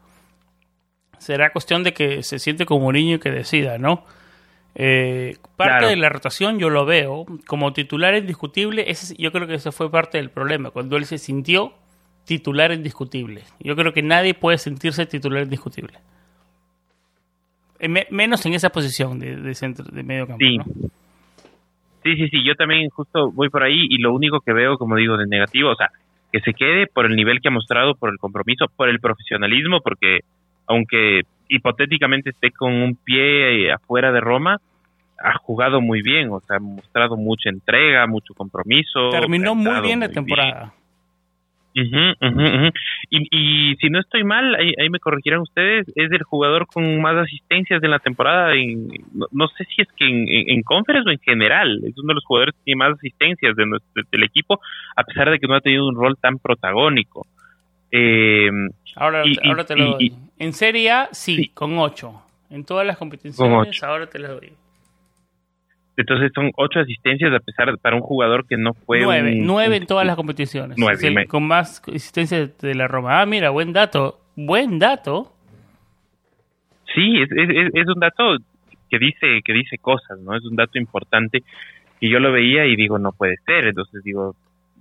[1.18, 4.04] Será cuestión de que se siente como niño y que decida, ¿no?
[4.76, 5.88] Eh, parte Claro.
[5.88, 8.90] de la rotación yo lo veo como titular indiscutible.
[8.90, 10.70] Ese, yo creo que ese fue parte del problema.
[10.70, 11.72] Cuando él se sintió
[12.24, 13.42] titular indiscutible.
[13.60, 15.98] Yo creo que nadie puede sentirse titular indiscutible.
[17.78, 20.44] Eh, me- menos en esa posición de, de centro, de medio campo.
[20.44, 20.58] Sí.
[20.58, 20.64] ¿no?
[22.02, 24.96] Sí, sí, sí, yo también justo voy por ahí y lo único que veo, como
[24.96, 25.90] digo, de negativo, o sea,
[26.32, 29.80] que se quede por el nivel que ha mostrado, por el compromiso, por el profesionalismo,
[29.80, 30.20] porque
[30.66, 34.58] aunque hipotéticamente esté con un pie eh, afuera de Roma,
[35.18, 39.10] ha jugado muy bien, o sea, ha mostrado mucha entrega, mucho compromiso.
[39.10, 40.74] Terminó muy bien la muy temporada.
[41.76, 41.82] Y,
[43.10, 47.16] y si no estoy mal, ahí, ahí me corregirán ustedes, es el jugador con más
[47.16, 48.54] asistencias de la temporada.
[48.54, 51.80] En, no, no sé si es que en, en, en conference o en general.
[51.84, 54.60] Es uno de los jugadores que tiene más asistencias de nuestro, del equipo,
[54.94, 57.26] a pesar de que no ha tenido un rol tan protagónico.
[57.96, 58.50] Eh,
[58.96, 60.04] Ahora, Y- y- ahora te lo y- doy.
[60.06, 61.48] y- en Serie A, sí, Sí.
[61.48, 62.20] con 8.
[62.50, 64.52] En todas las competiciones, ahora te lo doy.
[65.96, 69.76] entonces son ocho asistencias a pesar para un jugador que no fue 9, un- 9
[69.76, 70.76] un- en todas las competiciones.
[70.76, 73.20] Nueve, Es el me- con más asistencia de la Roma.
[73.20, 74.18] Ah, mira, buen dato.
[74.34, 75.32] Buen dato.
[76.94, 78.36] Sí, es, es, es- es un dato
[78.90, 80.36] que dice que dice cosas, ¿no?
[80.36, 81.42] Es un dato importante
[82.00, 83.66] que yo lo veía y digo, no puede ser.
[83.66, 84.34] Entonces digo,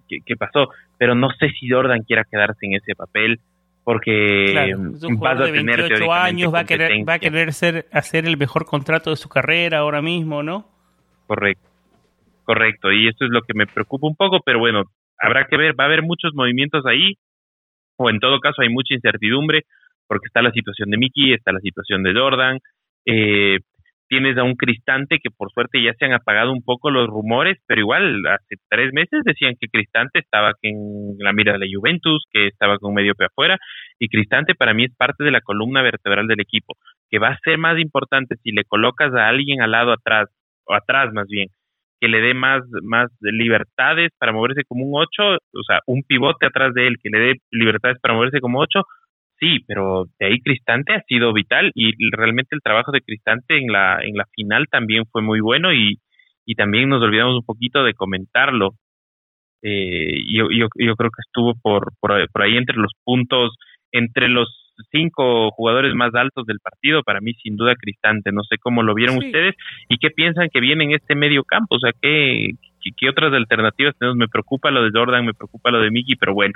[0.10, 0.69] ¿qué, qué pasó?
[1.04, 3.42] Pero no sé si Jordan quiera quedarse en ese papel
[3.84, 7.14] porque Claro, es un vas a de tener 28 teóricamente años, va a querer, va
[7.16, 10.66] a querer ser, hacer el mejor contrato de su carrera ahora mismo, ¿no?
[11.28, 11.68] Correcto,
[12.46, 12.94] correcto.
[12.94, 14.84] Y esto es lo que me preocupa un poco, pero bueno,
[15.20, 17.16] habrá que ver, va a haber muchos movimientos ahí,
[17.98, 19.64] o en todo caso hay mucha incertidumbre,
[20.08, 22.60] porque está la situación de Mickey, está la situación de Jordan,
[23.06, 23.60] eh,
[24.14, 27.57] tienes a un Cristante que por suerte ya se han apagado un poco los rumores,
[27.65, 30.76] pero igual hace tres meses decían que Cristante estaba en
[31.18, 33.57] la mira de la Juventus, que estaba con medio pe afuera,
[33.98, 36.76] y Cristante para mí es parte de la columna vertebral del equipo,
[37.10, 40.30] que va a ser más importante si le colocas a alguien al lado atrás,
[40.65, 41.48] o atrás más bien,
[41.99, 46.45] que le dé más, más libertades para moverse como un 8, o sea, un pivote
[46.45, 48.80] atrás de él que le dé libertades para moverse como 8,
[49.39, 53.72] sí, pero de ahí Cristante ha sido vital y realmente el trabajo de Cristante en
[53.72, 55.99] la, en la final también fue muy bueno y,
[56.45, 58.72] y también nos olvidamos un poquito de comentarlo.
[59.61, 63.55] Eh, yo, yo, yo creo que estuvo por, por, por ahí entre los puntos,
[63.91, 64.49] entre los
[64.91, 68.93] cinco jugadores más altos del partido, para mí sin duda Cristante, no sé cómo lo
[68.93, 69.27] vieron Sí.
[69.27, 69.55] ustedes
[69.88, 72.49] y qué piensan que viene en este medio campo, o sea, qué,
[72.81, 76.15] qué, qué otras alternativas tenemos, me preocupa lo de Jordan, me preocupa lo de Mickey,
[76.15, 76.53] pero bueno,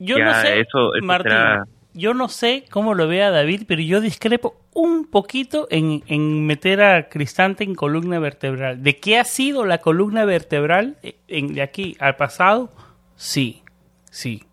[0.00, 1.64] Yo ya no sé, eso, eso Martín, será-
[1.94, 6.82] yo no sé cómo lo vea David, pero yo discrepo un poquito en, en meter
[6.82, 8.82] a Cristante en columna vertebral.
[8.82, 12.70] ¿De qué ha sido la columna vertebral eh, en, de aquí al pasado?
[13.16, 13.62] Sí,
[14.10, 14.44] sí.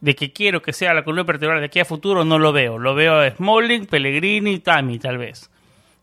[0.00, 2.78] De que quiero que sea la columna vertebral de aquí a futuro no lo veo.
[2.78, 5.50] Lo veo a Smalling, Pellegrini, Tami tal vez.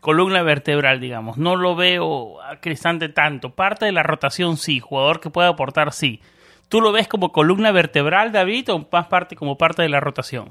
[0.00, 1.38] Columna vertebral, digamos.
[1.38, 3.50] No lo veo a Cristante tanto.
[3.50, 4.80] Parte de la rotación sí.
[4.80, 6.20] Jugador que pueda aportar sí.
[6.68, 10.48] ¿Tú lo ves como columna vertebral, David, o más parte como parte de la rotación?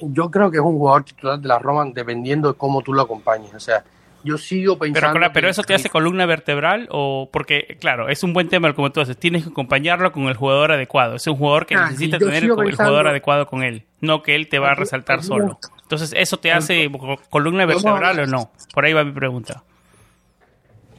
[0.00, 3.02] Yo creo que es un jugador titular de la Roma dependiendo de cómo tú lo
[3.02, 3.52] acompañes.
[3.54, 3.82] O sea,
[4.22, 5.18] yo sigo pensando.
[5.32, 9.00] pero eso te hace columna vertebral o porque, claro, es un buen tema como tú
[9.00, 11.16] haces, tienes que acompañarlo con el jugador adecuado.
[11.16, 14.36] Es un jugador que Ah, necesita tener el, pensando- jugador adecuado con él, no que
[14.36, 15.58] él te va a resaltar solo.
[15.82, 18.50] Entonces, ¿eso te hace co- columna vertebral o no?
[18.72, 19.64] Por ahí va mi pregunta.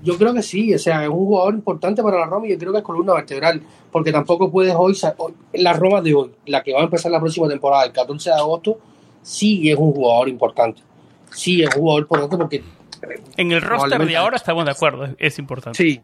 [0.01, 2.57] Yo creo que sí, o sea, es un jugador importante para la Roma y yo
[2.57, 3.61] creo que es columna vertebral,
[3.91, 4.97] porque tampoco puedes hoy,
[5.53, 8.35] la Roma de hoy, la que va a empezar la próxima temporada, el 14 de
[8.35, 8.79] agosto,
[9.21, 10.81] sí es un jugador importante.
[11.31, 12.63] Sí es un jugador importante porque
[13.37, 15.77] En el roster de ahora estamos de acuerdo, es, importante.
[15.77, 16.01] sí,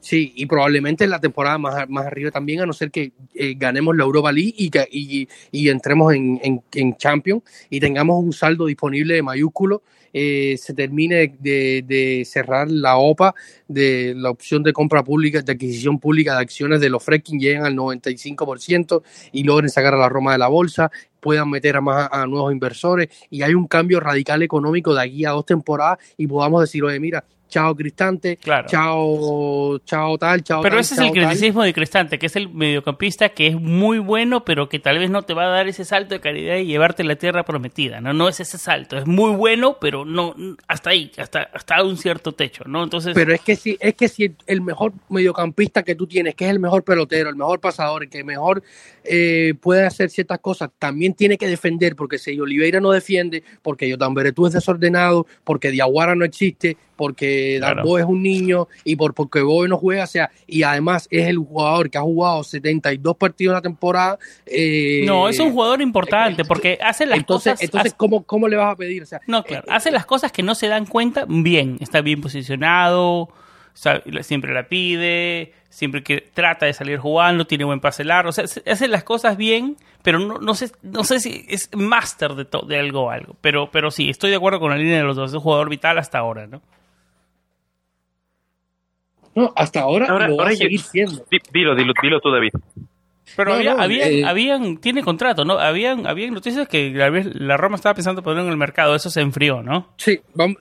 [0.00, 3.54] sí, y probablemente en la temporada más, más arriba también, a no ser que eh,
[3.56, 8.22] ganemos la Europa League y, que, y, y entremos en, en, en Champions y tengamos
[8.22, 13.34] un saldo disponible de mayúsculo, eh, se termine de, de cerrar la OPA
[13.68, 17.64] de la opción de compra pública, de adquisición pública de acciones de los Fredkin lleguen
[17.64, 20.90] al 95% y logren sacar a la Roma de la bolsa,
[21.20, 25.24] puedan meter a más a nuevos inversores y hay un cambio radical económico de aquí
[25.24, 28.68] a dos temporadas y podamos decir, oye, mira, chao Cristante, Claro.
[28.68, 32.50] chao, chao tal, chao Pero tal, ese es el criticismo de Cristante, que es el
[32.50, 35.84] mediocampista que es muy bueno, pero que tal vez no te va a dar ese
[35.86, 38.00] salto de calidad y llevarte la tierra prometida.
[38.02, 38.98] No, no es ese salto.
[38.98, 40.34] Es muy bueno, pero no
[40.66, 42.84] hasta ahí, hasta hasta un cierto techo, ¿no?
[42.84, 46.46] Entonces, Pero es que si es que si el mejor mediocampista que tú tienes, que
[46.46, 48.62] es el mejor pelotero, el mejor pasador, el que mejor
[49.04, 53.88] eh, puede hacer ciertas cosas, también tiene que defender, porque si Oliveira no defiende, porque
[53.88, 57.76] Yotan Beretú es desordenado, porque Diaguara no existe, porque Claro.
[57.76, 61.28] Darbo es un niño y por porque Boe no juega, o sea, y además es
[61.28, 64.18] el jugador que ha jugado 72 partidos en la temporada.
[64.46, 68.48] eh, no, es un jugador importante porque hace las entonces, cosas entonces hace- ¿cómo, ¿cómo
[68.48, 69.02] le vas a pedir?
[69.02, 69.64] O sea, No, claro.
[69.68, 71.76] eh, Hace las cosas que no se dan cuenta bien.
[71.80, 73.28] Está bien posicionado,
[73.78, 78.30] sabe- siempre la pide, siempre que trata de salir jugando, tiene buen pase largo.
[78.30, 81.70] O sea, se- hace las cosas bien, pero no, no sé no sé si es
[81.76, 83.36] máster de, de algo o algo.
[83.40, 85.30] Pero, pero sí, estoy de acuerdo con la línea de los dos.
[85.30, 86.60] Es un jugador vital hasta ahora, ¿no?
[89.34, 91.24] no, hasta ahora, Ahora- lo va ahora a yo- seguir siendo.
[91.30, 92.50] Di- Dilo, dilo, dilo tú, David.
[93.36, 95.58] Pero No, había, no, habían, eh, habían, tiene contrato, ¿no?
[95.58, 98.94] Habían, habían noticias que la, la Roma estaba pensando poner en el mercado.
[98.94, 99.92] Eso se enfrió, ¿no?
[99.96, 100.56] Sí, vamos,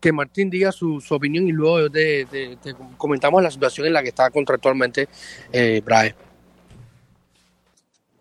[0.00, 3.86] que Martín diga su, su opinión y luego yo te, te- te comentamos la situación
[3.86, 5.08] en la que está contractualmente
[5.52, 6.14] eh, Brahe.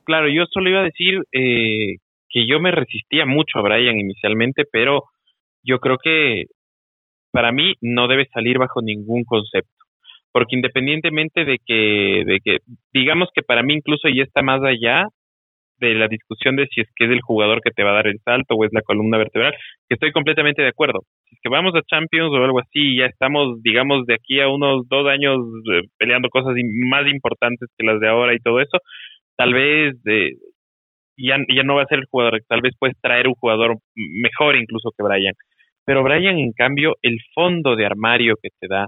[0.04, 1.98] claro, yo solo iba a decir eh,
[2.30, 5.04] que yo me resistía mucho a Brian inicialmente, pero
[5.64, 6.46] yo creo que
[7.32, 9.77] para mí no debe salir bajo ningún concepto.
[10.38, 12.58] Porque independientemente de que, de que,
[12.94, 15.08] digamos que para mí incluso ya está más allá
[15.80, 18.06] de la discusión de si es que es el jugador que te va a dar
[18.06, 19.54] el salto o es la columna vertebral,
[19.90, 21.00] que estoy completamente de acuerdo.
[21.26, 24.48] Si es que vamos a Champions o algo así, ya estamos, digamos, de aquí a
[24.48, 25.40] unos dos años
[25.74, 26.54] eh, peleando cosas
[26.88, 28.78] más importantes que las de ahora y todo eso,
[29.38, 30.34] tal vez eh,
[31.18, 34.56] ya, ya no va a ser el jugador, tal vez puedes traer un jugador mejor
[34.56, 35.34] incluso que Brian.
[35.84, 38.86] Pero Brian, en cambio, el fondo de armario que te da,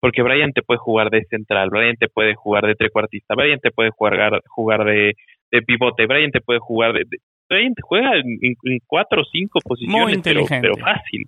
[0.00, 3.70] porque Brian te puede jugar de central, Brian te puede jugar de trecuartista, Brian te
[3.70, 5.14] puede jugar, jugar de,
[5.50, 7.04] de pivote, Brian te puede jugar de,
[7.48, 10.68] Brian te juega en, en cuatro o cinco posiciones, Muy pero, inteligente.
[10.68, 11.26] pero fácil.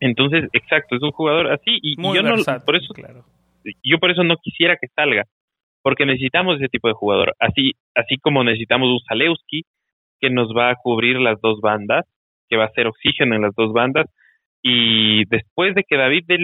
[0.00, 2.34] Entonces, exacto, es un jugador así y, yo no,
[2.66, 3.24] por eso claro.
[3.84, 5.26] yo por eso no quisiera que salga,
[5.82, 9.62] porque necesitamos ese tipo de jugador, así así como necesitamos un Zalewski
[10.20, 12.04] que nos va a cubrir las dos bandas,
[12.48, 14.06] que va a ser oxígeno en las dos bandas,
[14.62, 16.38] y después de que David de,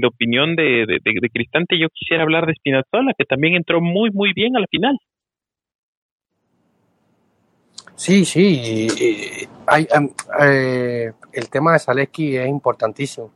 [0.00, 4.32] la opinión de, de, Cristante, yo quisiera hablar de Spinazzola, que también entró muy muy
[4.32, 4.96] bien a la final.
[7.96, 8.88] Sí, sí.
[9.66, 9.86] hay,
[10.40, 13.30] eh, el tema de Zaleski es importantísimo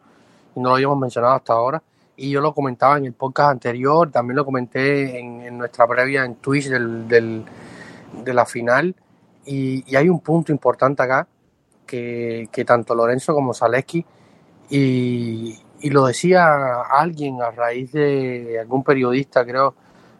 [0.55, 1.82] y no lo habíamos mencionado hasta ahora.
[2.16, 6.36] Y yo lo comentaba en el podcast anterior, también lo comenté en, nuestra previa en
[6.36, 7.44] Twitch del, del-
[8.24, 8.94] de la final.
[9.47, 11.27] Y, hay un punto importante acá
[11.86, 14.05] que, que tanto Lorenzo como Zaleski,
[14.70, 19.74] y, y lo decía alguien a raíz de algún periodista, creo,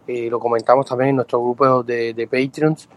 [0.07, 2.89] eh, lo comentamos también en nuestro grupo de, de Patreons,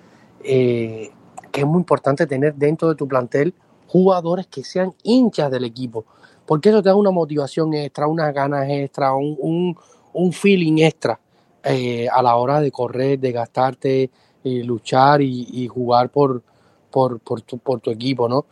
[0.44, 1.10] eh,
[1.52, 3.54] que es muy importante tener dentro de tu plantel
[3.88, 6.06] jugadores que sean hinchas del equipo,
[6.46, 9.78] porque eso te da una motivación extra, unas ganas extra, un, un,
[10.14, 11.20] un feeling extra
[11.64, 14.10] eh, a la hora de correr, de gastarte,
[14.44, 16.42] eh, luchar y, y jugar por,
[16.90, 18.46] por, por, tu, por tu equipo, ¿no?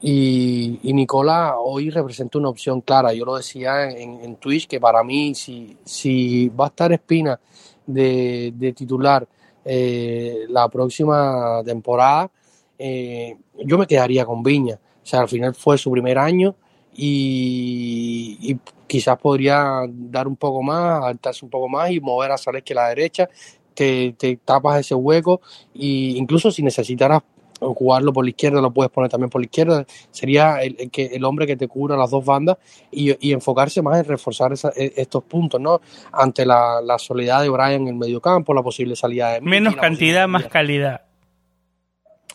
[0.00, 3.12] Y, y Nicola hoy representa una opción clara.
[3.12, 7.40] Yo lo decía en, en Twitch que para mí, si, si va a estar Espina
[7.86, 9.26] de, titular
[9.64, 12.30] eh, la próxima temporada,
[12.78, 14.78] eh, yo me quedaría con Viña.
[15.02, 16.54] O sea, al final fue su primer año
[16.94, 18.56] y,
[18.86, 22.74] quizás podría dar un poco más, adaptarse un poco más y mover a Sales que
[22.74, 23.28] la derecha.
[23.74, 25.40] Te, te tapas ese hueco
[25.72, 27.22] y incluso si necesitaras
[27.60, 29.84] jugarlo por la izquierda, lo puedes poner también por la izquierda.
[30.10, 32.56] Sería el, el que, el hombre que te cubra las dos bandas
[32.90, 35.80] y, y enfocarse más en reforzar esa- e- estos puntos, ¿no?
[36.12, 40.28] Ante la, la soledad de Brian en el mediocampo, la posible salida de Menos cantidad,
[40.28, 41.02] más calidad.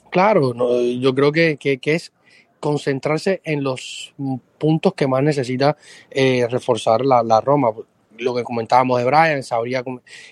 [0.10, 2.12] Claro, no, yo creo que, que, que es
[2.60, 4.14] concentrarse en los
[4.58, 5.76] puntos que más necesita
[6.10, 7.72] eh, reforzar la, la Roma.
[8.18, 9.84] Lo que comentábamos de Brian, sabría,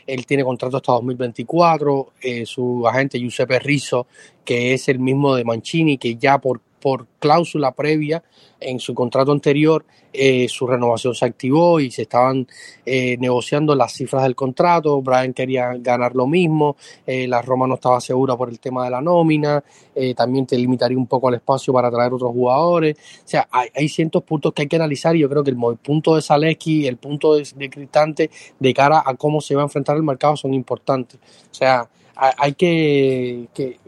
[0.05, 4.07] él tiene contrato hasta 2024, eh, su agente Giuseppe Rizzo,
[4.45, 8.23] que es el mismo de Mancini, que ya por, por cláusula previa
[8.59, 12.47] en su contrato anterior, eh, su renovación se activó y se estaban
[12.85, 16.75] eh, negociando las cifras del contrato, Brian quería ganar lo mismo,
[17.07, 19.63] eh, la Roma no estaba segura por el tema de la nómina,
[19.95, 22.97] eh, también te limitaría un poco el espacio para traer otros jugadores.
[23.23, 25.57] O sea, hay, hay ciertos puntos que hay que analizar y yo creo que el,
[25.77, 28.29] punto de Zaleski, el punto de, de Cristante
[28.59, 31.19] de cara a cómo se va a enfrentar el mercado son importantes.
[31.51, 33.79] O sea, hay, hay que, que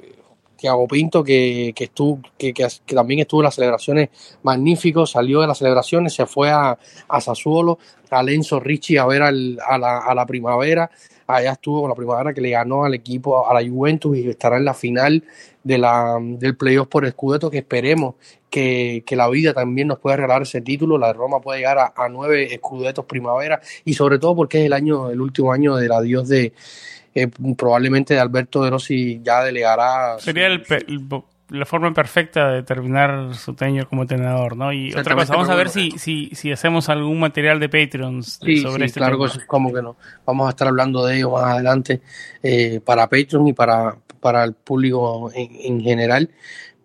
[0.63, 4.09] Thiago Pinto, que, que, estuvo, que, que, que también estuvo en las celebraciones
[4.43, 6.77] magnífico, salió de las celebraciones, se fue a,
[7.09, 7.79] a Sassuolo,
[8.09, 10.89] a Lenzo Ricci a ver al- a, la, a la primavera,
[11.27, 14.55] allá estuvo con la primavera que le ganó al equipo, a la Juventus y estará
[14.55, 15.21] en la final
[15.63, 18.15] de la, del playoff por Scudetto que esperemos
[18.49, 21.77] que, que la vida también nos pueda regalar ese título, la de Roma puede llegar
[21.79, 25.91] a, nueve Scudettos primavera y sobre todo porque es el año, el último año del
[25.91, 26.53] adiós de
[27.15, 27.27] eh,
[27.57, 31.01] probablemente Alberto De Rossi ya delegará Sería el pe- el
[31.49, 34.73] la forma perfecta de terminar su tenure como entrenador, ¿no?
[34.73, 38.57] Y otra cosa, vamos a ver si, si, si hacemos algún material de Patreons Sí,
[38.57, 39.29] sobre sí, este claro tema.
[39.29, 39.95] sí, como que no.
[40.25, 42.01] Vamos a estar hablando de ello más adelante
[42.41, 46.31] eh, para Patreon y para, para el público en, en general.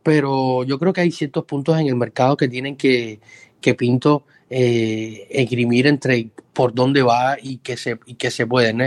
[0.03, 3.21] Pero yo creo que hay ciertos puntos en el mercado que tienen que,
[3.63, 8.73] que Pinto eh, esgrimir entre por dónde va y qué se, y se puede.
[8.73, 8.85] ¿no?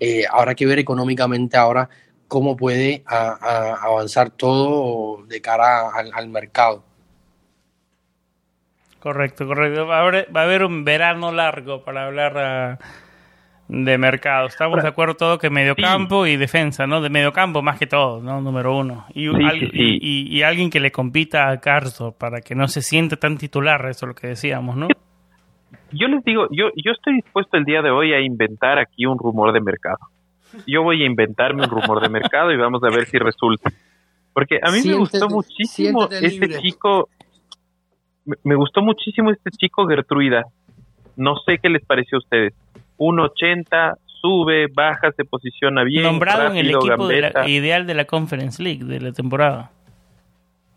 [0.00, 1.88] Eh, habrá que ver económicamente ahora
[2.28, 6.84] cómo puede a- a- avanzar todo de cara al, al mercado.
[9.00, 9.86] Correcto, correcto.
[9.86, 12.78] Va a, haber, va a haber un verano largo para hablar ah,
[13.72, 14.48] de mercado.
[14.48, 17.00] Estamos de acuerdo todo que mediocampo y defensa, ¿no?
[17.00, 18.40] De mediocampo más que todo, ¿no?
[18.40, 19.06] Número uno.
[19.14, 19.70] Y, Sí, al- sí, sí.
[19.74, 23.38] y- y- y alguien que le compita a Carso para que no se sienta tan
[23.38, 24.88] titular, eso es lo que decíamos, ¿no?
[25.92, 29.18] Yo les digo, yo, yo estoy dispuesto el día de hoy a inventar aquí un
[29.18, 29.98] rumor de mercado.
[30.66, 33.70] yo voy a inventarme un rumor de mercado y vamos a ver si resulta.
[34.32, 36.58] Porque a mí me gustó muchísimo este libre.
[36.60, 37.08] chico,
[38.24, 40.42] me, me gustó muchísimo este chico Gertruida.
[41.16, 42.52] No sé qué les pareció a ustedes.
[43.00, 46.02] 1.80, sube, baja, se posiciona bien.
[46.04, 49.70] Nombrado en el equipo de la- ideal de la Conference League de la temporada.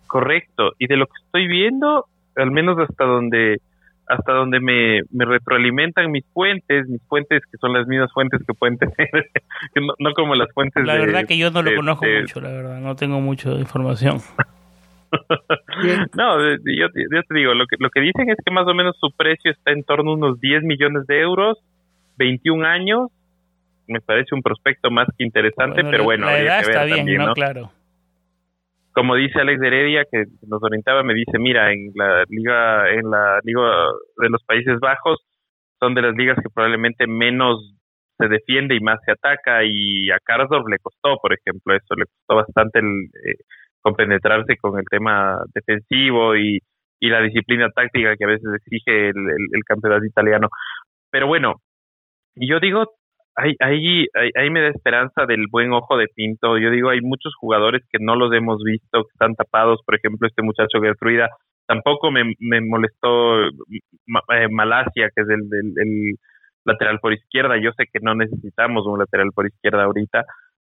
[0.07, 0.71] Correcto.
[0.79, 2.05] Y de lo que estoy viendo,
[2.35, 3.57] al menos hasta donde
[4.05, 8.53] hasta donde me, me retroalimentan mis fuentes, mis fuentes que son las mismas fuentes que
[8.53, 8.95] pueden tener,
[9.73, 12.05] que no, no como las fuentes La de- verdad que yo no lo de- conozco
[12.05, 12.79] de- mucho, la verdad.
[12.81, 14.17] No tengo mucho de información.
[16.17, 18.95] No, yo, yo te digo, lo que, lo que dicen es que más o menos
[18.99, 21.59] su precio está en torno a unos 10 millones de euros,
[22.17, 23.09] 21 años,
[23.87, 26.85] me parece un prospecto más que interesante, Bueno, pero bueno, la edad que ver está
[26.85, 27.27] bien, también, ¿no?
[27.27, 27.33] ¿no?
[27.33, 27.71] Claro.
[28.93, 33.39] como dice Alex Heredia que nos orientaba me dice mira en la liga en la
[33.43, 33.61] liga
[34.17, 35.19] de los Países Bajos
[35.79, 37.75] son de las ligas que probablemente menos
[38.17, 42.05] se defiende y más se ataca y a Karsdorp le costó por ejemplo eso le
[42.05, 43.35] costó bastante el eh,
[43.81, 46.59] compenetrarse con el tema defensivo y,
[46.99, 50.47] y la disciplina táctica que a veces exige el, el, el campeonato italiano
[51.09, 51.55] pero bueno
[52.35, 52.85] yo digo
[53.35, 54.05] ahí, ahí,
[54.35, 56.57] ahí, me da esperanza del buen ojo de Pinto.
[56.57, 59.81] Yo digo, hay muchos jugadores que no los hemos visto, que están tapados.
[59.85, 61.29] Por ejemplo, este muchacho Gertruida.
[61.65, 65.41] Tampoco me, me molestó eh, Malasia, que es el,
[65.77, 66.15] el,
[66.65, 67.57] lateral por izquierda.
[67.57, 70.25] Yo sé que no necesitamos un lateral por izquierda ahorita,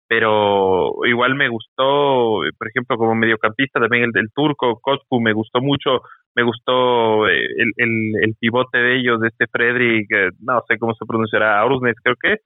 [0.07, 6.01] pero igual me gustó, por ejemplo, como mediocampista también el turco, Kosku, me gustó mucho,
[6.35, 7.89] me gustó eh, el, el,
[8.23, 12.15] el pivote de ellos, de este Fredrik, eh, no sé cómo se pronunciará, Aurusnes creo
[12.21, 12.37] que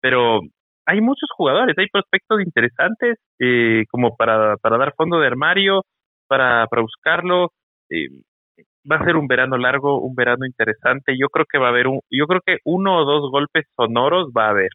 [0.00, 0.40] pero
[0.86, 5.82] hay muchos jugadores, hay prospectos interesantes eh, como para, para dar fondo de armario,
[6.28, 7.52] para, para buscarlo.
[7.90, 8.08] eh,
[8.90, 11.16] va a ser un verano largo, un verano interesante.
[11.18, 14.30] Yo creo que va a haber un, yo creo que uno o dos golpes sonoros
[14.36, 14.70] va a haber.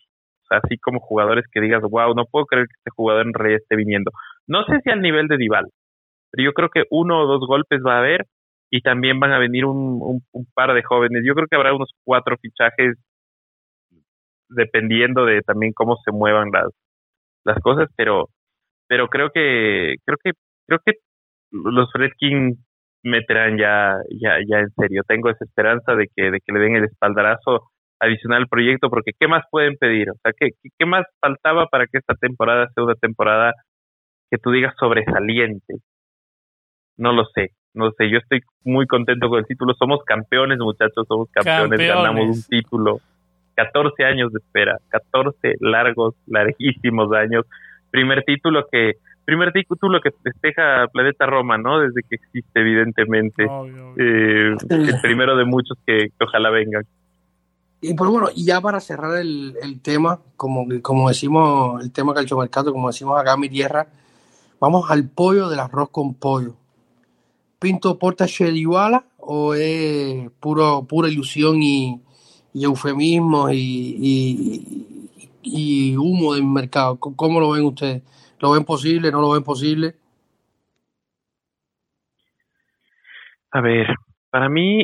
[0.50, 3.76] Así como jugadores que digas, wow, no puedo creer que este jugador en realidad esté
[3.76, 4.12] viniendo.
[4.48, 5.66] No sé si al nivel de Dival,
[6.32, 8.26] pero yo creo que uno o dos golpes va a haber
[8.76, 11.22] y también van a venir un, un, par de jóvenes.
[11.24, 12.98] Yo creo que habrá unos cuatro fichajes
[14.50, 16.70] dependiendo de también cómo se muevan las
[17.46, 18.30] las cosas, pero
[18.88, 20.32] pero creo que creo que
[20.66, 20.94] creo que
[21.52, 22.66] los Fredkin
[23.04, 25.04] meterán ya ya ya en serio.
[25.08, 27.70] Tengo esa esperanza de que de que le den el espaldarazo
[28.00, 31.86] adicional al proyecto porque qué más pueden pedir, o sea, qué, qué más faltaba para
[31.86, 33.54] que esta temporada sea una temporada
[34.32, 35.76] que tú digas sobresaliente.
[36.98, 41.08] No lo sé, no sé, yo estoy muy contento con el título, somos campeones, muchachos,
[41.08, 41.88] somos campeones, Campeones.
[41.88, 43.00] ganamos un título.
[43.56, 47.46] 14 años de espera, 14 largos, larguísimos años.
[47.92, 48.94] Primer título que
[49.26, 51.80] primer título que festeja Planeta Roma, ¿no?
[51.80, 53.46] Desde que existe, evidentemente.
[53.46, 54.54] Obvio, obvio.
[54.54, 56.84] Eh, el primero de muchos que, que ojalá vengan.
[57.80, 62.14] Y pues bueno, y ya para cerrar el, el tema, como, como decimos, el tema
[62.14, 63.88] calchomercato, como decimos acá en mi tierra,
[64.60, 66.56] vamos al pollo del arroz con pollo.
[67.64, 72.02] ¿Pinto porta Dybala o es puro, pura ilusión y,
[72.54, 73.58] y eufemismo y,
[75.98, 77.00] humo del mercado?
[77.00, 78.04] ¿Cómo lo ven ustedes?
[78.40, 79.12] ¿Lo ven posible?
[79.14, 79.96] ¿No lo ven posible?
[83.52, 83.88] A ver,
[84.30, 84.84] para mí,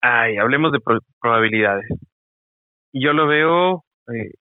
[0.00, 1.86] ay, hablemos de pro- probabilidades.
[2.94, 4.32] Yo lo veo eh,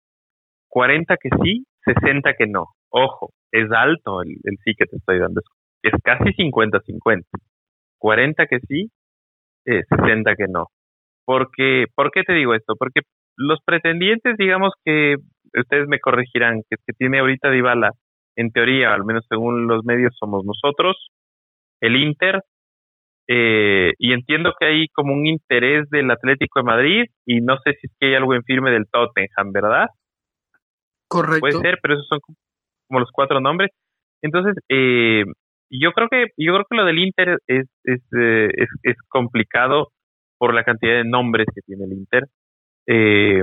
[0.69, 2.68] 40 que sí, 60 que no.
[2.89, 5.41] Ojo, es alto el, el sí que te estoy dando.
[5.41, 7.23] Es, es casi 50-50.
[7.99, 8.89] 40 que sí,
[9.65, 10.68] eh, 60 que no.
[11.26, 12.76] Porque, ¿Por qué te digo esto?
[12.77, 13.01] Porque
[13.38, 15.18] los pretendientes, digamos que
[15.57, 17.91] ustedes me corregirán, que, que tiene ahorita Dybala,
[18.35, 21.10] en teoría, al menos según los medios, somos nosotros,
[21.81, 22.41] el Inter,
[23.27, 27.73] eh, y entiendo que hay como un interés del Atlético de Madrid, y no sé
[27.73, 29.88] si es que hay algo en firme del Tottenham, ¿verdad?
[31.07, 31.39] Correcto.
[31.41, 32.19] Puede ser, pero esos son
[32.88, 33.72] como los cuatro nombres.
[34.22, 35.26] Entonces, eh,
[35.69, 39.89] yo creo que yo creo que lo del Inter es es, eh, es es complicado
[40.37, 42.23] por la cantidad de nombres que tiene el Inter.
[42.87, 43.41] Eh,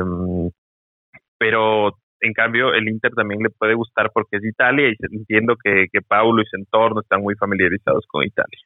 [1.38, 5.86] pero en cambio el Inter también le puede gustar porque es Italia y entiendo que,
[5.92, 8.58] que Paulo y su entorno están muy familiarizados con Italia.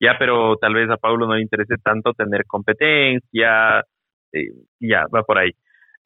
[0.00, 3.80] Ya, pero tal vez a Paulo no le interese tanto tener competencia,
[4.32, 4.50] eh,
[4.80, 5.50] ya, va por ahí.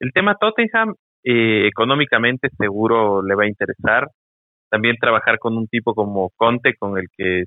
[0.00, 0.94] El tema Tottenham,
[1.24, 4.08] eh, económicamente seguro le va a interesar.
[4.70, 7.44] También trabajar con un tipo como Conte, con el que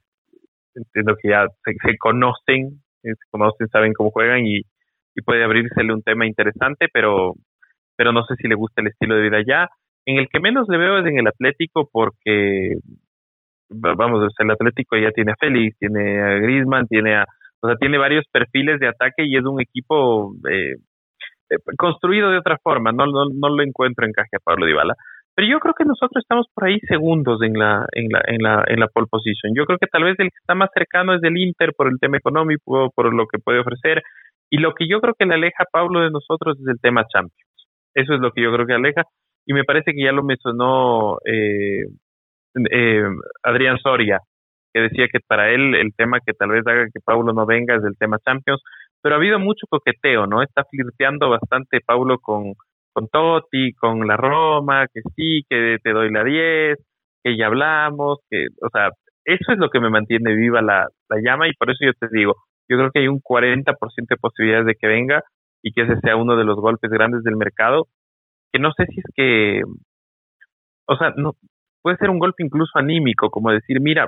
[0.75, 4.61] entiendo que ya se, se conocen, eh, se conocen, saben cómo juegan y,
[5.25, 7.33] puede abrírsele un tema interesante, pero,
[7.97, 9.69] pero no sé si le gusta el estilo de vida ya.
[10.05, 12.75] En el que menos le veo es en el Atlético porque,
[13.71, 17.25] va- vamos, el Atlético ya tiene a Félix, tiene a Griezmann, tiene a,
[17.61, 20.75] o sea, tiene varios perfiles de ataque y es un equipo eh,
[21.49, 24.95] eh, construido de otra forma, no, no, no lo encuentro encaje a Pablo Dybala.
[25.35, 28.63] Pero yo creo que nosotros estamos por ahí segundos en la, en la, en la,
[28.67, 29.53] en la pole position.
[29.55, 31.99] Yo creo que tal vez el que está más cercano es el Inter por el
[31.99, 34.03] tema económico, por lo que puede ofrecer.
[34.49, 37.05] Y lo que yo creo que le aleja a Pablo de nosotros es el tema
[37.07, 37.67] Champions.
[37.93, 39.03] Eso es lo que yo creo que aleja.
[39.45, 41.85] Y me parece que ya lo mencionó eh,
[42.69, 43.03] eh,
[43.43, 44.19] Adrián Soria,
[44.73, 47.75] que decía que para él el tema que tal vez haga que Pablo no venga
[47.75, 48.61] es el tema Champions.
[49.01, 50.43] Pero ha habido mucho coqueteo, ¿no?
[50.43, 52.53] Está flirteando bastante Pablo con,
[52.93, 56.77] con Totti, con la Roma, que sí, que te doy la 10,
[57.23, 58.89] que ya hablamos, que, o sea,
[59.25, 62.07] eso es lo que me mantiene viva la, la llama y por eso yo te
[62.11, 62.35] digo,
[62.69, 63.75] yo creo que hay un 40%
[64.09, 65.23] de posibilidades de que venga
[65.61, 67.87] y que ese sea uno de los golpes grandes del mercado,
[68.51, 69.61] que no sé si es que,
[70.87, 71.33] o sea, no
[71.81, 74.07] puede ser un golpe incluso anímico, como decir, mira,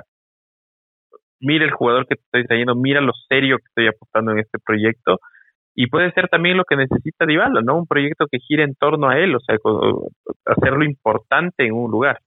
[1.40, 4.58] mira el jugador que te estoy trayendo, mira lo serio que estoy apostando en este
[4.64, 5.18] proyecto
[5.74, 7.78] y puede ser también lo que necesita Dybala, ¿no?
[7.78, 9.56] Un proyecto que gire en torno a él, o sea,
[10.46, 12.20] hacerlo importante en un lugar.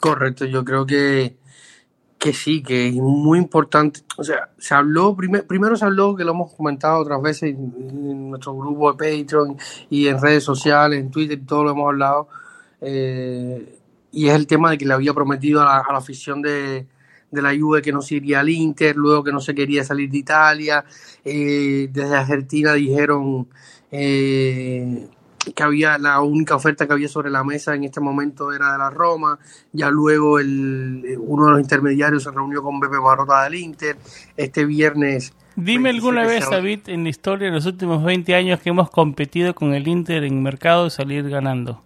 [0.00, 1.36] Correcto, yo creo que,
[2.18, 4.00] que sí, que es muy importante.
[4.16, 8.54] O sea, se habló, primero se habló, que lo hemos comentado otras veces en, nuestro
[8.54, 9.56] grupo de Patreon
[9.90, 12.28] y en redes sociales, en Twitter, todo lo hemos hablado.
[12.80, 13.80] Eh,
[14.12, 16.86] y es el tema de que le había prometido a la afición de,
[17.30, 20.10] de la Juve que no se iría al Inter, luego que no se quería salir
[20.10, 20.84] de Italia,
[21.24, 23.48] eh, desde Argentina dijeron
[23.90, 25.08] eh,
[25.54, 28.78] que había la única oferta que había sobre la mesa en este momento era de
[28.78, 29.38] la Roma,
[29.72, 33.96] ya luego el, uno de los intermediarios se reunió con Pepe Marota del Inter,
[34.36, 35.32] este viernes...
[35.58, 39.54] Dime alguna vez, David, en la historia de los últimos 20 años que hemos competido
[39.54, 41.82] con el Inter en mercado y salir ganando.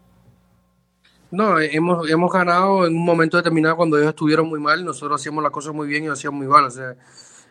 [1.31, 5.43] No, hemos, hemos ganado en un momento determinado cuando ellos estuvieron muy mal, nosotros hacíamos
[5.43, 6.65] las cosas muy bien y lo hacíamos muy mal.
[6.65, 6.95] O sea,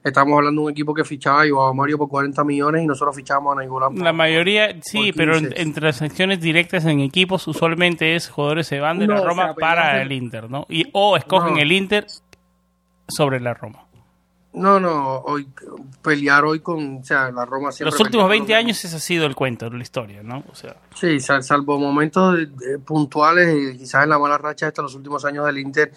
[0.04, 3.54] estamos hablando de un equipo que fichaba a Mario por 40 millones y nosotros fichábamos
[3.54, 3.96] a Nainggolan.
[3.98, 9.08] La mayoría, sí, pero en, transacciones directas en equipos usualmente es jugadores se van de
[9.08, 10.66] la Roma para el Inter, ¿no?
[10.70, 12.06] Y, o escogen el Inter
[13.08, 13.89] sobre la Roma.
[14.52, 15.48] No, no, hoy
[16.02, 17.92] pelear hoy con, o sea, la Roma siempre...
[17.92, 20.44] Los últimos 20 años ese ha sido el cuento, la historia, ¿no?
[20.52, 20.76] O sea...
[20.96, 22.40] Sí, salvo momentos
[22.84, 25.92] puntuales, quizás en la mala racha de los últimos años del Inter,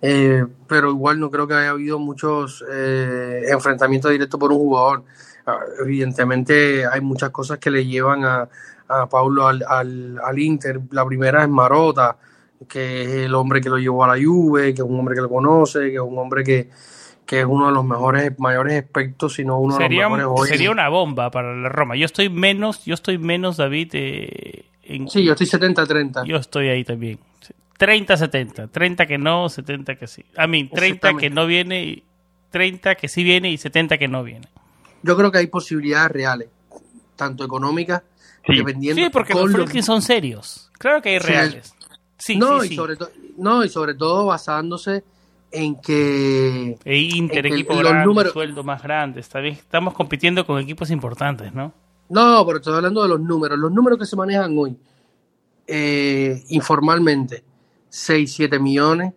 [0.00, 5.02] eh, pero igual no creo que haya habido muchos eh, enfrentamientos directos por un jugador.
[5.44, 8.48] Ah, evidentemente hay muchas cosas que le llevan a,
[8.86, 10.80] a Paulo al, al, al Inter.
[10.92, 12.16] La primera es Marota,
[12.68, 15.22] que es el hombre que lo llevó a la Juve, que es un hombre que
[15.22, 16.70] lo conoce, que es un hombre que
[17.26, 20.48] que es uno de los mejores, mayores aspectos, sino uno sería, de los mejores hoy.
[20.48, 21.96] Sería una bomba para la Roma.
[21.96, 23.90] Yo estoy menos, yo estoy menos, David.
[23.94, 26.24] Eh, en, sí, yo estoy 70-30.
[26.24, 27.18] Yo estoy ahí también.
[27.78, 28.70] 30-70.
[28.70, 30.24] 30 que no, 70 que sí.
[30.36, 32.04] A mí, 30 que no viene,
[32.50, 34.48] 30 que sí viene y 70 que no viene.
[35.02, 36.48] Yo creo que hay posibilidades reales,
[37.16, 38.02] tanto económicas,
[38.46, 38.56] sí.
[38.56, 39.02] dependiendo.
[39.02, 40.70] Sí, porque los Friedkin son serios.
[40.78, 41.74] Claro que hay reales.
[42.18, 42.96] Sí, no, sí, y Sobre
[43.36, 45.04] no, y sobre todo basándose
[45.50, 49.54] en que e Inter en que equipo los grande, números sueldo más grande, está bien,
[49.54, 51.72] estamos compitiendo con equipos importantes, ¿no?
[52.08, 54.76] no, pero estoy hablando de los números, los números que se manejan hoy
[55.66, 57.42] eh, informalmente
[57.88, 59.14] 6, 7 millones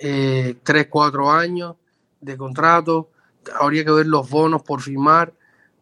[0.00, 1.76] eh, 3, 4 años
[2.20, 3.10] de contrato.
[3.60, 5.32] Habría que ver los bonos por firmar.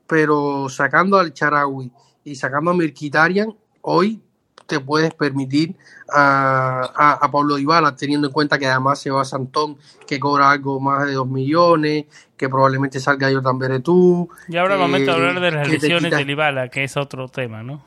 [0.06, 1.90] Pero sacando al Charawi
[2.22, 4.22] y sacando a Mirkitarian hoy
[4.66, 5.74] te puedes permitir
[6.12, 9.76] a, a, a, Pablo Dybala, teniendo en cuenta que además se va a Santón,
[10.06, 12.06] que cobra algo más de 2 millones,
[12.36, 14.28] que probablemente salga Jordan Beretú.
[14.48, 17.62] Y ahora eh, momento de hablar de las lesiones de Dybala, que es otro tema,
[17.62, 17.82] ¿no?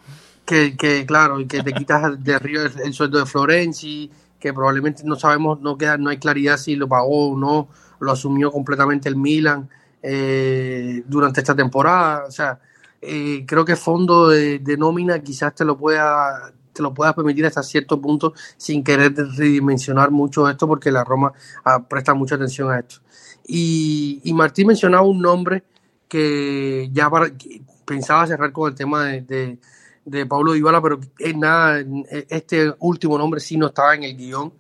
[0.46, 4.54] Que, que claro, y que te quitas de arriba el, el, sueldo de Florenzi, que
[4.54, 7.68] probablemente no sabemos, no queda, no hay claridad si lo pagó o no,
[8.00, 9.70] lo asumió completamente el Milan
[10.02, 12.60] eh, durante esta temporada, o sea,
[13.02, 17.46] eh, creo que fondo de, de, nómina quizás te lo pueda te lo puedas permitir
[17.46, 21.34] hasta cierto punto sin querer redimensionar mucho esto porque la Roma
[21.66, 23.02] ah, presta mucha atención a esto.
[23.46, 25.64] Y, y, Martín mencionaba un nombre
[26.08, 29.60] que ya para, que pensaba cerrar con el tema de, de,
[30.06, 31.84] de Pablo Dybala, pero es nada,
[32.30, 34.54] este último nombre sí no estaba en el guion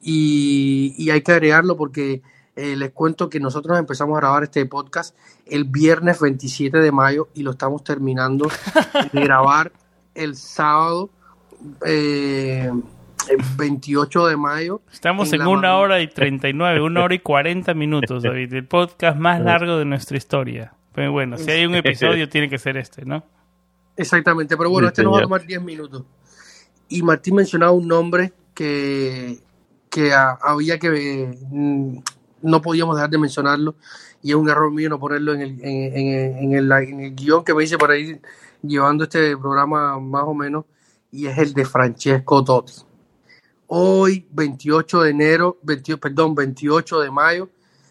[0.00, 2.22] y, y hay que agregarlo porque
[2.54, 5.16] eh, les cuento que nosotros empezamos a grabar este podcast
[5.46, 8.48] el viernes 27 de mayo y lo estamos terminando
[9.12, 9.72] de grabar
[10.14, 11.10] el sábado
[11.86, 12.70] eh,
[13.28, 14.82] el 28 de mayo.
[14.92, 15.78] Estamos en, en una mano.
[15.80, 18.52] hora y 39, una hora y 40 minutos, David.
[18.54, 20.72] El podcast más largo de nuestra historia.
[20.94, 23.22] Pero bueno, si hay un episodio, tiene que ser este, ¿no?
[23.96, 26.04] Exactamente, pero bueno, este nos va a tomar 10 minutos.
[26.88, 29.38] Y Martín mencionaba un nombre que,
[29.90, 31.36] que a, había que.
[31.50, 31.98] Mm,
[32.42, 33.74] no podíamos dejar de mencionarlo
[34.22, 37.14] y es un error mío no ponerlo en el, en, en- en el, en el
[37.16, 38.20] guion que me hice para ir
[38.62, 40.64] llevando este programa más o menos
[41.16, 42.72] y es el de Francesco Totti.
[43.68, 47.48] Hoy, 28 de enero, 28, perdón, 28 de mayo,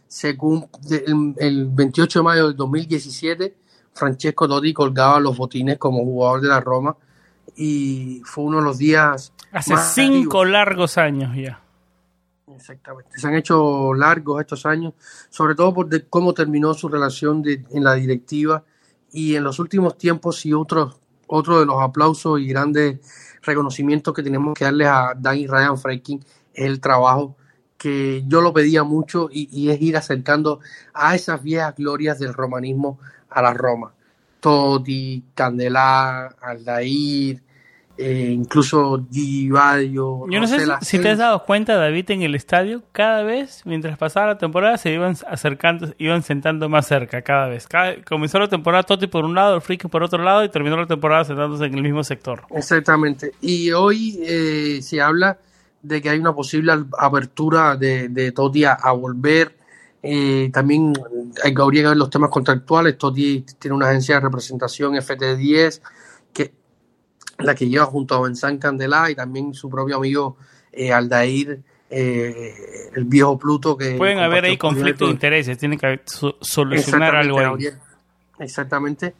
[0.07, 3.56] según el, el 28 de mayo del 2017,
[3.93, 6.95] Francesco Totti colgaba los botines como jugador de la Roma
[7.56, 11.61] y fue uno de los días Hace más cinco largos años ya.
[12.56, 13.10] Exactamente.
[13.18, 14.93] Se han hecho largos estos años,
[15.30, 18.64] sobre todo por de- cómo terminó su relación de- en la directiva
[19.11, 20.95] y en los últimos tiempos y otros
[21.27, 22.99] otro de los aplausos y grandes
[23.41, 26.23] reconocimientos que tenemos que darles a Dan Ryan Franklin
[26.53, 27.35] es el trabajo
[27.77, 30.60] que yo lo pedía mucho y, y es ir acercando
[30.93, 32.99] a esas viejas glorias del romanismo
[33.30, 33.93] a la Roma.
[34.39, 37.41] Totti, Candelá, Aldair,
[37.97, 42.35] eh, incluso Gigi Baggio, Yo no sé si, te has dado cuenta, David, en el
[42.35, 47.47] estadio, cada vez, mientras pasaba la temporada, se iban acercando, iban sentando más cerca, cada
[47.47, 47.67] vez.
[47.67, 50.77] Cada- comenzó la temporada Totti por un lado, el Freaking por otro lado, y terminó
[50.77, 52.43] la temporada sentándose en el mismo sector.
[52.49, 53.31] Exactamente.
[53.41, 55.38] Y hoy eh, se habla
[55.81, 59.55] de que hay una posible apertura de, de Totti a, a volver.
[60.03, 60.93] Eh, también
[61.43, 62.97] hay que habría que ver los temas contractuales.
[62.97, 65.85] Totti tiene una agencia de representación FT10 que
[67.39, 70.37] la que lleva junto a Vincent Candelá y también su propio amigo
[70.71, 71.59] eh, Aldair,
[71.89, 72.53] eh,
[72.95, 77.39] el viejo Pluto que Pueden haber ahí conflictos de intereses, tienen que so- solucionar algo
[77.39, 77.67] ahí.
[78.39, 79.13] Exactamente.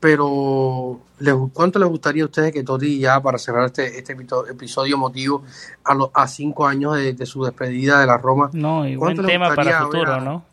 [0.00, 4.48] Pero, ¿les- ¿cuánto les gustaría a ustedes que Totti ya para cerrar este, este episo-
[4.50, 5.44] episodio emotivo
[5.84, 8.50] a, los a cinco años de, de su despedida de la Roma?
[8.52, 10.44] No, y buen ¿Cuánto les tema para futuro, a- ¿no?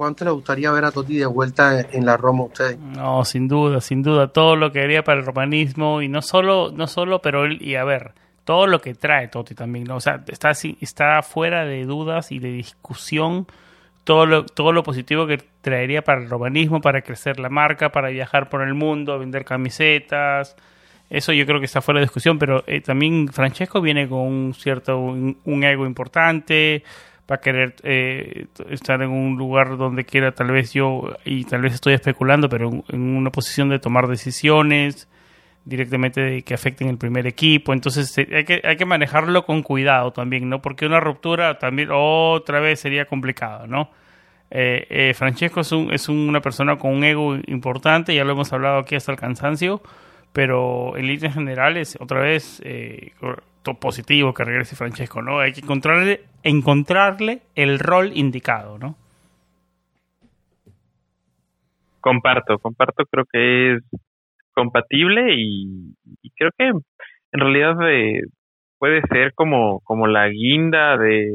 [0.00, 2.78] ¿Cuánto les gustaría ver a Totti de vuelta en la Roma a ustedes?
[2.78, 6.72] No, sin duda, sin duda, todo lo que haría para el romanismo y no solo,
[6.74, 8.12] no solo, pero él, y a ver,
[8.44, 9.96] todo lo que trae Totti también, ¿no?
[9.96, 13.46] O sea, está está fuera de dudas y de discusión
[14.04, 18.08] todo lo, todo lo positivo que traería para el romanismo, para crecer la marca, para
[18.08, 20.56] viajar por el mundo, vender camisetas.
[21.10, 24.54] Eso yo creo que está fuera de discusión, pero eh, también Francesco viene con un
[24.54, 26.84] cierto un ego importante,
[27.30, 31.62] va a querer eh, estar en un lugar donde quiera tal vez yo, y tal
[31.62, 35.08] vez estoy especulando, pero en, una posición de tomar decisiones
[35.64, 37.72] directamente que afecten el primer equipo.
[37.72, 40.60] Entonces eh, hay que, hay que manejarlo con cuidado también, ¿no?
[40.60, 43.90] Porque una ruptura también otra vez sería complicado, ¿no?
[44.50, 48.52] Eh, eh, Francesco es, un, es una persona con un ego importante, ya lo hemos
[48.52, 49.80] hablado aquí hasta el cansancio,
[50.32, 53.12] pero en líneas generales, otra vez, eh,
[53.64, 55.38] positivo que regrese Francesco, ¿no?
[55.40, 58.96] Hay que encontrarle, encontrarle el rol indicado, ¿no?
[62.00, 63.82] Comparto, comparto, creo que es
[64.54, 65.94] compatible y,
[66.36, 68.22] creo que en realidad eh,
[68.78, 71.30] puede ser como, como la guinda de,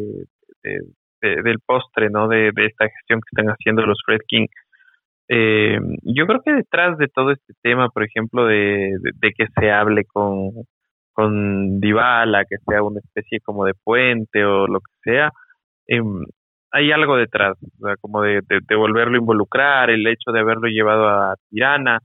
[0.63, 0.79] de,
[1.21, 2.27] de- del postre, ¿no?
[2.27, 4.47] De, de esta gestión que están haciendo los Fredkin.
[5.27, 9.45] Eh, yo creo que detrás de todo este tema, por ejemplo, de, de, de que
[9.59, 10.51] se hable con,
[11.15, 15.31] con Dybala, que sea una especie como de puente o lo que sea,
[15.87, 16.25] em,
[16.71, 20.41] hay algo detrás, o sea, como de, de, de volverlo a involucrar, el hecho de
[20.41, 21.99] haberlo llevado a Tirana.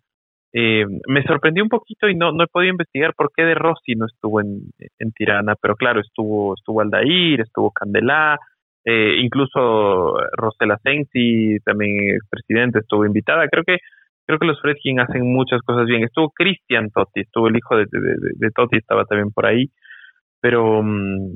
[0.52, 3.94] Eh, me sorprendió un poquito y no, no he podido investigar por qué de Rossi
[3.96, 4.60] no estuvo en,
[4.98, 8.38] en Tirana, pero claro, estuvo, estuvo Aldair, estuvo Candelá,
[8.84, 13.48] eh, incluso Rosela Sensi, también expresidente, estuvo invitada.
[13.48, 13.78] Creo que
[14.30, 16.04] creo que los Fredkin hacen muchas cosas bien.
[16.04, 19.66] Estuvo Cristian Totti, estuvo el hijo de, de, de, Totti, estaba también por ahí,
[20.40, 21.34] pero mm,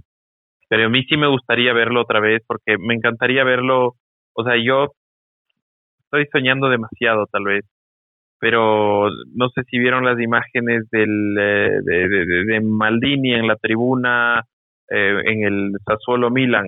[0.68, 3.94] pero a mí sí me gustaría verlo otra vez porque me encantaría verlo,
[4.32, 4.92] o sea, yo
[6.04, 7.64] estoy soñando demasiado tal vez,
[8.38, 14.42] pero no sé si vieron las imágenes del, eh, de Maldini en la tribuna
[14.90, 16.66] eh, en el Sassuolo Milan.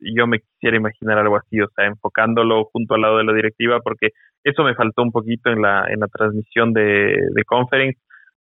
[0.00, 3.80] Yo me quisiera imaginar algo así, o sea, enfocándolo junto al lado de la directiva,
[3.80, 4.10] porque
[4.44, 7.98] eso me faltó un poquito en la, en la transmisión de, de conference,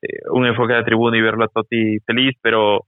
[0.02, 2.82] eh, un enfoque de tribuna y verlo a Totti feliz, pero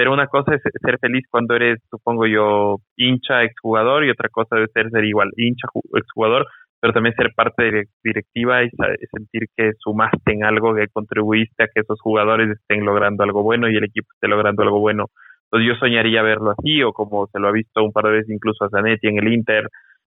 [0.00, 4.56] pero una cosa es ser feliz cuando eres, supongo yo, hincha, exjugador, y otra cosa
[4.72, 6.46] ser ser igual, hincha, exjugador,
[6.80, 11.66] pero también ser parte de directiva y sentir que sumaste en algo, que contribuiste a
[11.66, 15.08] que esos jugadores estén logrando algo bueno y el equipo esté logrando algo bueno.
[15.44, 18.30] Entonces yo soñaría verlo así, o como se lo ha visto un par de veces
[18.30, 19.68] incluso a Zanetti en el Inter,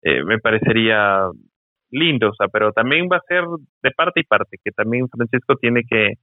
[0.01, 1.27] eh, me parecería
[1.93, 3.43] lindo, o sea, pero también va a ser
[3.81, 6.13] de parte y parte, que también Francisco tiene que,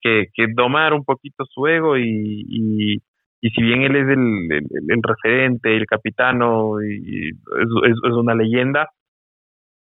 [0.00, 3.02] que, domar un poquito su ego y,
[3.42, 4.52] y, si bien él es el,
[4.88, 8.88] el, referente, el capitano y es, es, una leyenda,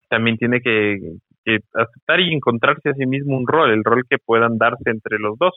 [0.10, 0.98] también tiene que,
[1.44, 5.20] que, aceptar y encontrarse a sí mismo un rol, el rol que puedan darse entre
[5.20, 5.54] los dos,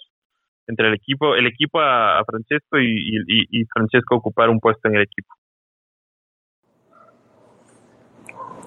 [0.67, 4.89] entre el equipo, el equipo a, a Francesco y, y, y, Francesco ocupar un puesto
[4.89, 5.35] en el equipo.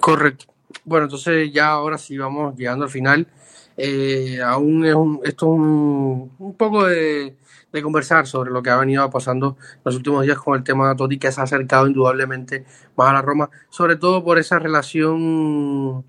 [0.00, 0.53] Correcto.
[0.84, 3.28] Bueno, entonces ya ahora sí vamos llegando al final.
[3.76, 7.36] Eh, aún es un, esto es un, poco de,
[7.82, 11.18] conversar sobre lo que ha venido pasando los últimos días con el tema de Totti,
[11.18, 12.64] que se ha acercado indudablemente
[12.96, 16.04] más a la Roma, sobre todo por esa relación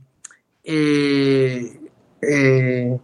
[0.63, 1.79] eh,
[2.21, 2.99] eh,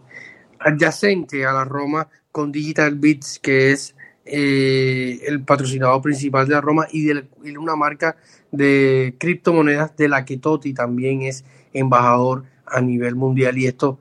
[0.60, 6.60] adyacente a la Roma con Digital Bits, que es eh, el patrocinador principal de la
[6.60, 7.26] Roma y de,
[7.58, 8.16] una marca
[8.50, 13.98] de criptomonedas de la que Totti también es embajador a nivel mundial y esto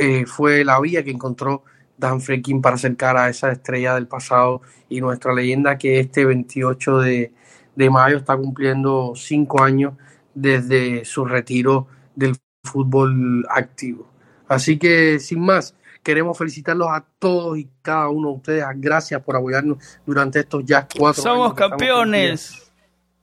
[0.00, 1.64] eh, fue la vía que encontró
[1.96, 6.98] Dan Frekin para acercar a esa estrella del pasado y nuestra leyenda que este 28
[6.98, 7.32] de,
[7.76, 9.94] de mayo está cumpliendo cinco años
[10.34, 14.06] desde su retiro del fútbol activo.
[14.48, 18.64] Así que sin más, queremos felicitarlos a todos y cada uno de ustedes.
[18.76, 22.72] Gracias por apoyarnos durante estos ya cuatro Somos años estamos campeones.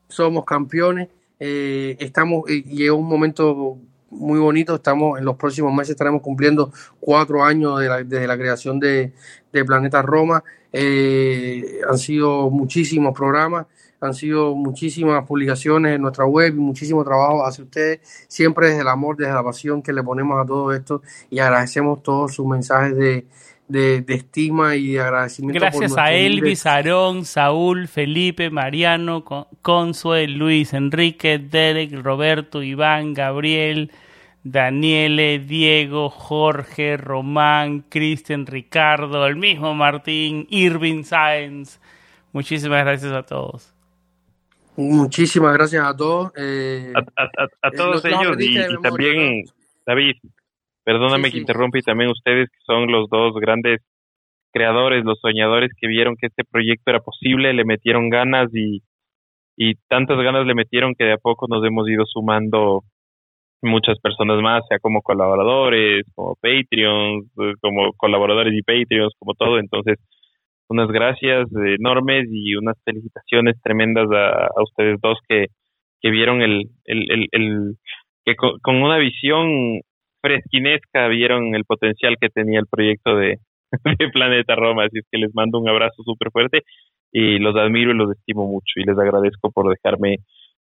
[0.07, 1.09] somos campeones.
[1.39, 3.77] Eh, estamos, eh, llegó un momento
[4.11, 4.75] muy bonito.
[4.75, 9.13] Estamos en los próximos meses estaremos cumpliendo cuatro años de la- desde la creación de,
[9.53, 10.43] de Planeta Roma.
[10.71, 13.65] Eh, han sido muchísimos programas,
[14.01, 18.87] han sido muchísimas publicaciones en nuestra web y muchísimo trabajo hacia ustedes, siempre desde el
[18.87, 22.95] amor, desde la pasión que le ponemos a todo esto y agradecemos todos sus mensajes
[22.95, 23.25] de,
[23.67, 25.59] de, de estima y de agradecimiento.
[25.59, 33.91] Gracias a Elvis, Aarón, Saúl, Felipe, Mariano, Con- Consue, Luis, Enrique, Derek, Roberto, Iván, Gabriel,
[34.43, 41.79] Daniele, Diego, Jorge, Román, Cristian, Ricardo, el mismo Martín, Irving Sáenz.
[42.31, 43.73] Muchísimas gracias a todos.
[44.79, 46.31] Muchísimas gracias a todos.
[46.37, 49.43] eh, A, a- a- a Eh, todos ellos y, también,
[49.85, 50.15] David,
[50.85, 51.41] perdóname Sí, que sí.
[51.41, 53.81] interrumpa y también ustedes que son los dos grandes
[54.53, 58.81] creadores, los soñadores que vieron que este proyecto era posible, le metieron ganas y,
[59.57, 62.83] y tantas ganas le metieron que de a poco nos hemos ido sumando
[63.61, 67.25] muchas personas más, sea como colaboradores, como Patreons,
[67.61, 69.59] como colaboradores y Patreons, como todo.
[69.59, 69.97] Entonces,
[70.69, 71.47] unas gracias
[71.79, 75.47] enormes y unas felicitaciones tremendas a, a ustedes dos que,
[76.01, 77.75] que vieron el, el, el,
[78.23, 79.81] que con, una visión
[80.21, 83.39] fresquinesca vieron el potencial que tenía el proyecto de,
[83.99, 84.85] de Planeta Roma.
[84.85, 86.61] Así es que les mando un abrazo súper fuerte
[87.11, 90.17] y los admiro y los estimo mucho y les agradezco por dejarme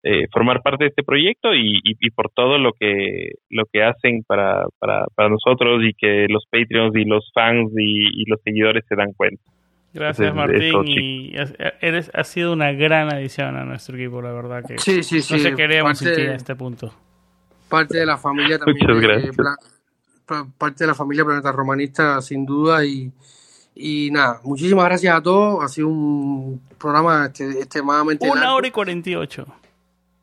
[0.02, 3.82] eh, formar parte de este proyecto y, y, y por todo lo que lo que
[3.84, 8.40] hacen para, para, para nosotros y que los Patreons y los fans y, y los
[8.42, 9.53] seguidores se dan cuenta.
[9.94, 14.64] Gracias Martín y has, eres, has sido una gran adición a nuestro equipo, la verdad
[14.66, 15.34] que sí, sí, sí.
[15.34, 16.92] no se queríamos parte- sin ti a este punto.
[17.68, 18.78] parte de la familia también.
[18.86, 19.36] Muchas gracias.
[20.58, 22.84] Parte de la familia Planeta Romanista, sin duda.
[22.84, 23.12] Y,
[23.74, 25.62] y nada, muchísimas gracias a todos.
[25.62, 28.56] Ha sido un programa este, extremadamente Una largo.
[28.56, 29.46] hora y cuarenta y ocho.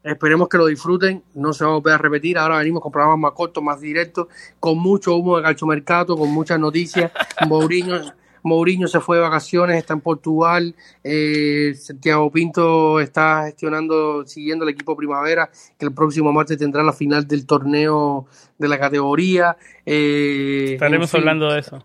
[0.03, 1.23] Esperemos que lo disfruten.
[1.35, 2.37] No se va a volver a repetir.
[2.39, 4.27] Ahora venimos con programas más cortos, más directos,
[4.59, 7.11] con mucho humo de calchomercato, con muchas noticias.
[7.47, 8.01] Mourinho,
[8.43, 10.75] Mourinho se fue de vacaciones, está en Portugal.
[11.03, 16.93] Eh, Santiago Pinto está gestionando, siguiendo el equipo Primavera, que el próximo martes tendrá la
[16.93, 18.25] final del torneo
[18.57, 19.57] de la categoría.
[19.85, 21.19] Eh, en Estaremos fin.
[21.19, 21.83] hablando de eso.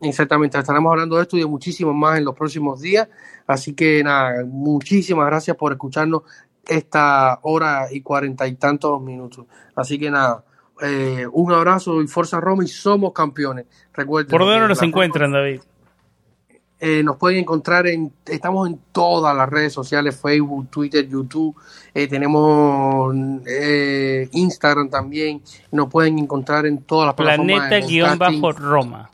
[0.00, 3.08] Exactamente, estaremos hablando de esto y de muchísimo más en los próximos días.
[3.46, 6.22] Así que nada, muchísimas gracias por escucharnos
[6.66, 9.46] esta hora y cuarenta y tantos minutos.
[9.74, 10.44] Así que nada,
[10.82, 13.66] eh, un abrazo y Forza Roma y somos campeones.
[13.92, 14.30] Recuerden.
[14.30, 15.60] ¿Por dónde que nos encuentran, David?
[16.86, 21.56] Eh, nos pueden encontrar en, estamos en todas las redes sociales, Facebook, Twitter, YouTube,
[21.94, 23.14] eh, tenemos
[23.46, 25.40] eh, Instagram también,
[25.72, 27.68] nos pueden encontrar en todas las plataformas.
[27.68, 29.10] Planeta-Roma.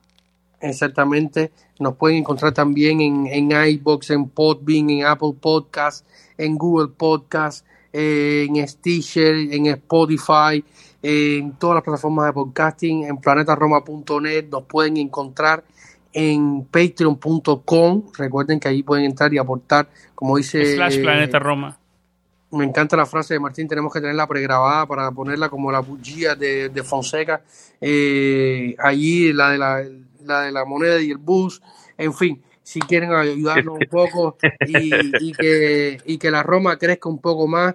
[0.60, 1.52] Exactamente.
[1.78, 6.04] Nos pueden encontrar también en, en iBox, en Podbean, en Apple Podcast,
[6.36, 10.64] en Google Podcast, eh, en Stitcher, en Spotify,
[11.02, 14.48] en todas las plataformas de podcasting, en planetaroma.net.
[14.50, 15.62] Nos pueden encontrar
[16.12, 18.04] en patreon.com.
[18.16, 21.78] Recuerden que ahí pueden entrar y aportar, como dice Slash Planeta Roma.
[22.52, 26.34] me encanta la frase de Martín, tenemos que tenerla pregrabada para ponerla como la bullía
[26.34, 27.42] de, de Fonseca.
[27.80, 29.84] Eh, allí la de la,
[30.24, 31.62] la de la moneda y el bus,
[31.96, 37.08] en fin, si quieren ayudarnos un poco y, y que, y que la Roma crezca
[37.08, 37.74] un poco más.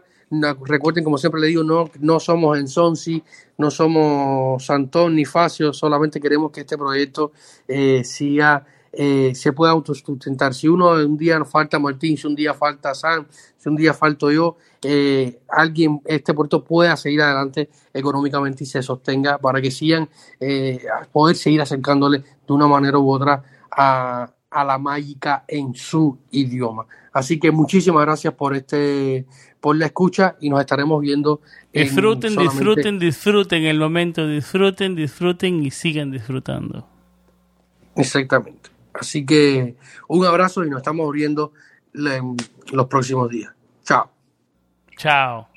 [0.66, 3.24] Recuerden, como siempre le digo, no, no somos en Sonsi,
[3.57, 7.32] no somos Santón ni Facio, solamente queremos que este proyecto
[7.68, 8.03] eh,
[8.98, 10.53] eh, se pueda autosustentar.
[10.53, 14.32] Si uno un día falta Martín, si un día falta Sam, si un día falto
[14.32, 20.10] yo, eh, alguien, este puerto pueda seguir adelante económicamente y se sostenga para que sigan
[20.40, 20.80] eh,
[21.12, 26.88] poder seguir acercándole de una manera u otra a, a la mágica en su idioma.
[27.12, 29.26] Así que muchísimas gracias por este,
[29.65, 31.41] por la escucha y nos estaremos viendo.
[31.73, 36.87] en Disfruten, disfruten, disfruten el momento, disfruten, disfruten y sigan disfrutando.
[37.95, 38.69] Exactamente.
[38.93, 39.75] Así que
[40.07, 41.51] un abrazo y nos estamos viendo
[41.95, 42.37] en
[42.73, 43.55] los próximos días.
[43.83, 44.11] Chao.
[44.97, 45.55] Chao.